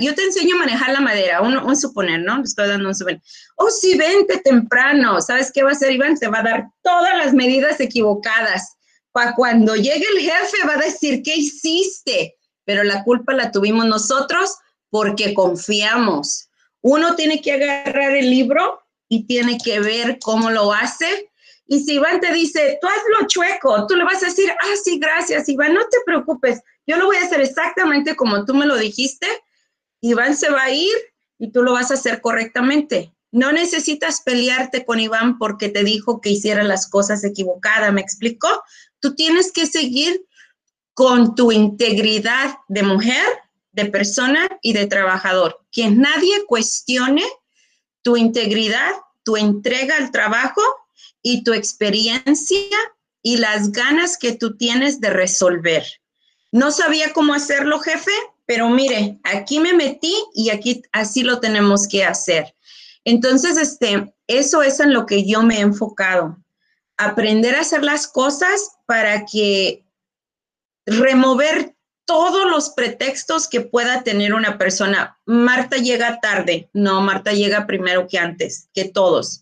yo 0.01 0.15
te 0.15 0.25
enseño 0.25 0.57
a 0.57 0.61
manejar 0.61 0.93
la 0.93 1.01
madera, 1.01 1.41
un, 1.41 1.57
un 1.57 1.77
suponer, 1.77 2.21
¿no? 2.21 2.39
Le 2.39 2.45
estoy 2.45 2.69
dando 2.69 2.89
un 2.89 2.95
suponer. 2.95 3.23
Oh, 3.57 3.71
sí, 3.71 3.97
vente 3.97 4.39
temprano. 4.39 5.21
¿Sabes 5.21 5.53
qué 5.53 5.63
va 5.63 5.71
a 5.71 5.73
hacer 5.73 5.93
Iván? 5.93 6.19
Te 6.19 6.29
va 6.29 6.41
a 6.41 6.45
dar 6.45 6.67
todas 6.83 7.17
las 7.17 7.33
medidas 7.33 7.79
equivocadas. 7.79 8.77
Para 9.13 9.35
cuando 9.35 9.77
llegue 9.77 10.07
el 10.17 10.21
jefe 10.21 10.67
va 10.67 10.75
a 10.75 10.79
decir, 10.79 11.23
¿qué 11.23 11.37
hiciste? 11.37 12.37
Pero 12.65 12.83
la 12.83 13.05
culpa 13.05 13.35
la 13.35 13.53
tuvimos 13.53 13.87
nosotros 13.87 14.57
porque 14.91 15.35
confiamos. 15.35 16.49
Uno 16.83 17.15
tiene 17.15 17.41
que 17.41 17.53
agarrar 17.53 18.15
el 18.17 18.29
libro 18.29 18.83
y 19.09 19.25
tiene 19.27 19.59
que 19.59 19.81
ver 19.81 20.19
cómo 20.21 20.51
lo 20.51 20.73
hace. 20.73 21.31
Y 21.67 21.81
si 21.81 21.95
Iván 21.95 22.21
te 22.21 22.33
dice, 22.33 22.79
tú 22.81 22.89
hazlo 22.89 23.27
chueco, 23.27 23.87
tú 23.87 23.97
le 23.97 24.05
vas 24.05 24.23
a 24.23 24.27
decir, 24.27 24.51
ah, 24.51 24.75
sí, 24.83 24.99
gracias, 24.99 25.49
Iván, 25.49 25.75
no 25.75 25.81
te 25.89 25.99
preocupes, 26.05 26.61
yo 26.87 26.97
lo 26.97 27.07
voy 27.07 27.17
a 27.17 27.25
hacer 27.25 27.41
exactamente 27.41 28.17
como 28.17 28.45
tú 28.45 28.55
me 28.55 28.67
lo 28.67 28.77
dijiste. 28.77 29.27
Iván 30.01 30.37
se 30.37 30.51
va 30.51 30.65
a 30.65 30.71
ir 30.71 30.97
y 31.39 31.53
tú 31.53 31.63
lo 31.63 31.73
vas 31.73 31.91
a 31.91 31.95
hacer 31.95 32.21
correctamente. 32.21 33.15
No 33.31 33.53
necesitas 33.53 34.21
pelearte 34.21 34.85
con 34.85 35.01
Iván 35.01 35.39
porque 35.39 35.69
te 35.69 35.85
dijo 35.85 36.21
que 36.21 36.31
hiciera 36.31 36.63
las 36.65 36.89
cosas 36.89 37.25
equivocadas, 37.25 37.93
¿me 37.93 38.01
explico? 38.01 38.49
Tú 39.01 39.15
tienes 39.15 39.53
que 39.53 39.67
seguir 39.67 40.27
con 40.95 41.35
tu 41.35 41.53
integridad 41.53 42.57
de 42.69 42.83
mujer, 42.83 43.25
de 43.73 43.87
persona 43.87 44.49
y 44.63 44.73
de 44.73 44.87
trabajador. 44.87 45.65
Que 45.71 45.91
nadie 45.91 46.45
cuestione 46.47 47.25
tu 48.03 48.17
integridad, 48.17 48.93
tu 49.25 49.37
entrega 49.37 49.97
al 49.97 50.11
trabajo 50.11 50.63
y 51.23 51.45
tu 51.45 51.53
experiencia 51.53 52.79
y 53.23 53.37
las 53.37 53.73
ganas 53.73 54.19
que 54.19 54.33
tú 54.33 54.57
tienes 54.57 55.01
de 55.01 55.11
resolver. 55.11 55.85
No 56.51 56.71
sabía 56.71 57.13
cómo 57.13 57.33
hacerlo, 57.33 57.79
jefe, 57.79 58.11
pero 58.45 58.69
mire, 58.69 59.21
aquí 59.23 59.61
me 59.61 59.73
metí 59.73 60.15
y 60.35 60.51
aquí 60.51 60.83
así 60.93 61.23
lo 61.23 61.41
tenemos 61.41 61.89
que 61.89 62.05
hacer. 62.05 62.55
Entonces, 63.05 63.57
este, 63.57 64.13
eso 64.27 64.63
es 64.63 64.81
en 64.81 64.93
lo 64.93 65.07
que 65.07 65.25
yo 65.27 65.43
me 65.43 65.59
he 65.59 65.61
enfocado. 65.61 66.37
Aprender 66.97 67.55
a 67.55 67.61
hacer 67.61 67.83
las 67.83 68.07
cosas 68.07 68.73
para 68.87 69.25
que 69.25 69.85
remover 70.85 71.75
todos 72.13 72.51
los 72.51 72.69
pretextos 72.69 73.49
que 73.49 73.63
pueda 73.63 74.03
tener 74.03 74.35
una 74.35 74.59
persona. 74.59 75.19
Marta 75.25 75.79
llega 75.79 76.21
tarde. 76.21 76.69
No, 76.75 77.01
Marta 77.01 77.33
llega 77.33 77.67
primero 77.67 78.07
que 78.07 78.19
antes, 78.19 78.69
que 78.75 78.85
todos. 78.85 79.41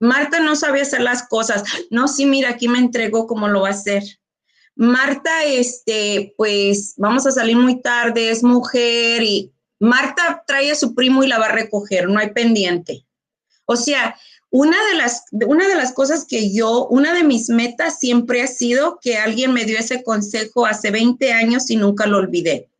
Marta 0.00 0.40
no 0.40 0.56
sabía 0.56 0.82
hacer 0.82 1.00
las 1.00 1.28
cosas. 1.28 1.62
No, 1.90 2.08
sí, 2.08 2.26
mira, 2.26 2.50
aquí 2.50 2.66
me 2.66 2.80
entregó 2.80 3.28
cómo 3.28 3.46
lo 3.46 3.60
va 3.60 3.68
a 3.68 3.70
hacer. 3.70 4.02
Marta, 4.74 5.44
este, 5.44 6.34
pues 6.36 6.94
vamos 6.96 7.24
a 7.24 7.30
salir 7.30 7.56
muy 7.56 7.80
tarde, 7.80 8.30
es 8.30 8.42
mujer 8.42 9.22
y 9.22 9.52
Marta 9.78 10.42
trae 10.44 10.72
a 10.72 10.74
su 10.74 10.96
primo 10.96 11.22
y 11.22 11.28
la 11.28 11.38
va 11.38 11.46
a 11.46 11.52
recoger, 11.52 12.08
no 12.08 12.18
hay 12.18 12.32
pendiente. 12.32 13.06
O 13.64 13.76
sea, 13.76 14.16
una 14.50 14.76
de 14.88 14.94
las, 14.94 15.24
una 15.32 15.68
de 15.68 15.74
las 15.74 15.92
cosas 15.92 16.24
que 16.26 16.52
yo, 16.52 16.86
una 16.86 17.12
de 17.12 17.22
mis 17.22 17.50
metas 17.50 17.98
siempre 17.98 18.42
ha 18.42 18.46
sido 18.46 18.98
que 19.00 19.18
alguien 19.18 19.52
me 19.52 19.64
dio 19.64 19.78
ese 19.78 20.02
consejo 20.02 20.64
hace 20.64 20.90
20 20.90 21.32
años 21.32 21.70
y 21.70 21.76
nunca 21.76 22.06
lo 22.06 22.18
olvidé. 22.18 22.70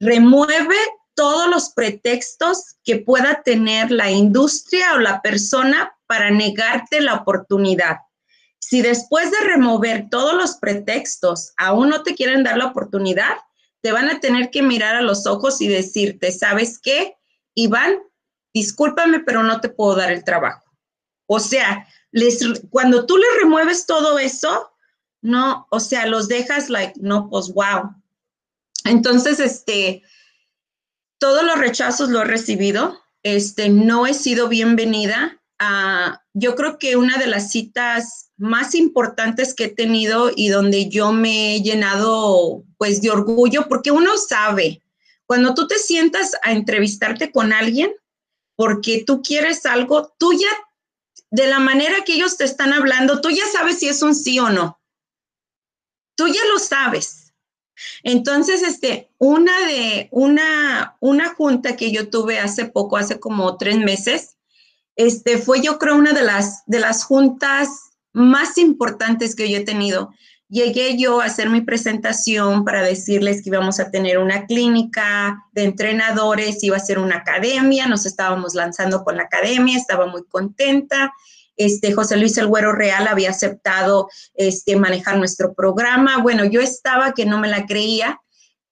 Remueve 0.00 0.76
todos 1.14 1.48
los 1.48 1.70
pretextos 1.70 2.76
que 2.84 2.96
pueda 2.96 3.42
tener 3.42 3.90
la 3.90 4.10
industria 4.10 4.94
o 4.94 4.98
la 4.98 5.20
persona 5.20 5.94
para 6.06 6.30
negarte 6.30 7.00
la 7.00 7.14
oportunidad. 7.14 7.98
Si 8.58 8.80
después 8.80 9.30
de 9.30 9.40
remover 9.40 10.08
todos 10.08 10.34
los 10.34 10.56
pretextos 10.56 11.52
aún 11.58 11.90
no 11.90 12.02
te 12.02 12.14
quieren 12.14 12.42
dar 12.42 12.56
la 12.56 12.66
oportunidad, 12.66 13.36
te 13.82 13.92
van 13.92 14.08
a 14.08 14.20
tener 14.20 14.50
que 14.50 14.62
mirar 14.62 14.94
a 14.94 15.02
los 15.02 15.26
ojos 15.26 15.60
y 15.60 15.68
decirte, 15.68 16.32
¿sabes 16.32 16.78
qué? 16.78 17.16
Iván, 17.54 17.98
discúlpame, 18.54 19.20
pero 19.20 19.42
no 19.42 19.60
te 19.60 19.68
puedo 19.68 19.96
dar 19.96 20.10
el 20.10 20.24
trabajo. 20.24 20.71
O 21.34 21.40
sea, 21.40 21.88
les, 22.10 22.40
cuando 22.68 23.06
tú 23.06 23.16
les 23.16 23.40
remueves 23.40 23.86
todo 23.86 24.18
eso, 24.18 24.70
no, 25.22 25.66
o 25.70 25.80
sea, 25.80 26.04
los 26.06 26.28
dejas 26.28 26.68
like, 26.68 26.92
no, 27.00 27.30
pues 27.30 27.48
wow. 27.54 27.94
Entonces, 28.84 29.40
este, 29.40 30.02
todos 31.18 31.42
los 31.42 31.56
rechazos 31.58 32.10
lo 32.10 32.20
he 32.20 32.24
recibido, 32.24 33.00
este, 33.22 33.70
no 33.70 34.06
he 34.06 34.12
sido 34.12 34.48
bienvenida. 34.48 35.40
yo 36.34 36.54
creo 36.54 36.76
que 36.78 36.96
una 36.96 37.16
de 37.16 37.28
las 37.28 37.50
citas 37.50 38.30
más 38.36 38.74
importantes 38.74 39.54
que 39.54 39.64
he 39.64 39.68
tenido 39.68 40.30
y 40.34 40.48
donde 40.48 40.90
yo 40.90 41.12
me 41.12 41.54
he 41.54 41.62
llenado 41.62 42.62
pues 42.76 43.00
de 43.00 43.08
orgullo, 43.08 43.68
porque 43.68 43.90
uno 43.90 44.18
sabe, 44.18 44.82
cuando 45.24 45.54
tú 45.54 45.66
te 45.66 45.78
sientas 45.78 46.32
a 46.42 46.52
entrevistarte 46.52 47.32
con 47.32 47.54
alguien, 47.54 47.90
porque 48.54 49.04
tú 49.06 49.22
quieres 49.22 49.64
algo, 49.64 50.12
tú 50.18 50.34
ya, 50.34 50.50
de 51.32 51.46
la 51.46 51.58
manera 51.58 52.04
que 52.04 52.12
ellos 52.12 52.36
te 52.36 52.44
están 52.44 52.74
hablando, 52.74 53.22
tú 53.22 53.30
ya 53.30 53.46
sabes 53.50 53.78
si 53.78 53.88
es 53.88 54.02
un 54.02 54.14
sí 54.14 54.38
o 54.38 54.50
no. 54.50 54.78
Tú 56.14 56.28
ya 56.28 56.44
lo 56.52 56.58
sabes. 56.58 57.32
Entonces, 58.02 58.62
este, 58.62 59.10
una 59.16 59.66
de, 59.66 60.08
una, 60.10 60.96
una 61.00 61.34
junta 61.34 61.74
que 61.74 61.90
yo 61.90 62.10
tuve 62.10 62.38
hace 62.38 62.66
poco, 62.66 62.98
hace 62.98 63.18
como 63.18 63.56
tres 63.56 63.78
meses, 63.78 64.36
este, 64.94 65.38
fue 65.38 65.62
yo 65.62 65.78
creo 65.78 65.96
una 65.96 66.12
de 66.12 66.22
las, 66.22 66.64
de 66.66 66.80
las 66.80 67.02
juntas 67.02 67.92
más 68.12 68.58
importantes 68.58 69.34
que 69.34 69.50
yo 69.50 69.56
he 69.56 69.64
tenido. 69.64 70.12
Llegué 70.52 70.98
yo 70.98 71.22
a 71.22 71.24
hacer 71.24 71.48
mi 71.48 71.62
presentación 71.62 72.66
para 72.66 72.82
decirles 72.82 73.40
que 73.40 73.48
íbamos 73.48 73.80
a 73.80 73.90
tener 73.90 74.18
una 74.18 74.44
clínica 74.44 75.46
de 75.52 75.64
entrenadores, 75.64 76.62
iba 76.62 76.76
a 76.76 76.80
ser 76.80 76.98
una 76.98 77.16
academia, 77.16 77.86
nos 77.86 78.04
estábamos 78.04 78.54
lanzando 78.54 79.02
con 79.02 79.16
la 79.16 79.22
academia, 79.22 79.78
estaba 79.78 80.04
muy 80.08 80.24
contenta. 80.24 81.10
Este, 81.56 81.94
José 81.94 82.18
Luis 82.18 82.36
El 82.36 82.48
Güero 82.48 82.72
Real 82.72 83.08
había 83.08 83.30
aceptado 83.30 84.10
este, 84.34 84.76
manejar 84.76 85.16
nuestro 85.16 85.54
programa. 85.54 86.18
Bueno, 86.18 86.44
yo 86.44 86.60
estaba 86.60 87.14
que 87.14 87.24
no 87.24 87.38
me 87.38 87.48
la 87.48 87.64
creía. 87.64 88.20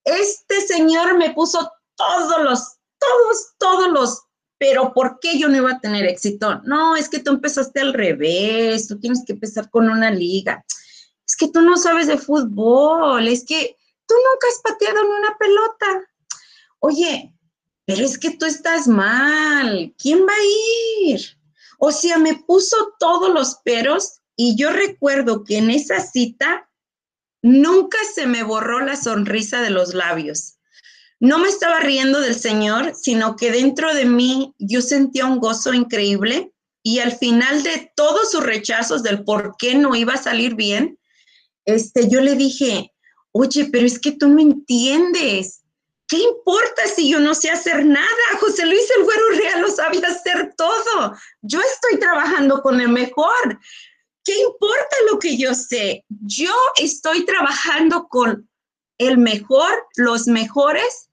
Este 0.03 0.61
señor 0.61 1.17
me 1.17 1.31
puso 1.31 1.67
todos 1.95 2.43
los, 2.43 2.75
todos, 2.99 3.55
todos 3.57 3.91
los 3.91 4.21
pero 4.59 4.93
¿por 4.93 5.17
qué 5.19 5.39
yo 5.39 5.49
no 5.49 5.57
iba 5.57 5.71
a 5.71 5.79
tener 5.79 6.05
éxito? 6.05 6.61
No, 6.63 6.95
es 6.95 7.09
que 7.09 7.17
tú 7.17 7.31
empezaste 7.31 7.81
al 7.81 7.95
revés, 7.95 8.87
tú 8.87 8.99
tienes 8.99 9.23
que 9.25 9.33
empezar 9.33 9.67
con 9.71 9.89
una 9.89 10.11
liga. 10.11 10.63
Que 11.41 11.47
tú 11.47 11.61
no 11.61 11.75
sabes 11.75 12.05
de 12.05 12.19
fútbol, 12.19 13.27
es 13.27 13.43
que 13.43 13.75
tú 14.05 14.13
nunca 14.13 14.47
has 14.47 14.61
pateado 14.61 14.99
en 14.99 15.07
una 15.07 15.35
pelota. 15.39 16.07
Oye, 16.77 17.33
pero 17.87 18.05
es 18.05 18.19
que 18.19 18.37
tú 18.37 18.45
estás 18.45 18.87
mal, 18.87 19.91
¿quién 19.97 20.19
va 20.19 20.33
a 20.33 21.09
ir? 21.09 21.19
O 21.79 21.91
sea, 21.91 22.19
me 22.19 22.35
puso 22.35 22.93
todos 22.99 23.33
los 23.33 23.55
peros 23.65 24.19
y 24.35 24.55
yo 24.55 24.69
recuerdo 24.69 25.43
que 25.43 25.57
en 25.57 25.71
esa 25.71 25.99
cita 25.99 26.69
nunca 27.41 27.97
se 28.13 28.27
me 28.27 28.43
borró 28.43 28.79
la 28.81 28.95
sonrisa 28.95 29.63
de 29.63 29.71
los 29.71 29.95
labios. 29.95 30.59
No 31.19 31.39
me 31.39 31.49
estaba 31.49 31.79
riendo 31.79 32.21
del 32.21 32.35
Señor, 32.35 32.93
sino 32.93 33.35
que 33.35 33.51
dentro 33.51 33.95
de 33.95 34.05
mí 34.05 34.53
yo 34.59 34.83
sentía 34.83 35.25
un 35.25 35.39
gozo 35.39 35.73
increíble 35.73 36.53
y 36.83 36.99
al 36.99 37.13
final 37.13 37.63
de 37.63 37.91
todos 37.95 38.29
sus 38.29 38.43
rechazos 38.43 39.01
del 39.01 39.23
por 39.23 39.55
qué 39.57 39.73
no 39.73 39.95
iba 39.95 40.13
a 40.13 40.21
salir 40.21 40.53
bien, 40.53 40.99
este, 41.71 42.09
yo 42.09 42.21
le 42.21 42.35
dije, 42.35 42.91
oye, 43.31 43.69
pero 43.71 43.85
es 43.85 43.99
que 43.99 44.11
tú 44.11 44.27
me 44.29 44.41
entiendes. 44.41 45.61
¿Qué 46.07 46.17
importa 46.17 46.81
si 46.93 47.09
yo 47.09 47.19
no 47.19 47.33
sé 47.33 47.49
hacer 47.49 47.85
nada? 47.85 48.07
José 48.39 48.65
Luis 48.65 48.89
el 48.97 49.03
Güero 49.05 49.29
Real 49.29 49.61
lo 49.61 49.69
sabía 49.69 50.07
hacer 50.07 50.53
todo. 50.57 51.15
Yo 51.41 51.59
estoy 51.61 51.99
trabajando 51.99 52.61
con 52.61 52.81
el 52.81 52.89
mejor. 52.89 53.59
¿Qué 54.23 54.37
importa 54.41 54.95
lo 55.11 55.19
que 55.19 55.37
yo 55.37 55.53
sé? 55.53 56.05
Yo 56.09 56.53
estoy 56.75 57.25
trabajando 57.25 58.07
con 58.09 58.49
el 58.97 59.17
mejor, 59.17 59.71
los 59.95 60.27
mejores, 60.27 61.09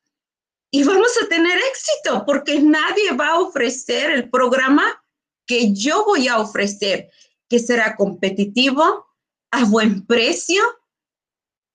y 0.70 0.84
vamos 0.84 1.12
a 1.22 1.28
tener 1.28 1.58
éxito 1.58 2.24
porque 2.26 2.60
nadie 2.60 3.12
va 3.12 3.28
a 3.28 3.40
ofrecer 3.40 4.10
el 4.10 4.28
programa 4.28 5.02
que 5.46 5.72
yo 5.72 6.04
voy 6.04 6.28
a 6.28 6.38
ofrecer, 6.38 7.08
que 7.48 7.58
será 7.58 7.96
competitivo, 7.96 9.07
a 9.50 9.64
buen 9.64 10.06
precio 10.06 10.62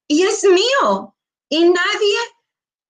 y 0.08 0.24
es 0.24 0.44
mío. 0.44 1.16
Y 1.50 1.70
nadie 1.70 2.18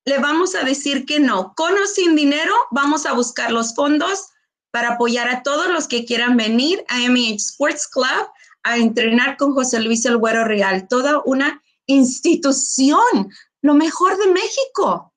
le 0.06 0.20
vamos 0.20 0.56
a 0.56 0.64
decir 0.64 1.06
que 1.06 1.20
no. 1.20 1.54
Con 1.56 1.74
o 1.74 1.86
sin 1.88 2.16
dinero, 2.16 2.54
vamos 2.72 3.06
a 3.06 3.14
buscar 3.14 3.52
los 3.52 3.76
fondos 3.76 4.30
para 4.72 4.94
apoyar 4.94 5.30
a 5.30 5.44
todos 5.44 5.68
los 5.68 5.88
que 5.88 6.06
quieran 6.06 6.36
venir 6.36 6.84
a 6.88 7.00
MH 7.00 7.36
Sports 7.36 7.88
Club 7.88 8.28
a 8.64 8.78
entrenar 8.78 9.38
con 9.38 9.54
José 9.54 9.80
Luis 9.80 10.06
El 10.06 10.18
Güero 10.18 10.46
Real, 10.46 10.88
toda 10.88 11.22
una 11.26 11.62
institución, 11.86 13.30
lo 13.62 13.74
mejor 13.76 14.18
de 14.18 14.32
México. 14.32 15.14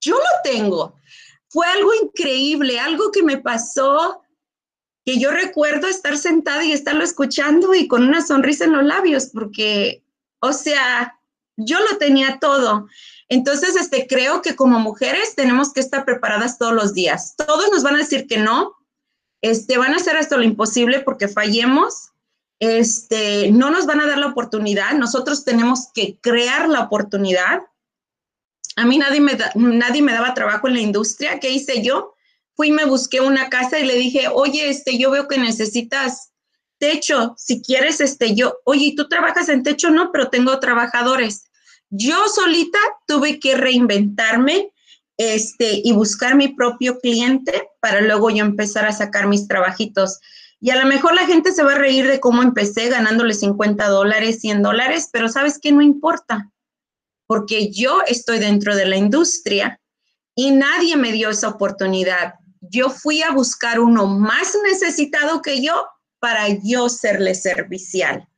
Yo 0.00 0.16
lo 0.16 0.42
tengo. 0.44 0.94
Fue 1.48 1.66
algo 1.66 1.94
increíble, 1.94 2.78
algo 2.78 3.10
que 3.10 3.22
me 3.22 3.38
pasó, 3.38 4.20
que 5.08 5.18
yo 5.18 5.30
recuerdo 5.30 5.86
estar 5.86 6.18
sentada 6.18 6.62
y 6.64 6.72
estarlo 6.72 7.02
escuchando 7.02 7.74
y 7.74 7.88
con 7.88 8.02
una 8.02 8.20
sonrisa 8.20 8.64
en 8.64 8.72
los 8.72 8.84
labios, 8.84 9.30
porque, 9.32 10.04
o 10.40 10.52
sea, 10.52 11.18
yo 11.56 11.78
lo 11.80 11.96
tenía 11.96 12.38
todo. 12.38 12.88
Entonces, 13.30 13.74
este, 13.76 14.06
creo 14.06 14.42
que 14.42 14.54
como 14.54 14.78
mujeres 14.80 15.34
tenemos 15.34 15.72
que 15.72 15.80
estar 15.80 16.04
preparadas 16.04 16.58
todos 16.58 16.74
los 16.74 16.92
días. 16.92 17.36
Todos 17.38 17.70
nos 17.72 17.82
van 17.82 17.94
a 17.94 18.00
decir 18.00 18.26
que 18.26 18.36
no, 18.36 18.76
este, 19.40 19.78
van 19.78 19.94
a 19.94 19.96
hacer 19.96 20.18
hasta 20.18 20.36
lo 20.36 20.42
imposible 20.42 21.00
porque 21.00 21.26
fallemos, 21.26 22.10
este, 22.60 23.50
no 23.50 23.70
nos 23.70 23.86
van 23.86 24.02
a 24.02 24.06
dar 24.06 24.18
la 24.18 24.26
oportunidad, 24.26 24.92
nosotros 24.92 25.42
tenemos 25.42 25.88
que 25.94 26.18
crear 26.20 26.68
la 26.68 26.80
oportunidad 26.80 27.62
a 28.76 28.84
mí 28.84 28.96
nadie 28.96 29.20
me, 29.20 29.36
nadie 29.56 30.02
me 30.02 30.12
daba 30.12 30.34
trabajo 30.34 30.68
en 30.68 30.74
la 30.74 30.80
industria. 30.80 31.40
¿Qué 31.40 31.50
hice 31.50 31.82
yo? 31.82 32.14
Fui 32.58 32.68
y 32.68 32.72
me 32.72 32.86
busqué 32.86 33.20
una 33.20 33.48
casa 33.50 33.78
y 33.78 33.86
le 33.86 33.94
dije, 33.94 34.26
oye, 34.26 34.68
este, 34.68 34.98
yo 34.98 35.12
veo 35.12 35.28
que 35.28 35.38
necesitas 35.38 36.32
techo. 36.78 37.36
Si 37.38 37.62
quieres, 37.62 38.00
este, 38.00 38.34
yo, 38.34 38.58
oye, 38.64 38.94
¿tú 38.96 39.08
trabajas 39.08 39.48
en 39.48 39.62
techo? 39.62 39.90
No, 39.90 40.10
pero 40.10 40.28
tengo 40.28 40.58
trabajadores. 40.58 41.44
Yo 41.88 42.26
solita 42.26 42.80
tuve 43.06 43.38
que 43.38 43.56
reinventarme 43.56 44.72
este, 45.16 45.80
y 45.84 45.92
buscar 45.92 46.34
mi 46.34 46.48
propio 46.48 46.98
cliente 46.98 47.68
para 47.78 48.00
luego 48.00 48.28
yo 48.30 48.44
empezar 48.44 48.86
a 48.86 48.92
sacar 48.92 49.28
mis 49.28 49.46
trabajitos. 49.46 50.18
Y 50.58 50.70
a 50.70 50.82
lo 50.82 50.88
mejor 50.88 51.14
la 51.14 51.26
gente 51.26 51.52
se 51.52 51.62
va 51.62 51.74
a 51.74 51.78
reír 51.78 52.08
de 52.08 52.18
cómo 52.18 52.42
empecé 52.42 52.88
ganándole 52.88 53.34
50 53.34 53.86
dólares, 53.86 54.40
100 54.40 54.64
dólares, 54.64 55.10
pero 55.12 55.28
sabes 55.28 55.60
que 55.60 55.70
no 55.70 55.80
importa 55.80 56.50
porque 57.28 57.70
yo 57.70 58.00
estoy 58.08 58.40
dentro 58.40 58.74
de 58.74 58.86
la 58.86 58.96
industria 58.96 59.80
y 60.34 60.50
nadie 60.50 60.96
me 60.96 61.12
dio 61.12 61.30
esa 61.30 61.48
oportunidad. 61.48 62.34
Yo 62.70 62.90
fui 62.90 63.22
a 63.22 63.30
buscar 63.30 63.80
uno 63.80 64.06
más 64.06 64.56
necesitado 64.64 65.42
que 65.42 65.62
yo 65.62 65.86
para 66.18 66.48
yo 66.62 66.88
serle 66.88 67.34
servicial. 67.34 68.28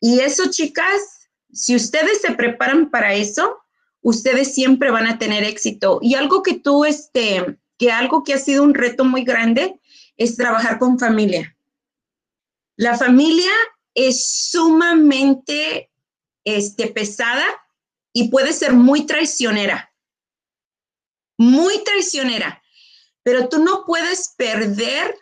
Y 0.00 0.20
eso, 0.20 0.50
chicas, 0.50 1.28
si 1.52 1.74
ustedes 1.74 2.20
se 2.20 2.32
preparan 2.32 2.90
para 2.90 3.14
eso, 3.14 3.58
ustedes 4.02 4.54
siempre 4.54 4.90
van 4.90 5.06
a 5.06 5.18
tener 5.18 5.42
éxito. 5.42 5.98
Y 6.02 6.14
algo 6.14 6.42
que 6.42 6.54
tú, 6.54 6.84
este, 6.84 7.58
que 7.78 7.90
algo 7.90 8.22
que 8.22 8.34
ha 8.34 8.38
sido 8.38 8.62
un 8.62 8.74
reto 8.74 9.04
muy 9.04 9.24
grande 9.24 9.80
es 10.16 10.36
trabajar 10.36 10.78
con 10.78 10.98
familia. 10.98 11.56
La 12.76 12.96
familia 12.96 13.50
es 13.94 14.50
sumamente 14.50 15.90
este, 16.44 16.88
pesada 16.88 17.44
y 18.12 18.28
puede 18.28 18.52
ser 18.52 18.72
muy 18.72 19.06
traicionera, 19.06 19.92
muy 21.38 21.82
traicionera, 21.84 22.62
pero 23.26 23.48
tú 23.48 23.58
no 23.58 23.84
puedes 23.84 24.34
perder 24.38 25.12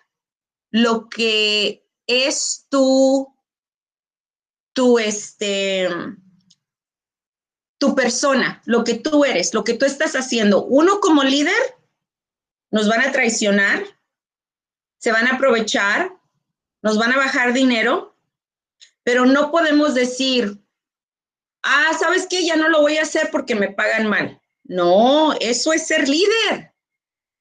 lo 0.71 1.09
que 1.09 1.89
es 2.07 2.67
tu, 2.69 3.35
tu, 4.75 4.99
este, 4.99 5.89
tu 7.79 7.95
persona, 7.95 8.61
lo 8.67 8.85
que 8.85 8.97
tú 8.97 9.25
eres, 9.25 9.55
lo 9.55 9.65
que 9.65 9.73
tú 9.73 9.87
estás 9.87 10.17
haciendo. 10.17 10.67
Uno 10.67 11.01
como 11.01 11.25
líder, 11.25 11.55
nos 12.71 12.91
van 12.91 13.01
a 13.01 13.11
traicionar, 13.11 13.83
se 14.99 15.11
van 15.11 15.27
a 15.27 15.37
aprovechar, 15.37 16.15
nos 16.83 16.99
van 16.99 17.13
a 17.13 17.17
bajar 17.17 17.55
dinero, 17.55 18.19
pero 19.03 19.25
no 19.25 19.51
podemos 19.51 19.95
decir, 19.95 20.63
ah, 21.63 21.97
¿sabes 21.99 22.27
qué? 22.29 22.45
Ya 22.45 22.57
no 22.57 22.69
lo 22.69 22.83
voy 22.83 22.99
a 22.99 23.03
hacer 23.03 23.31
porque 23.33 23.55
me 23.55 23.73
pagan 23.73 24.09
mal. 24.09 24.43
No, 24.63 25.33
eso 25.41 25.73
es 25.73 25.87
ser 25.87 26.07
líder. 26.07 26.74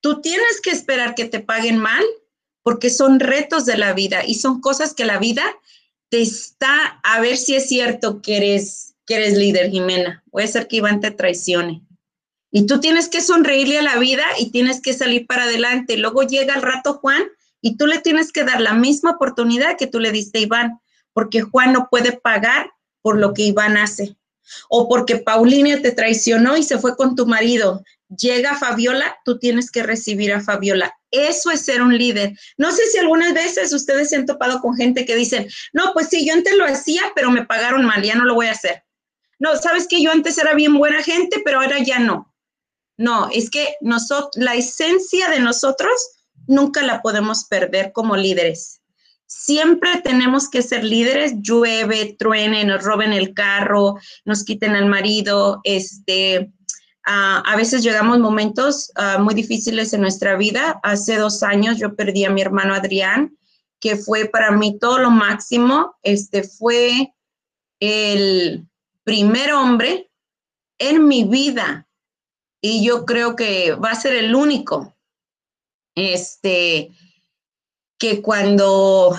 Tú 0.03 0.19
tienes 0.19 0.59
que 0.61 0.71
esperar 0.71 1.15
que 1.15 1.23
te 1.23 1.39
paguen 1.39 1.77
mal 1.77 2.03
porque 2.61 2.89
son 2.89 3.21
retos 3.21 3.65
de 3.65 3.77
la 3.77 3.93
vida 3.93 4.25
y 4.25 4.35
son 4.35 4.59
cosas 4.59 4.93
que 4.93 5.05
la 5.05 5.17
vida 5.17 5.45
te 6.09 6.21
está, 6.21 6.99
a 7.03 7.21
ver 7.21 7.37
si 7.37 7.55
es 7.55 7.69
cierto 7.69 8.21
que 8.21 8.35
eres, 8.35 8.95
que 9.05 9.15
eres 9.15 9.37
líder, 9.37 9.71
Jimena. 9.71 10.21
Puede 10.29 10.49
ser 10.49 10.67
que 10.67 10.75
Iván 10.75 10.99
te 10.99 11.11
traicione. 11.11 11.83
Y 12.51 12.65
tú 12.65 12.81
tienes 12.81 13.07
que 13.07 13.21
sonreírle 13.21 13.79
a 13.79 13.81
la 13.81 13.97
vida 13.97 14.25
y 14.37 14.51
tienes 14.51 14.81
que 14.81 14.91
salir 14.91 15.25
para 15.25 15.43
adelante. 15.43 15.95
Luego 15.95 16.23
llega 16.23 16.53
el 16.53 16.61
rato 16.61 16.95
Juan 16.95 17.23
y 17.61 17.77
tú 17.77 17.87
le 17.87 17.99
tienes 17.99 18.33
que 18.33 18.43
dar 18.43 18.59
la 18.59 18.73
misma 18.73 19.11
oportunidad 19.11 19.77
que 19.77 19.87
tú 19.87 20.01
le 20.01 20.11
diste 20.11 20.39
a 20.39 20.41
Iván, 20.41 20.81
porque 21.13 21.43
Juan 21.43 21.71
no 21.71 21.87
puede 21.89 22.11
pagar 22.11 22.71
por 23.01 23.17
lo 23.17 23.33
que 23.33 23.43
Iván 23.43 23.77
hace. 23.77 24.17
O 24.69 24.87
porque 24.87 25.17
Paulina 25.17 25.81
te 25.81 25.91
traicionó 25.91 26.57
y 26.57 26.63
se 26.63 26.79
fue 26.79 26.95
con 26.95 27.15
tu 27.15 27.25
marido. 27.25 27.83
Llega 28.17 28.57
Fabiola, 28.57 29.17
tú 29.25 29.39
tienes 29.39 29.71
que 29.71 29.83
recibir 29.83 30.33
a 30.33 30.41
Fabiola. 30.41 30.93
Eso 31.11 31.51
es 31.51 31.61
ser 31.61 31.81
un 31.81 31.97
líder. 31.97 32.37
No 32.57 32.71
sé 32.71 32.85
si 32.87 32.97
algunas 32.97 33.33
veces 33.33 33.73
ustedes 33.73 34.09
se 34.09 34.15
han 34.15 34.25
topado 34.25 34.61
con 34.61 34.75
gente 34.75 35.05
que 35.05 35.15
dicen, 35.15 35.47
no, 35.71 35.93
pues 35.93 36.09
sí, 36.09 36.25
yo 36.25 36.33
antes 36.33 36.55
lo 36.55 36.65
hacía, 36.65 37.01
pero 37.15 37.31
me 37.31 37.45
pagaron 37.45 37.85
mal, 37.85 38.03
ya 38.03 38.15
no 38.15 38.25
lo 38.25 38.35
voy 38.35 38.47
a 38.47 38.51
hacer. 38.51 38.83
No, 39.39 39.55
sabes 39.57 39.87
que 39.87 40.01
yo 40.01 40.11
antes 40.11 40.37
era 40.37 40.53
bien 40.53 40.77
buena 40.77 41.03
gente, 41.03 41.41
pero 41.43 41.59
ahora 41.59 41.81
ya 41.83 41.99
no. 41.99 42.33
No, 42.97 43.29
es 43.31 43.49
que 43.49 43.75
nosotros, 43.81 44.31
la 44.35 44.55
esencia 44.55 45.29
de 45.29 45.39
nosotros 45.39 45.93
nunca 46.47 46.83
la 46.83 47.01
podemos 47.01 47.45
perder 47.45 47.91
como 47.91 48.15
líderes. 48.15 48.82
Siempre 49.35 50.01
tenemos 50.03 50.49
que 50.49 50.61
ser 50.61 50.83
líderes, 50.83 51.33
llueve, 51.41 52.15
truene, 52.17 52.63
nos 52.63 52.83
roben 52.83 53.13
el 53.13 53.33
carro, 53.33 53.95
nos 54.25 54.43
quiten 54.43 54.75
al 54.75 54.85
marido, 54.85 55.59
este, 55.63 56.51
a 57.05 57.55
veces 57.57 57.83
llegamos 57.83 58.19
momentos 58.19 58.91
muy 59.19 59.33
difíciles 59.33 59.91
en 59.91 60.01
nuestra 60.01 60.37
vida. 60.37 60.79
Hace 60.83 61.17
dos 61.17 61.43
años 61.43 61.77
yo 61.77 61.95
perdí 61.95 62.23
a 62.23 62.29
mi 62.29 62.41
hermano 62.41 62.73
Adrián, 62.73 63.37
que 63.81 63.97
fue 63.97 64.25
para 64.25 64.51
mí 64.51 64.79
todo 64.79 64.99
lo 64.99 65.11
máximo. 65.11 65.95
Este 66.03 66.43
fue 66.43 67.13
el 67.81 68.65
primer 69.03 69.51
hombre 69.51 70.09
en 70.77 71.05
mi 71.07 71.25
vida 71.25 71.87
y 72.61 72.85
yo 72.85 73.05
creo 73.05 73.35
que 73.35 73.73
va 73.73 73.91
a 73.91 73.99
ser 73.99 74.15
el 74.15 74.33
único. 74.33 74.95
Este, 75.95 76.91
que 78.03 78.21
cuando 78.21 79.17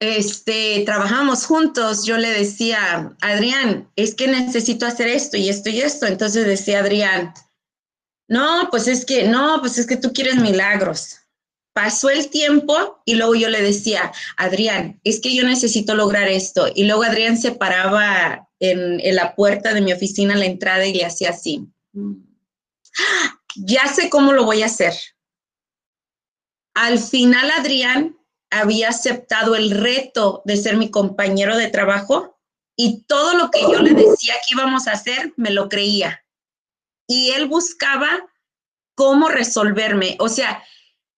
este, 0.00 0.84
trabajamos 0.86 1.44
juntos, 1.44 2.06
yo 2.06 2.16
le 2.16 2.30
decía, 2.30 3.14
Adrián, 3.20 3.86
es 3.94 4.14
que 4.14 4.26
necesito 4.26 4.86
hacer 4.86 5.08
esto 5.08 5.36
y 5.36 5.50
esto 5.50 5.68
y 5.68 5.82
esto. 5.82 6.06
Entonces 6.06 6.46
decía 6.46 6.78
Adrián, 6.78 7.34
no, 8.26 8.68
pues 8.70 8.88
es 8.88 9.04
que, 9.04 9.28
no, 9.28 9.58
pues 9.60 9.76
es 9.76 9.86
que 9.86 9.98
tú 9.98 10.14
quieres 10.14 10.36
milagros. 10.36 11.18
Pasó 11.74 12.08
el 12.08 12.30
tiempo 12.30 13.02
y 13.04 13.16
luego 13.16 13.34
yo 13.34 13.50
le 13.50 13.60
decía, 13.60 14.12
Adrián, 14.38 14.98
es 15.04 15.20
que 15.20 15.34
yo 15.34 15.44
necesito 15.44 15.94
lograr 15.94 16.26
esto. 16.26 16.68
Y 16.74 16.84
luego 16.84 17.02
Adrián 17.02 17.36
se 17.36 17.52
paraba 17.52 18.48
en, 18.60 18.98
en 19.00 19.14
la 19.14 19.34
puerta 19.34 19.74
de 19.74 19.82
mi 19.82 19.92
oficina, 19.92 20.32
en 20.32 20.40
la 20.40 20.46
entrada, 20.46 20.86
y 20.86 20.94
le 20.94 21.04
hacía 21.04 21.28
así. 21.28 21.66
¡Ah! 21.94 23.38
Ya 23.56 23.86
sé 23.88 24.08
cómo 24.08 24.32
lo 24.32 24.44
voy 24.44 24.62
a 24.62 24.66
hacer. 24.66 24.94
Al 26.76 26.98
final, 26.98 27.50
Adrián 27.52 28.18
había 28.50 28.90
aceptado 28.90 29.56
el 29.56 29.70
reto 29.70 30.42
de 30.44 30.58
ser 30.58 30.76
mi 30.76 30.90
compañero 30.90 31.56
de 31.56 31.68
trabajo 31.68 32.38
y 32.76 33.04
todo 33.04 33.32
lo 33.32 33.50
que 33.50 33.62
yo 33.62 33.80
le 33.80 33.94
decía 33.94 34.34
que 34.46 34.54
íbamos 34.54 34.86
a 34.86 34.92
hacer, 34.92 35.32
me 35.38 35.50
lo 35.50 35.70
creía. 35.70 36.22
Y 37.08 37.30
él 37.30 37.48
buscaba 37.48 38.10
cómo 38.94 39.28
resolverme. 39.28 40.18
O 40.20 40.28
sea, 40.28 40.62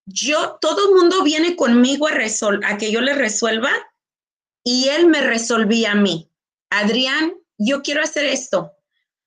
yo, 0.07 0.59
todo 0.61 0.91
el 0.91 0.95
mundo 0.95 1.25
viene 1.25 1.57
conmigo 1.57 2.07
a, 2.07 2.79
que 2.79 2.93
yo 2.93 3.01
le 3.01 3.15
resuelva 3.15 3.73
y 4.63 4.91
él 4.91 5.09
me 5.09 5.23
resolvía 5.23 5.91
a 5.91 5.97
mí. 5.97 6.31
Adrián, 6.71 7.33
yo 7.57 7.83
quiero 7.83 8.05
hacer 8.05 8.27
esto. 8.27 8.71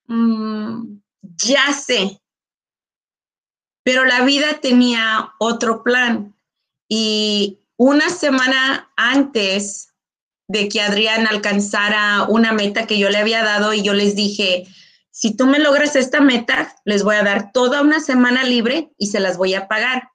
Mm, 0.06 1.02
ya 1.22 1.74
sé. 1.74 2.21
Pero 3.84 4.06
la 4.06 4.22
vida 4.24 4.60
tenía 4.62 5.34
otro 5.40 5.84
plan. 5.84 6.36
Y 6.88 7.60
una 7.78 8.10
semana 8.10 8.92
antes 8.96 9.90
de 10.48 10.68
que 10.68 10.82
Adrián 10.82 11.28
alcanzara 11.28 12.24
una 12.28 12.52
meta 12.52 12.86
que 12.86 13.00
yo 13.00 13.10
le 13.10 13.18
había 13.18 13.44
dado 13.44 13.74
y 13.74 13.82
yo 13.82 13.94
les 13.94 14.16
dije, 14.16 14.68
si 15.10 15.36
tú 15.36 15.46
me 15.46 15.60
logras 15.60 15.96
esta 15.96 16.22
meta, 16.22 16.76
les 16.86 17.04
voy 17.04 17.16
a 17.16 17.24
dar 17.24 17.52
toda 17.52 17.82
una 17.82 18.00
semana 18.00 18.44
libre 18.44 18.92
y 18.98 19.08
se 19.08 19.20
las 19.20 19.38
voy 19.38 19.54
a 19.54 19.68
pagar. 19.68 20.10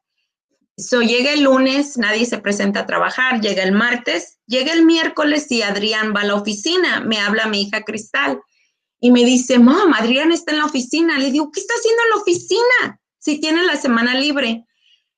So, 0.78 1.00
llega 1.00 1.32
el 1.32 1.44
lunes, 1.44 1.96
nadie 1.96 2.26
se 2.26 2.36
presenta 2.36 2.80
a 2.80 2.86
trabajar, 2.86 3.40
llega 3.40 3.62
el 3.62 3.72
martes, 3.72 4.38
llega 4.46 4.74
el 4.74 4.84
miércoles 4.84 5.50
y 5.50 5.62
Adrián 5.62 6.12
va 6.14 6.20
a 6.20 6.26
la 6.26 6.34
oficina, 6.34 7.00
me 7.00 7.18
habla 7.18 7.46
mi 7.46 7.62
hija 7.62 7.82
Cristal 7.82 8.40
y 9.00 9.10
me 9.10 9.24
dice, 9.24 9.58
mamá, 9.58 9.98
Adrián 9.98 10.32
está 10.32 10.52
en 10.52 10.58
la 10.58 10.66
oficina. 10.66 11.18
Le 11.18 11.30
digo, 11.30 11.50
¿qué 11.50 11.60
está 11.60 11.74
haciendo 11.78 12.02
en 12.02 12.10
la 12.10 12.16
oficina? 12.16 13.00
Si 13.26 13.40
tiene 13.40 13.64
la 13.64 13.74
semana 13.74 14.14
libre. 14.14 14.64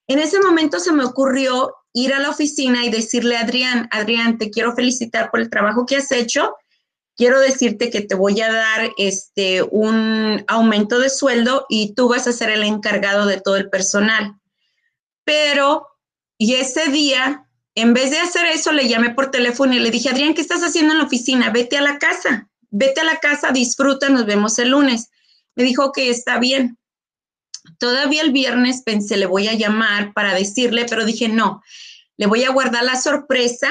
En 0.06 0.18
ese 0.18 0.40
momento 0.40 0.80
se 0.80 0.92
me 0.92 1.04
ocurrió 1.04 1.74
ir 1.92 2.14
a 2.14 2.18
la 2.18 2.30
oficina 2.30 2.82
y 2.82 2.88
decirle 2.88 3.36
a 3.36 3.42
Adrián, 3.42 3.86
Adrián, 3.90 4.38
te 4.38 4.48
quiero 4.48 4.74
felicitar 4.74 5.30
por 5.30 5.40
el 5.40 5.50
trabajo 5.50 5.84
que 5.84 5.96
has 5.96 6.10
hecho. 6.10 6.56
Quiero 7.18 7.38
decirte 7.38 7.90
que 7.90 8.00
te 8.00 8.14
voy 8.14 8.40
a 8.40 8.50
dar 8.50 8.92
este 8.96 9.62
un 9.62 10.42
aumento 10.48 10.98
de 10.98 11.10
sueldo 11.10 11.66
y 11.68 11.92
tú 11.94 12.08
vas 12.08 12.26
a 12.26 12.32
ser 12.32 12.48
el 12.48 12.62
encargado 12.62 13.26
de 13.26 13.42
todo 13.42 13.56
el 13.56 13.68
personal. 13.68 14.36
Pero, 15.24 15.86
y 16.38 16.54
ese 16.54 16.88
día, 16.90 17.46
en 17.74 17.92
vez 17.92 18.10
de 18.10 18.20
hacer 18.20 18.46
eso, 18.46 18.72
le 18.72 18.88
llamé 18.88 19.10
por 19.10 19.30
teléfono 19.30 19.74
y 19.74 19.80
le 19.80 19.90
dije, 19.90 20.08
Adrián, 20.08 20.32
¿qué 20.32 20.40
estás 20.40 20.62
haciendo 20.62 20.94
en 20.94 21.00
la 21.00 21.04
oficina? 21.04 21.50
Vete 21.50 21.76
a 21.76 21.82
la 21.82 21.98
casa, 21.98 22.48
vete 22.70 23.02
a 23.02 23.04
la 23.04 23.18
casa, 23.18 23.52
disfruta, 23.52 24.08
nos 24.08 24.24
vemos 24.24 24.58
el 24.58 24.70
lunes. 24.70 25.10
Me 25.56 25.62
dijo 25.62 25.92
que 25.92 26.08
está 26.08 26.38
bien. 26.38 26.78
Todavía 27.78 28.22
el 28.22 28.32
viernes 28.32 28.82
pensé, 28.82 29.16
le 29.16 29.26
voy 29.26 29.48
a 29.48 29.54
llamar 29.54 30.12
para 30.14 30.34
decirle, 30.34 30.86
pero 30.88 31.04
dije, 31.04 31.28
no, 31.28 31.62
le 32.16 32.26
voy 32.26 32.44
a 32.44 32.50
guardar 32.50 32.84
la 32.84 33.00
sorpresa 33.00 33.68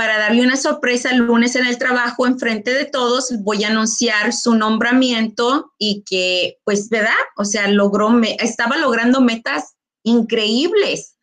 para 0.00 0.18
darle 0.18 0.42
una 0.42 0.56
sorpresa 0.56 1.10
el 1.10 1.18
lunes 1.18 1.56
en 1.56 1.66
el 1.66 1.76
trabajo, 1.76 2.26
enfrente 2.26 2.72
de 2.72 2.86
todos, 2.86 3.34
voy 3.40 3.64
a 3.64 3.68
anunciar 3.68 4.32
su 4.32 4.54
nombramiento 4.54 5.74
y 5.76 6.04
que, 6.08 6.56
pues, 6.64 6.88
¿verdad? 6.88 7.12
O 7.36 7.44
sea, 7.44 7.68
logró, 7.68 8.08
me, 8.08 8.34
estaba 8.40 8.78
logrando 8.78 9.20
metas 9.20 9.74
increíbles. 10.02 11.16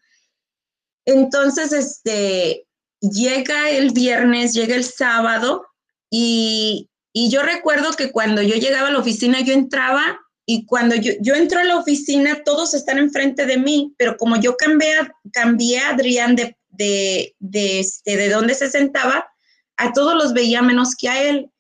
Entonces, 1.05 1.71
este, 1.71 2.67
llega 3.01 3.71
el 3.71 3.93
viernes, 3.93 4.53
llega 4.53 4.75
el 4.75 4.84
sábado 4.84 5.65
y, 6.11 6.91
y 7.13 7.32
yo 7.32 7.41
recuerdo 7.41 7.93
que 7.93 8.11
cuando 8.11 8.43
yo 8.43 8.57
llegaba 8.57 8.89
a 8.89 8.91
la 8.91 8.99
oficina, 8.99 9.39
yo 9.41 9.53
entraba 9.53 10.19
y 10.50 10.66
cuando 10.66 10.95
yo, 10.95 11.12
yo 11.20 11.36
entro 11.36 11.60
a 11.60 11.66
la 11.66 11.78
oficina, 11.78 12.41
todos 12.45 12.74
están 12.74 13.00
enfrente 13.00 13.45
de 13.45 13.58
mí, 13.58 13.93
pero 13.98 14.16
como 14.16 14.38
yo 14.38 14.56
cambié, 14.56 14.93
cambié 15.34 15.80
a 15.80 15.89
Adrián 15.89 16.38
de, 16.38 16.56
de, 16.70 17.36
de, 17.39 17.82
este, 17.82 18.16
de 18.16 18.30
donde 18.30 18.56
se 18.56 18.70
sentaba, 18.70 19.28
a 19.76 19.91
todos 19.91 20.16
los 20.16 20.32
veía 20.32 20.62
menos 20.62 20.95
que 20.95 21.10
a 21.10 21.22
él. 21.22 21.52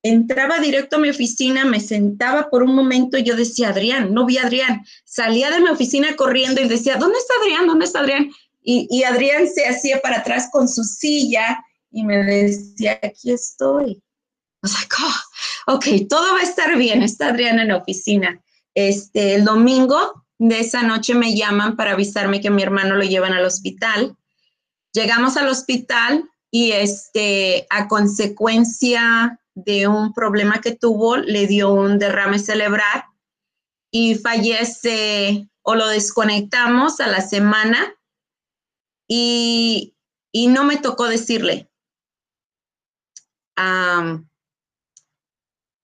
Entraba 0.00 0.60
directo 0.60 0.94
a 0.94 1.00
mi 1.00 1.10
oficina, 1.10 1.64
me 1.64 1.80
sentaba 1.80 2.48
por 2.48 2.62
un 2.62 2.72
momento 2.76 3.18
y 3.18 3.24
yo 3.24 3.34
decía, 3.34 3.70
Adrián, 3.70 4.14
no 4.14 4.24
vi 4.24 4.38
a 4.38 4.44
Adrián. 4.44 4.84
Salía 5.04 5.50
de 5.50 5.58
mi 5.58 5.68
oficina 5.68 6.14
corriendo 6.14 6.60
y 6.60 6.68
decía, 6.68 6.94
¿dónde 6.98 7.18
está 7.18 7.34
Adrián? 7.42 7.66
¿Dónde 7.66 7.86
está 7.86 7.98
Adrián? 7.98 8.30
Y, 8.62 8.86
y 8.92 9.02
Adrián 9.02 9.48
se 9.52 9.66
hacía 9.66 10.00
para 10.00 10.18
atrás 10.18 10.50
con 10.52 10.68
su 10.68 10.84
silla 10.84 11.64
y 11.90 12.04
me 12.04 12.18
decía, 12.18 13.00
aquí 13.02 13.32
estoy. 13.32 14.00
O 14.62 14.68
sea, 14.68 14.86
ok, 15.66 15.84
todo 16.08 16.32
va 16.34 16.40
a 16.40 16.44
estar 16.44 16.76
bien, 16.76 17.02
está 17.02 17.28
Adriana 17.28 17.62
en 17.62 17.68
la 17.68 17.76
oficina. 17.76 18.40
Este, 18.74 19.34
el 19.34 19.44
domingo 19.44 20.24
de 20.38 20.60
esa 20.60 20.82
noche 20.82 21.14
me 21.14 21.34
llaman 21.34 21.76
para 21.76 21.92
avisarme 21.92 22.40
que 22.40 22.50
mi 22.50 22.62
hermano 22.62 22.94
lo 22.96 23.04
llevan 23.04 23.32
al 23.32 23.44
hospital. 23.44 24.16
Llegamos 24.92 25.36
al 25.36 25.48
hospital 25.48 26.28
y 26.50 26.72
este, 26.72 27.66
a 27.70 27.88
consecuencia 27.88 29.40
de 29.54 29.88
un 29.88 30.12
problema 30.12 30.60
que 30.60 30.74
tuvo, 30.74 31.16
le 31.16 31.46
dio 31.46 31.72
un 31.72 31.98
derrame 31.98 32.38
cerebral 32.38 33.04
y 33.90 34.14
fallece 34.14 35.48
o 35.62 35.74
lo 35.74 35.88
desconectamos 35.88 37.00
a 37.00 37.08
la 37.08 37.20
semana 37.20 37.94
y, 39.08 39.94
no 40.48 40.64
me 40.64 40.76
tocó 40.76 41.08
decirle 41.08 41.70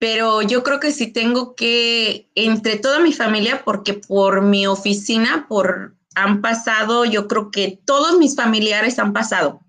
pero 0.03 0.43
yo 0.43 0.65
creo 0.65 0.81
que 0.81 0.91
sí 0.91 1.13
tengo 1.13 1.55
que, 1.55 2.29
entre 2.35 2.77
toda 2.77 2.99
mi 2.99 3.13
familia, 3.13 3.63
porque 3.65 3.95
por 3.95 4.43
mi 4.43 4.67
oficina, 4.67 5.47
por 5.49 5.95
han 6.17 6.41
pasado, 6.41 7.05
yo 7.05 7.29
creo 7.29 7.53
que 7.53 7.79
todos 7.85 8.19
mis 8.19 8.35
familiares 8.35 8.99
han 8.99 9.13
pasado. 9.13 9.61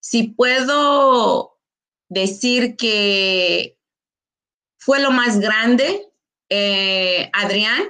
Si 0.00 0.24
puedo 0.24 1.60
decir 2.08 2.74
que 2.74 3.78
fue 4.78 4.98
lo 4.98 5.12
más 5.12 5.38
grande, 5.38 6.08
eh, 6.48 7.30
Adrián, 7.32 7.84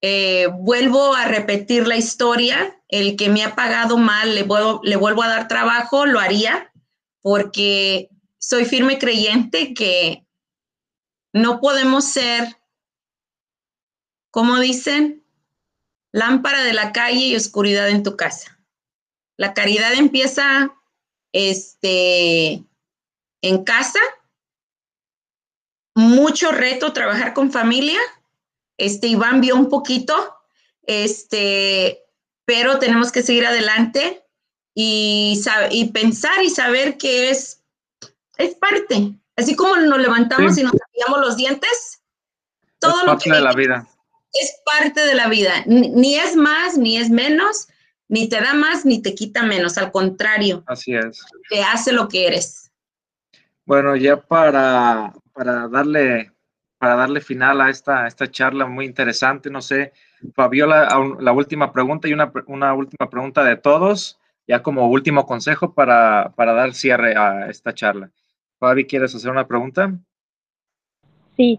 eh, 0.00 0.48
vuelvo 0.52 1.14
a 1.14 1.24
repetir 1.26 1.86
la 1.86 1.98
historia, 1.98 2.82
el 2.88 3.14
que 3.14 3.28
me 3.28 3.44
ha 3.44 3.54
pagado 3.54 3.96
mal, 3.96 4.34
le 4.34 4.44
le 4.82 4.96
vuelvo 4.96 5.22
a 5.22 5.28
dar 5.28 5.46
trabajo, 5.46 6.04
lo 6.04 6.18
haría, 6.18 6.72
porque 7.20 8.08
soy 8.38 8.64
firme 8.64 8.98
creyente 8.98 9.72
que 9.72 10.26
no 11.32 11.60
podemos 11.60 12.04
ser, 12.04 12.58
como 14.30 14.58
dicen, 14.60 15.24
lámpara 16.12 16.62
de 16.62 16.74
la 16.74 16.92
calle 16.92 17.26
y 17.26 17.36
oscuridad 17.36 17.88
en 17.88 18.02
tu 18.02 18.16
casa. 18.16 18.58
La 19.36 19.54
caridad 19.54 19.94
empieza 19.94 20.74
este, 21.32 22.62
en 23.40 23.64
casa. 23.64 23.98
Mucho 25.94 26.52
reto 26.52 26.92
trabajar 26.92 27.34
con 27.34 27.50
familia. 27.50 27.98
Este, 28.76 29.08
Iván 29.08 29.40
vio 29.40 29.56
un 29.56 29.68
poquito, 29.68 30.14
este, 30.82 32.02
pero 32.44 32.78
tenemos 32.78 33.12
que 33.12 33.22
seguir 33.22 33.46
adelante 33.46 34.24
y, 34.74 35.40
y 35.70 35.90
pensar 35.92 36.42
y 36.42 36.50
saber 36.50 36.96
que 36.96 37.30
es, 37.30 37.62
es 38.38 38.54
parte, 38.54 39.14
Así 39.36 39.56
como 39.56 39.76
nos 39.76 39.98
levantamos 39.98 40.56
y 40.58 40.62
nos 40.62 40.72
cepillamos 40.72 41.20
los 41.20 41.36
dientes, 41.36 42.02
todo 42.78 43.00
es 43.00 43.06
lo 43.06 43.12
parte 43.12 43.32
de 43.32 43.40
la 43.40 43.52
vida. 43.52 43.86
Es 44.32 44.60
parte 44.64 45.00
de 45.00 45.14
la 45.14 45.28
vida. 45.28 45.64
Ni 45.66 46.16
es 46.16 46.36
más, 46.36 46.76
ni 46.76 46.96
es 46.96 47.10
menos, 47.10 47.68
ni 48.08 48.28
te 48.28 48.40
da 48.40 48.54
más, 48.54 48.84
ni 48.84 49.00
te 49.00 49.14
quita 49.14 49.42
menos. 49.42 49.78
Al 49.78 49.90
contrario. 49.90 50.62
Así 50.66 50.94
es. 50.94 51.24
Te 51.48 51.62
hace 51.62 51.92
lo 51.92 52.08
que 52.08 52.26
eres. 52.26 52.70
Bueno, 53.64 53.96
ya 53.96 54.16
para, 54.20 55.12
para 55.32 55.68
darle 55.68 56.32
para 56.82 56.96
darle 56.96 57.20
final 57.20 57.60
a 57.60 57.70
esta, 57.70 58.08
esta 58.08 58.28
charla 58.28 58.66
muy 58.66 58.86
interesante, 58.86 59.50
no 59.50 59.62
sé, 59.62 59.92
Fabiola, 60.34 60.88
la 61.20 61.30
última 61.30 61.72
pregunta 61.72 62.08
y 62.08 62.12
una, 62.12 62.32
una 62.48 62.74
última 62.74 63.08
pregunta 63.08 63.44
de 63.44 63.54
todos, 63.54 64.18
ya 64.48 64.64
como 64.64 64.88
último 64.88 65.24
consejo 65.24 65.74
para, 65.74 66.32
para 66.34 66.54
dar 66.54 66.74
cierre 66.74 67.16
a 67.16 67.48
esta 67.48 67.72
charla. 67.72 68.10
Fabi, 68.62 68.86
¿quieres 68.86 69.12
hacer 69.12 69.32
una 69.32 69.48
pregunta? 69.48 69.92
Sí, 71.36 71.58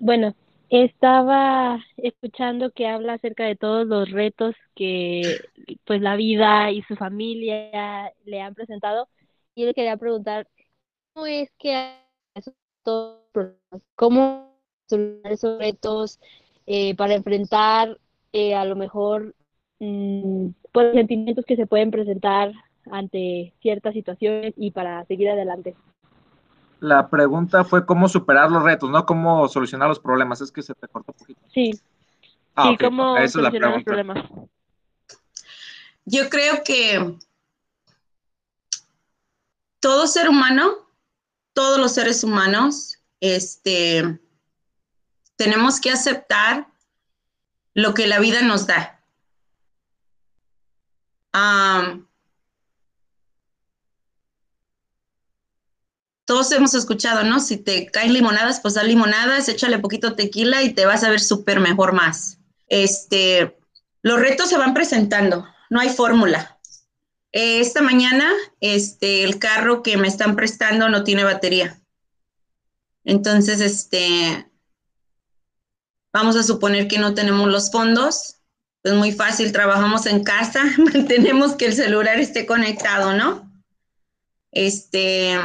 bueno, 0.00 0.34
estaba 0.68 1.78
escuchando 1.96 2.72
que 2.72 2.88
habla 2.88 3.12
acerca 3.12 3.44
de 3.44 3.54
todos 3.54 3.86
los 3.86 4.10
retos 4.10 4.56
que 4.74 5.22
pues 5.84 6.00
la 6.00 6.16
vida 6.16 6.72
y 6.72 6.82
su 6.82 6.96
familia 6.96 8.12
le 8.24 8.40
han 8.40 8.54
presentado 8.54 9.08
y 9.54 9.64
le 9.64 9.74
quería 9.74 9.96
preguntar 9.96 10.48
cómo 11.12 11.26
es 11.26 11.52
que 11.56 11.94
cómo 13.94 14.56
esos 15.22 15.56
retos 15.60 16.18
eh, 16.66 16.96
para 16.96 17.14
enfrentar 17.14 17.96
eh, 18.32 18.56
a 18.56 18.64
lo 18.64 18.74
mejor 18.74 19.36
mm, 19.78 20.48
pues, 20.72 20.94
sentimientos 20.94 21.44
que 21.44 21.54
se 21.54 21.68
pueden 21.68 21.92
presentar 21.92 22.50
ante 22.90 23.54
ciertas 23.60 23.94
situaciones 23.94 24.52
y 24.56 24.72
para 24.72 25.04
seguir 25.04 25.30
adelante. 25.30 25.76
La 26.80 27.08
pregunta 27.08 27.62
fue 27.64 27.84
cómo 27.86 28.08
superar 28.08 28.50
los 28.50 28.62
retos, 28.62 28.90
no 28.90 29.04
cómo 29.06 29.46
solucionar 29.48 29.88
los 29.88 30.00
problemas. 30.00 30.40
Es 30.40 30.50
que 30.50 30.62
se 30.62 30.74
te 30.74 30.88
cortó 30.88 31.12
un 31.12 31.18
poquito. 31.18 31.40
Sí. 31.52 31.78
Ah, 32.54 32.70
sí, 32.70 32.84
cómo 32.84 33.16
esa 33.16 33.24
es 33.24 33.34
la 33.36 33.50
solucionar 33.50 33.74
los 33.76 33.84
pregunta. 33.84 34.14
problemas. 34.14 34.48
Yo 36.06 36.28
creo 36.30 36.64
que 36.64 37.16
todo 39.78 40.06
ser 40.06 40.28
humano, 40.28 40.70
todos 41.52 41.78
los 41.78 41.92
seres 41.92 42.24
humanos, 42.24 42.98
este, 43.20 44.18
tenemos 45.36 45.80
que 45.80 45.90
aceptar 45.90 46.66
lo 47.74 47.94
que 47.94 48.06
la 48.06 48.18
vida 48.18 48.42
nos 48.42 48.66
da. 48.66 49.00
Am, 51.32 52.06
todos 56.30 56.52
hemos 56.52 56.74
escuchado, 56.74 57.24
¿no? 57.24 57.40
Si 57.40 57.56
te 57.56 57.86
caen 57.86 58.12
limonadas, 58.12 58.60
pues 58.60 58.74
da 58.74 58.84
limonadas, 58.84 59.48
échale 59.48 59.80
poquito 59.80 60.14
tequila 60.14 60.62
y 60.62 60.72
te 60.72 60.86
vas 60.86 61.02
a 61.02 61.10
ver 61.10 61.18
súper 61.18 61.58
mejor 61.58 61.92
más. 61.92 62.38
Este, 62.68 63.58
los 64.00 64.20
retos 64.20 64.48
se 64.48 64.56
van 64.56 64.72
presentando, 64.72 65.44
no 65.70 65.80
hay 65.80 65.88
fórmula. 65.88 66.60
Eh, 67.32 67.58
esta 67.58 67.82
mañana, 67.82 68.30
este, 68.60 69.24
el 69.24 69.40
carro 69.40 69.82
que 69.82 69.96
me 69.96 70.06
están 70.06 70.36
prestando 70.36 70.88
no 70.88 71.02
tiene 71.02 71.24
batería. 71.24 71.82
Entonces, 73.02 73.60
este, 73.60 74.48
vamos 76.12 76.36
a 76.36 76.44
suponer 76.44 76.86
que 76.86 77.00
no 77.00 77.12
tenemos 77.12 77.48
los 77.48 77.72
fondos. 77.72 78.36
Es 78.84 78.92
muy 78.92 79.10
fácil, 79.10 79.50
trabajamos 79.50 80.06
en 80.06 80.22
casa, 80.22 80.62
mantenemos 80.78 81.56
que 81.56 81.66
el 81.66 81.74
celular 81.74 82.20
esté 82.20 82.46
conectado, 82.46 83.14
¿no? 83.14 83.52
Este, 84.52 85.36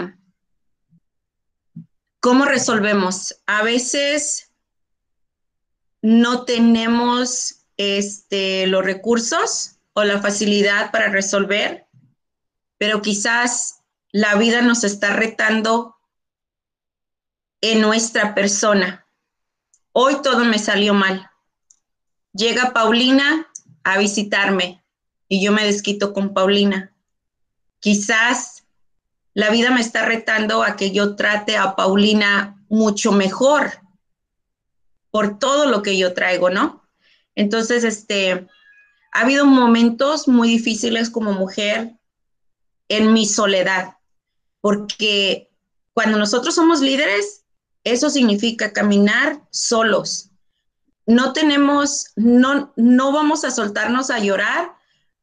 ¿cómo 2.26 2.46
resolvemos? 2.46 3.36
A 3.46 3.62
veces 3.62 4.52
no 6.02 6.44
tenemos 6.44 7.68
este, 7.78 8.66
los 8.66 8.84
recursos 8.84 9.76
o 9.94 10.04
la 10.04 10.20
facilidad 10.20 10.90
para 10.90 11.10
resolver, 11.10 11.86
pero 12.80 13.04
quizás 13.04 13.84
la 14.12 14.34
vida 14.38 14.64
nos 14.64 14.84
está 14.84 15.14
retando 15.14 15.98
en 17.62 17.82
nuestra 17.82 18.34
persona. 18.34 19.06
Hoy 19.92 20.20
todo 20.24 20.46
me 20.46 20.58
salió 20.58 20.96
mal. 20.96 21.30
Llega 22.34 22.74
Paulina 22.74 23.52
a 23.84 24.00
visitarme 24.00 24.84
y 25.28 25.46
yo 25.46 25.52
me 25.52 25.64
desquito 25.64 26.12
con 26.12 26.34
Paulina. 26.34 26.92
Quizás 27.80 28.55
la 29.36 29.50
vida 29.50 29.70
me 29.70 29.82
está 29.82 30.06
retando 30.06 30.64
a 30.64 30.78
que 30.78 30.92
yo 30.92 31.16
trate 31.16 31.58
a 31.58 31.76
Paulina 31.76 32.64
mucho 32.70 33.12
mejor 33.12 33.74
por 35.12 35.38
todo 35.38 35.68
lo 35.68 35.84
que 35.84 35.98
yo 35.98 36.14
traigo, 36.14 36.50
¿no? 36.50 36.88
Entonces, 37.36 37.84
este, 37.84 38.48
ha 39.12 39.22
habido 39.22 39.46
momentos 39.46 40.30
muy 40.30 40.48
difíciles 40.48 41.10
como 41.10 41.34
mujer 41.34 41.98
en 42.88 43.12
mi 43.12 43.26
soledad, 43.26 43.98
porque 44.62 45.52
cuando 45.94 46.18
nosotros 46.18 46.56
somos 46.56 46.80
líderes, 46.80 47.44
eso 47.84 48.10
significa 48.10 48.72
caminar 48.72 49.42
solos. 49.52 50.30
No 51.06 51.34
tenemos, 51.34 52.08
no, 52.16 52.74
no 52.78 53.12
vamos 53.12 53.44
a 53.44 53.52
soltarnos 53.52 54.10
a 54.10 54.20
llorar 54.20 54.76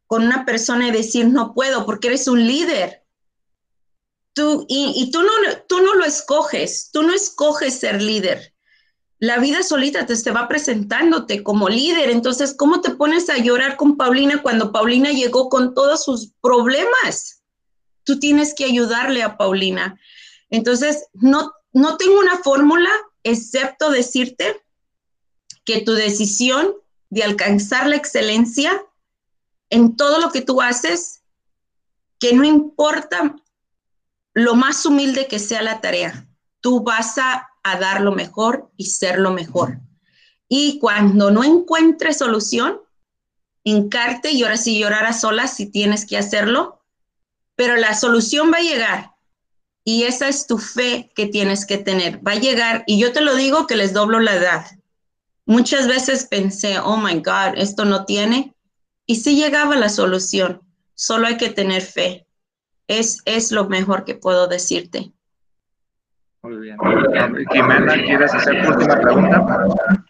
con 0.07 0.23
una 0.23 0.45
persona 0.45 0.89
y 0.89 0.91
decir 0.91 1.29
no 1.29 1.55
puedo, 1.55 1.87
porque 1.87 2.09
eres 2.09 2.29
un 2.29 2.47
líder. 2.47 3.02
Tú, 4.35 4.65
y, 4.69 5.11
tú, 5.11 5.23
no, 5.23 5.31
tú 5.69 5.83
no 5.83 5.95
lo 5.95 6.05
escoges, 6.05 6.91
tú 6.93 7.03
no 7.03 7.13
escoges 7.13 7.79
ser 7.79 8.01
líder 8.01 8.53
la 9.23 9.39
vida 9.39 9.63
solita 9.63 10.05
te, 10.05 10.17
te 10.17 10.33
va 10.33 10.49
presentándote 10.49 11.45
como 11.45 11.69
líder. 11.69 12.11
Entonces, 12.11 12.57
¿cómo 12.59 12.81
te 12.81 12.91
pones 12.91 13.31
a 13.31 13.39
llorar 13.39 13.77
con 13.77 13.97
Paulina 13.97 14.43
cuando 14.43 14.73
Paulina 14.73 15.13
llegó 15.13 15.49
con 15.49 15.75
todos 15.75 16.03
sus 16.03 16.33
problemas? 16.41 17.45
Tú 18.03 18.19
tienes 18.19 18.53
que 18.53 18.65
ayudarle 18.65 19.23
a 19.23 19.37
Paulina. 19.37 19.97
Entonces, 20.51 21.07
no, 21.13 21.53
no 21.73 21.97
tengo 21.99 22.19
una 22.19 22.39
fórmula 22.39 22.91
excepto 23.23 23.93
decirte 23.93 24.61
que 25.65 25.83
tu 25.83 25.93
decisión 25.93 26.75
de 27.09 27.23
alcanzar 27.23 27.87
la 27.87 27.95
excelencia 27.95 28.85
en 29.71 29.95
todo 29.95 30.19
lo 30.19 30.33
que 30.33 30.41
tú 30.41 30.61
haces, 30.61 31.23
que 32.19 32.33
no 32.33 32.43
importa 32.43 33.37
lo 34.35 34.55
más 34.55 34.85
humilde 34.87 35.27
que 35.27 35.39
sea 35.39 35.63
la 35.63 35.81
tarea, 35.81 36.27
tú 36.61 36.83
vas 36.83 37.19
a 37.19 37.49
a 37.63 37.79
dar 37.79 38.01
lo 38.01 38.13
mejor 38.13 38.71
y 38.77 38.87
ser 38.87 39.19
lo 39.19 39.33
mejor. 39.33 39.81
Y 40.49 40.79
cuando 40.79 41.31
no 41.31 41.45
encuentres 41.45 42.19
solución, 42.19 42.81
hincarte 43.65 44.33
y 44.33 44.43
ahora 44.43 44.57
sí 44.57 44.79
llorar 44.79 45.07
a 45.07 45.13
solas 45.13 45.55
si 45.55 45.67
tienes 45.67 46.05
que 46.05 46.19
hacerlo, 46.19 46.83
pero 47.55 47.77
la 47.77 47.95
solución 47.95 48.53
va 48.53 48.59
a 48.59 48.63
llegar. 48.63 49.13
Y 49.85 50.05
esa 50.05 50.29
es 50.29 50.47
tu 50.47 50.59
fe 50.59 51.11
que 51.15 51.27
tienes 51.27 51.67
que 51.67 51.79
tener. 51.79 52.25
Va 52.27 52.33
a 52.33 52.41
llegar, 52.41 52.85
y 52.87 52.99
yo 52.99 53.13
te 53.13 53.21
lo 53.21 53.35
digo 53.35 53.67
que 53.67 53.77
les 53.77 53.93
doblo 53.93 54.21
la 54.21 54.35
edad. 54.35 54.67
Muchas 55.45 55.89
veces 55.89 56.27
pensé, 56.27 56.79
oh 56.79 56.97
my 56.97 57.15
God, 57.15 57.57
esto 57.57 57.85
no 57.85 58.05
tiene. 58.05 58.55
Y 59.07 59.17
sí 59.17 59.37
llegaba 59.37 59.75
la 59.77 59.89
solución. 59.89 60.63
Solo 60.95 61.27
hay 61.27 61.37
que 61.37 61.51
tener 61.51 61.83
fe. 61.83 62.27
Es, 62.89 63.23
es 63.25 63.53
lo 63.53 63.69
mejor 63.69 64.05
que 64.05 64.15
puedo 64.15 64.49
decirte. 64.49 65.13
Muy 66.43 66.57
bien. 66.57 66.77
Jimena, 67.53 67.95
¿quieres 67.95 68.35
hacer 68.35 68.63
tu 68.63 68.71
última 68.71 69.01
pregunta? 69.01 70.05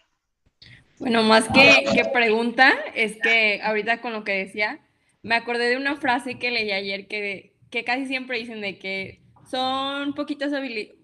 Bueno, 0.99 1.23
más 1.23 1.47
que, 1.49 1.85
que 1.93 2.05
pregunta, 2.05 2.73
es 2.95 3.17
que 3.21 3.61
ahorita 3.61 4.01
con 4.01 4.13
lo 4.13 4.23
que 4.23 4.31
decía, 4.31 4.79
me 5.21 5.35
acordé 5.35 5.69
de 5.69 5.77
una 5.77 5.95
frase 5.97 6.39
que 6.39 6.51
leí 6.51 6.71
ayer 6.71 7.07
que, 7.07 7.55
que 7.69 7.83
casi 7.83 8.07
siempre 8.07 8.39
dicen 8.39 8.61
de 8.61 8.79
que 8.79 9.21
son 9.49 10.13
poquitas 10.13 10.51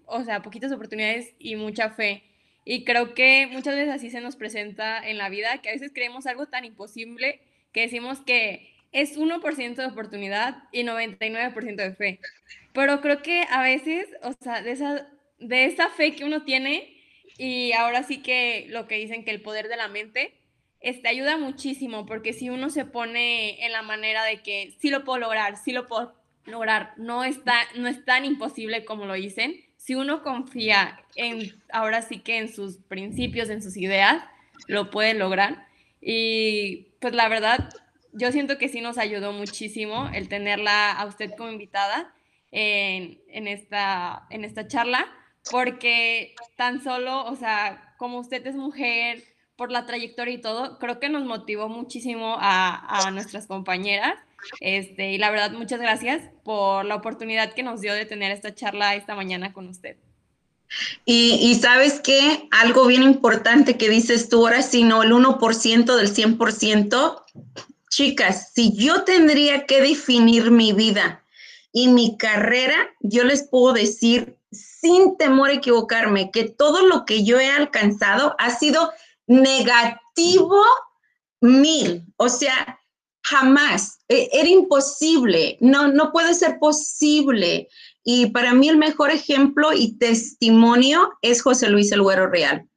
o 0.06 0.24
sea, 0.24 0.42
poquitas 0.42 0.72
oportunidades 0.72 1.34
y 1.38 1.56
mucha 1.56 1.90
fe. 1.90 2.24
Y 2.64 2.84
creo 2.84 3.14
que 3.14 3.46
muchas 3.46 3.74
veces 3.74 3.94
así 3.94 4.10
se 4.10 4.20
nos 4.20 4.36
presenta 4.36 4.98
en 5.06 5.18
la 5.18 5.28
vida, 5.28 5.58
que 5.58 5.68
a 5.68 5.72
veces 5.72 5.92
creemos 5.94 6.26
algo 6.26 6.46
tan 6.46 6.64
imposible 6.64 7.40
que 7.72 7.82
decimos 7.82 8.20
que 8.20 8.69
es 8.92 9.18
1% 9.18 9.74
de 9.74 9.86
oportunidad 9.86 10.64
y 10.72 10.82
99% 10.82 11.76
de 11.76 11.94
fe. 11.94 12.20
Pero 12.72 13.00
creo 13.00 13.22
que 13.22 13.44
a 13.50 13.62
veces, 13.62 14.08
o 14.22 14.32
sea, 14.40 14.62
de 14.62 14.72
esa, 14.72 15.08
de 15.38 15.64
esa 15.64 15.88
fe 15.90 16.14
que 16.14 16.24
uno 16.24 16.44
tiene, 16.44 16.96
y 17.38 17.72
ahora 17.72 18.02
sí 18.02 18.22
que 18.22 18.66
lo 18.68 18.86
que 18.86 18.96
dicen 18.96 19.24
que 19.24 19.30
el 19.30 19.42
poder 19.42 19.68
de 19.68 19.76
la 19.76 19.88
mente, 19.88 20.34
este, 20.80 21.08
ayuda 21.08 21.36
muchísimo, 21.36 22.06
porque 22.06 22.32
si 22.32 22.50
uno 22.50 22.70
se 22.70 22.84
pone 22.84 23.64
en 23.64 23.72
la 23.72 23.82
manera 23.82 24.24
de 24.24 24.42
que 24.42 24.74
sí 24.80 24.90
lo 24.90 25.04
puedo 25.04 25.18
lograr, 25.18 25.56
sí 25.56 25.72
lo 25.72 25.86
puedo 25.86 26.14
lograr, 26.46 26.94
no, 26.96 27.24
está, 27.24 27.54
no 27.76 27.86
es 27.88 28.04
tan 28.04 28.24
imposible 28.24 28.84
como 28.84 29.06
lo 29.06 29.14
dicen, 29.14 29.60
si 29.76 29.94
uno 29.94 30.22
confía 30.22 31.02
en, 31.16 31.62
ahora 31.72 32.02
sí 32.02 32.18
que 32.18 32.38
en 32.38 32.52
sus 32.52 32.78
principios, 32.78 33.48
en 33.50 33.62
sus 33.62 33.76
ideas, 33.76 34.22
lo 34.66 34.90
puede 34.90 35.14
lograr. 35.14 35.66
Y 36.00 36.88
pues 37.00 37.14
la 37.14 37.28
verdad, 37.28 37.70
yo 38.12 38.32
siento 38.32 38.58
que 38.58 38.68
sí 38.68 38.80
nos 38.80 38.98
ayudó 38.98 39.32
muchísimo 39.32 40.08
el 40.12 40.28
tenerla 40.28 40.92
a 40.92 41.06
usted 41.06 41.32
como 41.36 41.50
invitada 41.50 42.12
en, 42.50 43.20
en, 43.28 43.48
esta, 43.48 44.26
en 44.30 44.44
esta 44.44 44.66
charla, 44.66 45.06
porque 45.50 46.34
tan 46.56 46.82
solo, 46.82 47.24
o 47.24 47.36
sea, 47.36 47.94
como 47.98 48.18
usted 48.18 48.46
es 48.46 48.54
mujer, 48.54 49.22
por 49.60 49.70
la 49.70 49.84
trayectoria 49.84 50.32
y 50.32 50.40
todo, 50.40 50.78
creo 50.78 50.98
que 50.98 51.10
nos 51.10 51.26
motivó 51.26 51.68
muchísimo 51.68 52.38
a, 52.40 53.06
a 53.06 53.10
nuestras 53.10 53.46
compañeras. 53.46 54.14
Este, 54.58 55.12
y 55.12 55.18
la 55.18 55.30
verdad, 55.30 55.52
muchas 55.52 55.78
gracias 55.78 56.22
por 56.44 56.86
la 56.86 56.94
oportunidad 56.94 57.52
que 57.52 57.62
nos 57.62 57.82
dio 57.82 57.92
de 57.92 58.06
tener 58.06 58.32
esta 58.32 58.54
charla 58.54 58.94
esta 58.94 59.14
mañana 59.14 59.52
con 59.52 59.68
usted. 59.68 59.98
Y, 61.04 61.38
y 61.42 61.56
sabes 61.56 62.00
qué, 62.00 62.48
algo 62.50 62.86
bien 62.86 63.02
importante 63.02 63.76
que 63.76 63.90
dices 63.90 64.30
tú 64.30 64.46
ahora, 64.46 64.62
sino 64.62 65.02
el 65.02 65.12
1% 65.12 65.94
del 65.94 66.14
100%, 66.14 67.22
chicas, 67.90 68.52
si 68.54 68.72
yo 68.74 69.04
tendría 69.04 69.66
que 69.66 69.82
definir 69.82 70.50
mi 70.50 70.72
vida 70.72 71.22
y 71.72 71.88
mi 71.88 72.16
carrera, 72.16 72.88
yo 73.00 73.24
les 73.24 73.46
puedo 73.46 73.74
decir 73.74 74.36
sin 74.50 75.16
temor 75.18 75.50
a 75.50 75.54
equivocarme 75.54 76.30
que 76.30 76.44
todo 76.44 76.86
lo 76.86 77.04
que 77.04 77.24
yo 77.24 77.38
he 77.38 77.50
alcanzado 77.50 78.34
ha 78.38 78.50
sido 78.50 78.90
negativo 79.26 80.64
mil. 81.40 82.04
O 82.16 82.28
sea, 82.28 82.80
jamás. 83.22 83.98
E, 84.08 84.28
Era 84.32 84.48
imposible. 84.48 85.58
No, 85.60 85.88
no 85.88 86.12
puede 86.12 86.34
ser 86.34 86.58
posible. 86.58 87.68
Y 88.02 88.26
para 88.26 88.54
mí 88.54 88.68
el 88.68 88.78
mejor 88.78 89.10
ejemplo 89.10 89.72
y 89.72 89.98
testimonio 89.98 91.12
es 91.22 91.42
José 91.42 91.68
Luis 91.68 91.92
El 91.92 92.02
Güero 92.02 92.28
Real. 92.28 92.69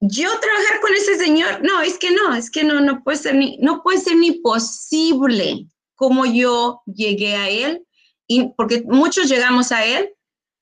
Yo 0.00 0.28
trabajar 0.40 0.80
con 0.80 0.94
ese 0.94 1.16
señor, 1.16 1.62
no, 1.62 1.80
es 1.80 1.98
que 1.98 2.10
no, 2.10 2.34
es 2.34 2.50
que 2.50 2.64
no, 2.64 2.80
no 2.80 3.02
puede 3.02 3.18
ser 3.18 3.34
ni, 3.34 3.58
no 3.58 3.82
puede 3.82 4.00
ser 4.00 4.16
ni 4.16 4.32
posible 4.32 5.66
como 5.94 6.26
yo 6.26 6.82
llegué 6.86 7.34
a 7.34 7.48
él, 7.48 7.86
y 8.28 8.48
porque 8.50 8.82
muchos 8.86 9.28
llegamos 9.28 9.72
a 9.72 9.84
él, 9.84 10.14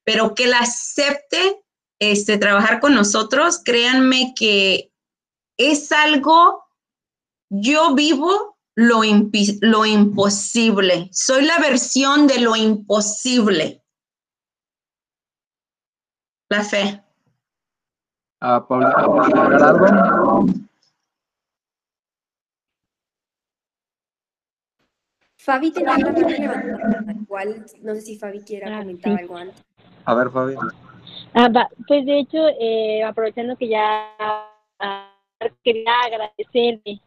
pero 0.05 0.35
que 0.35 0.45
él 0.45 0.55
acepte 0.55 1.61
este, 1.99 2.39
trabajar 2.39 2.81
con 2.81 2.95
nosotros, 2.95 3.61
créanme 3.65 4.35
que 4.37 4.93
es 5.59 5.91
algo, 5.93 6.65
yo 7.51 7.95
vivo 7.95 8.59
lo, 8.77 9.03
lo 9.61 9.87
imposible, 9.87 11.09
soy 11.13 11.45
la 11.45 11.59
versión 11.59 12.27
de 12.27 12.41
lo 12.41 12.55
imposible. 12.57 13.83
La 16.51 16.63
fe. 16.63 17.04
Paulina, 18.45 18.91
agregar 18.91 19.63
algo? 19.63 20.45
Fabi 25.39 25.71
tenía 25.73 25.97
la 25.99 26.13
mano 26.13 26.29
levantada, 26.29 27.13
igual 27.13 27.65
no 27.83 27.95
sé 27.95 28.01
si 28.03 28.19
Fabi 28.19 28.41
quiera 28.41 28.77
Ah, 28.77 28.79
comentar 28.81 29.13
sí. 29.13 29.19
algo 29.21 29.37
antes. 29.37 29.65
A 30.05 30.15
ver, 30.15 30.31
Fabi. 30.31 30.55
Ah, 31.35 31.49
va, 31.49 31.69
pues 31.87 32.05
de 32.05 32.19
hecho, 32.19 32.39
eh, 32.61 33.03
aprovechando 33.03 33.57
que 33.57 33.69
ya 33.69 34.15
ah, 34.79 35.11
quería 35.63 35.93
agradecerle 36.05 37.01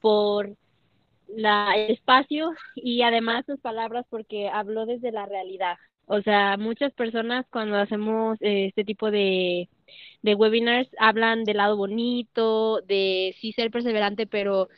por 0.00 0.50
la, 1.26 1.72
el 1.74 1.92
espacio 1.92 2.52
y 2.76 3.02
además 3.02 3.44
sus 3.46 3.60
palabras 3.60 4.06
porque 4.08 4.48
habló 4.48 4.86
desde 4.86 5.10
la 5.12 5.26
realidad. 5.26 5.76
O 6.08 6.22
sea, 6.22 6.56
muchas 6.56 6.92
personas 6.94 7.44
cuando 7.50 7.76
hacemos 7.76 8.38
eh, 8.40 8.66
este 8.68 8.82
tipo 8.82 9.10
de, 9.10 9.68
webinars 10.22 10.88
hablan 10.98 11.44
del 11.44 11.58
lado 11.58 11.76
bonito, 11.76 12.80
de 12.80 13.36
sí 13.40 13.52
ser 13.52 13.70
perseverante, 13.70 14.26
pero 14.26 14.68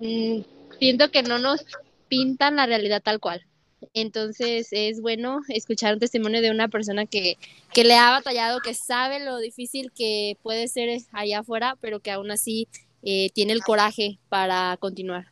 mm, 0.00 0.40
siento 0.78 1.10
que 1.10 1.22
no 1.22 1.38
nos 1.38 1.64
pintan 2.08 2.56
la 2.56 2.66
realidad 2.66 3.02
tal 3.02 3.20
cual. 3.20 3.44
Entonces 3.92 4.68
es 4.70 5.02
bueno 5.02 5.40
escuchar 5.48 5.92
un 5.92 6.00
testimonio 6.00 6.40
de 6.40 6.50
una 6.50 6.68
persona 6.68 7.04
que, 7.04 7.36
que 7.74 7.84
le 7.84 7.96
ha 7.96 8.10
batallado, 8.10 8.60
que 8.60 8.72
sabe 8.72 9.22
lo 9.22 9.36
difícil 9.38 9.92
que 9.94 10.38
puede 10.42 10.68
ser 10.68 10.98
allá 11.12 11.40
afuera, 11.40 11.76
pero 11.82 12.00
que 12.00 12.10
aún 12.10 12.30
así 12.30 12.68
eh, 13.02 13.28
tiene 13.34 13.52
el 13.52 13.60
coraje 13.60 14.18
para 14.30 14.78
continuar. 14.78 15.26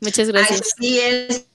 Muchas 0.00 0.28
gracias. 0.28 0.60
Así 0.78 1.00
es, 1.00 1.48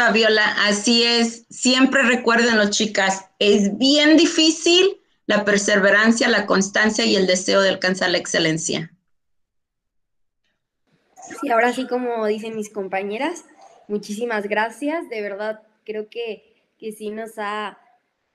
Fabiola, 0.00 0.56
así 0.66 1.04
es. 1.04 1.44
Siempre 1.50 2.02
recuérdenlo, 2.02 2.70
chicas, 2.70 3.28
es 3.38 3.76
bien 3.76 4.16
difícil 4.16 4.98
la 5.26 5.44
perseverancia, 5.44 6.26
la 6.26 6.46
constancia 6.46 7.04
y 7.04 7.16
el 7.16 7.26
deseo 7.26 7.60
de 7.60 7.68
alcanzar 7.68 8.08
la 8.08 8.16
excelencia. 8.16 8.90
Sí, 11.42 11.50
ahora 11.50 11.74
sí, 11.74 11.86
como 11.86 12.24
dicen 12.24 12.56
mis 12.56 12.70
compañeras, 12.70 13.44
muchísimas 13.88 14.48
gracias. 14.48 15.06
De 15.10 15.20
verdad, 15.20 15.60
creo 15.84 16.08
que, 16.08 16.64
que 16.78 16.92
sí 16.92 17.10
nos 17.10 17.32
ha 17.36 17.78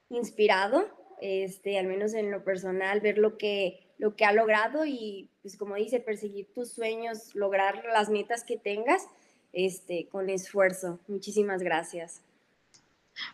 inspirado, 0.09 0.87
este, 1.19 1.79
al 1.79 1.87
menos 1.87 2.13
en 2.13 2.29
lo 2.29 2.43
personal, 2.43 3.01
ver 3.01 3.17
lo 3.17 3.39
que, 3.39 3.91
lo 3.97 4.15
que 4.15 4.25
ha 4.25 4.33
logrado 4.33 4.85
y, 4.85 5.31
pues 5.41 5.57
como 5.57 5.73
dice, 5.73 5.99
perseguir 5.99 6.53
tus 6.53 6.73
sueños, 6.73 7.33
lograr 7.33 7.83
las 7.91 8.09
metas 8.09 8.43
que 8.43 8.55
tengas, 8.55 9.07
este, 9.55 10.07
con 10.11 10.29
esfuerzo. 10.29 10.99
Muchísimas 11.07 11.61
gracias. 11.63 12.21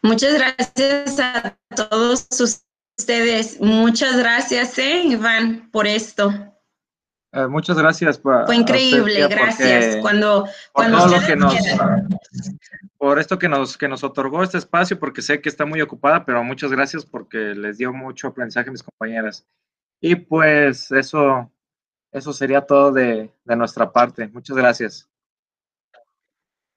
Muchas 0.01 0.33
gracias 0.35 1.19
a 1.19 1.57
todos 1.75 2.27
ustedes. 2.97 3.59
Muchas 3.59 4.17
gracias, 4.17 4.77
eh, 4.77 5.01
Iván, 5.05 5.69
por 5.71 5.87
esto. 5.87 6.31
Eh, 7.33 7.47
muchas 7.47 7.77
gracias. 7.77 8.17
pa- 8.19 8.45
Fue 8.45 8.55
usted, 8.57 8.61
increíble, 8.61 9.27
gracias. 9.27 9.85
porque- 9.85 10.01
Cuando, 10.01 10.43
por 10.43 10.51
cuando 10.73 10.97
todo 10.99 11.07
lo 11.07 11.17
ustedes 11.17 11.29
que 11.29 11.35
nos 11.35 11.55
por 12.97 13.17
esto 13.19 13.39
que 13.39 13.49
nos 13.49 13.77
que 13.77 13.87
nos 13.87 14.03
otorgó 14.03 14.43
este 14.43 14.59
espacio 14.59 14.99
porque 14.99 15.23
sé 15.23 15.41
que 15.41 15.49
está 15.49 15.65
muy 15.65 15.81
ocupada 15.81 16.23
pero 16.23 16.43
muchas 16.43 16.69
gracias 16.71 17.03
porque 17.03 17.37
les 17.55 17.79
dio 17.79 17.91
mucho 17.91 18.27
aprendizaje 18.27 18.69
a 18.69 18.71
mis 18.71 18.83
compañeras 18.83 19.43
y 19.99 20.13
pues 20.15 20.91
eso 20.91 21.51
eso 22.11 22.31
sería 22.33 22.61
todo 22.61 22.91
de, 22.91 23.31
de 23.43 23.55
nuestra 23.55 23.91
parte 23.91 24.27
muchas 24.27 24.55
gracias 24.55 25.09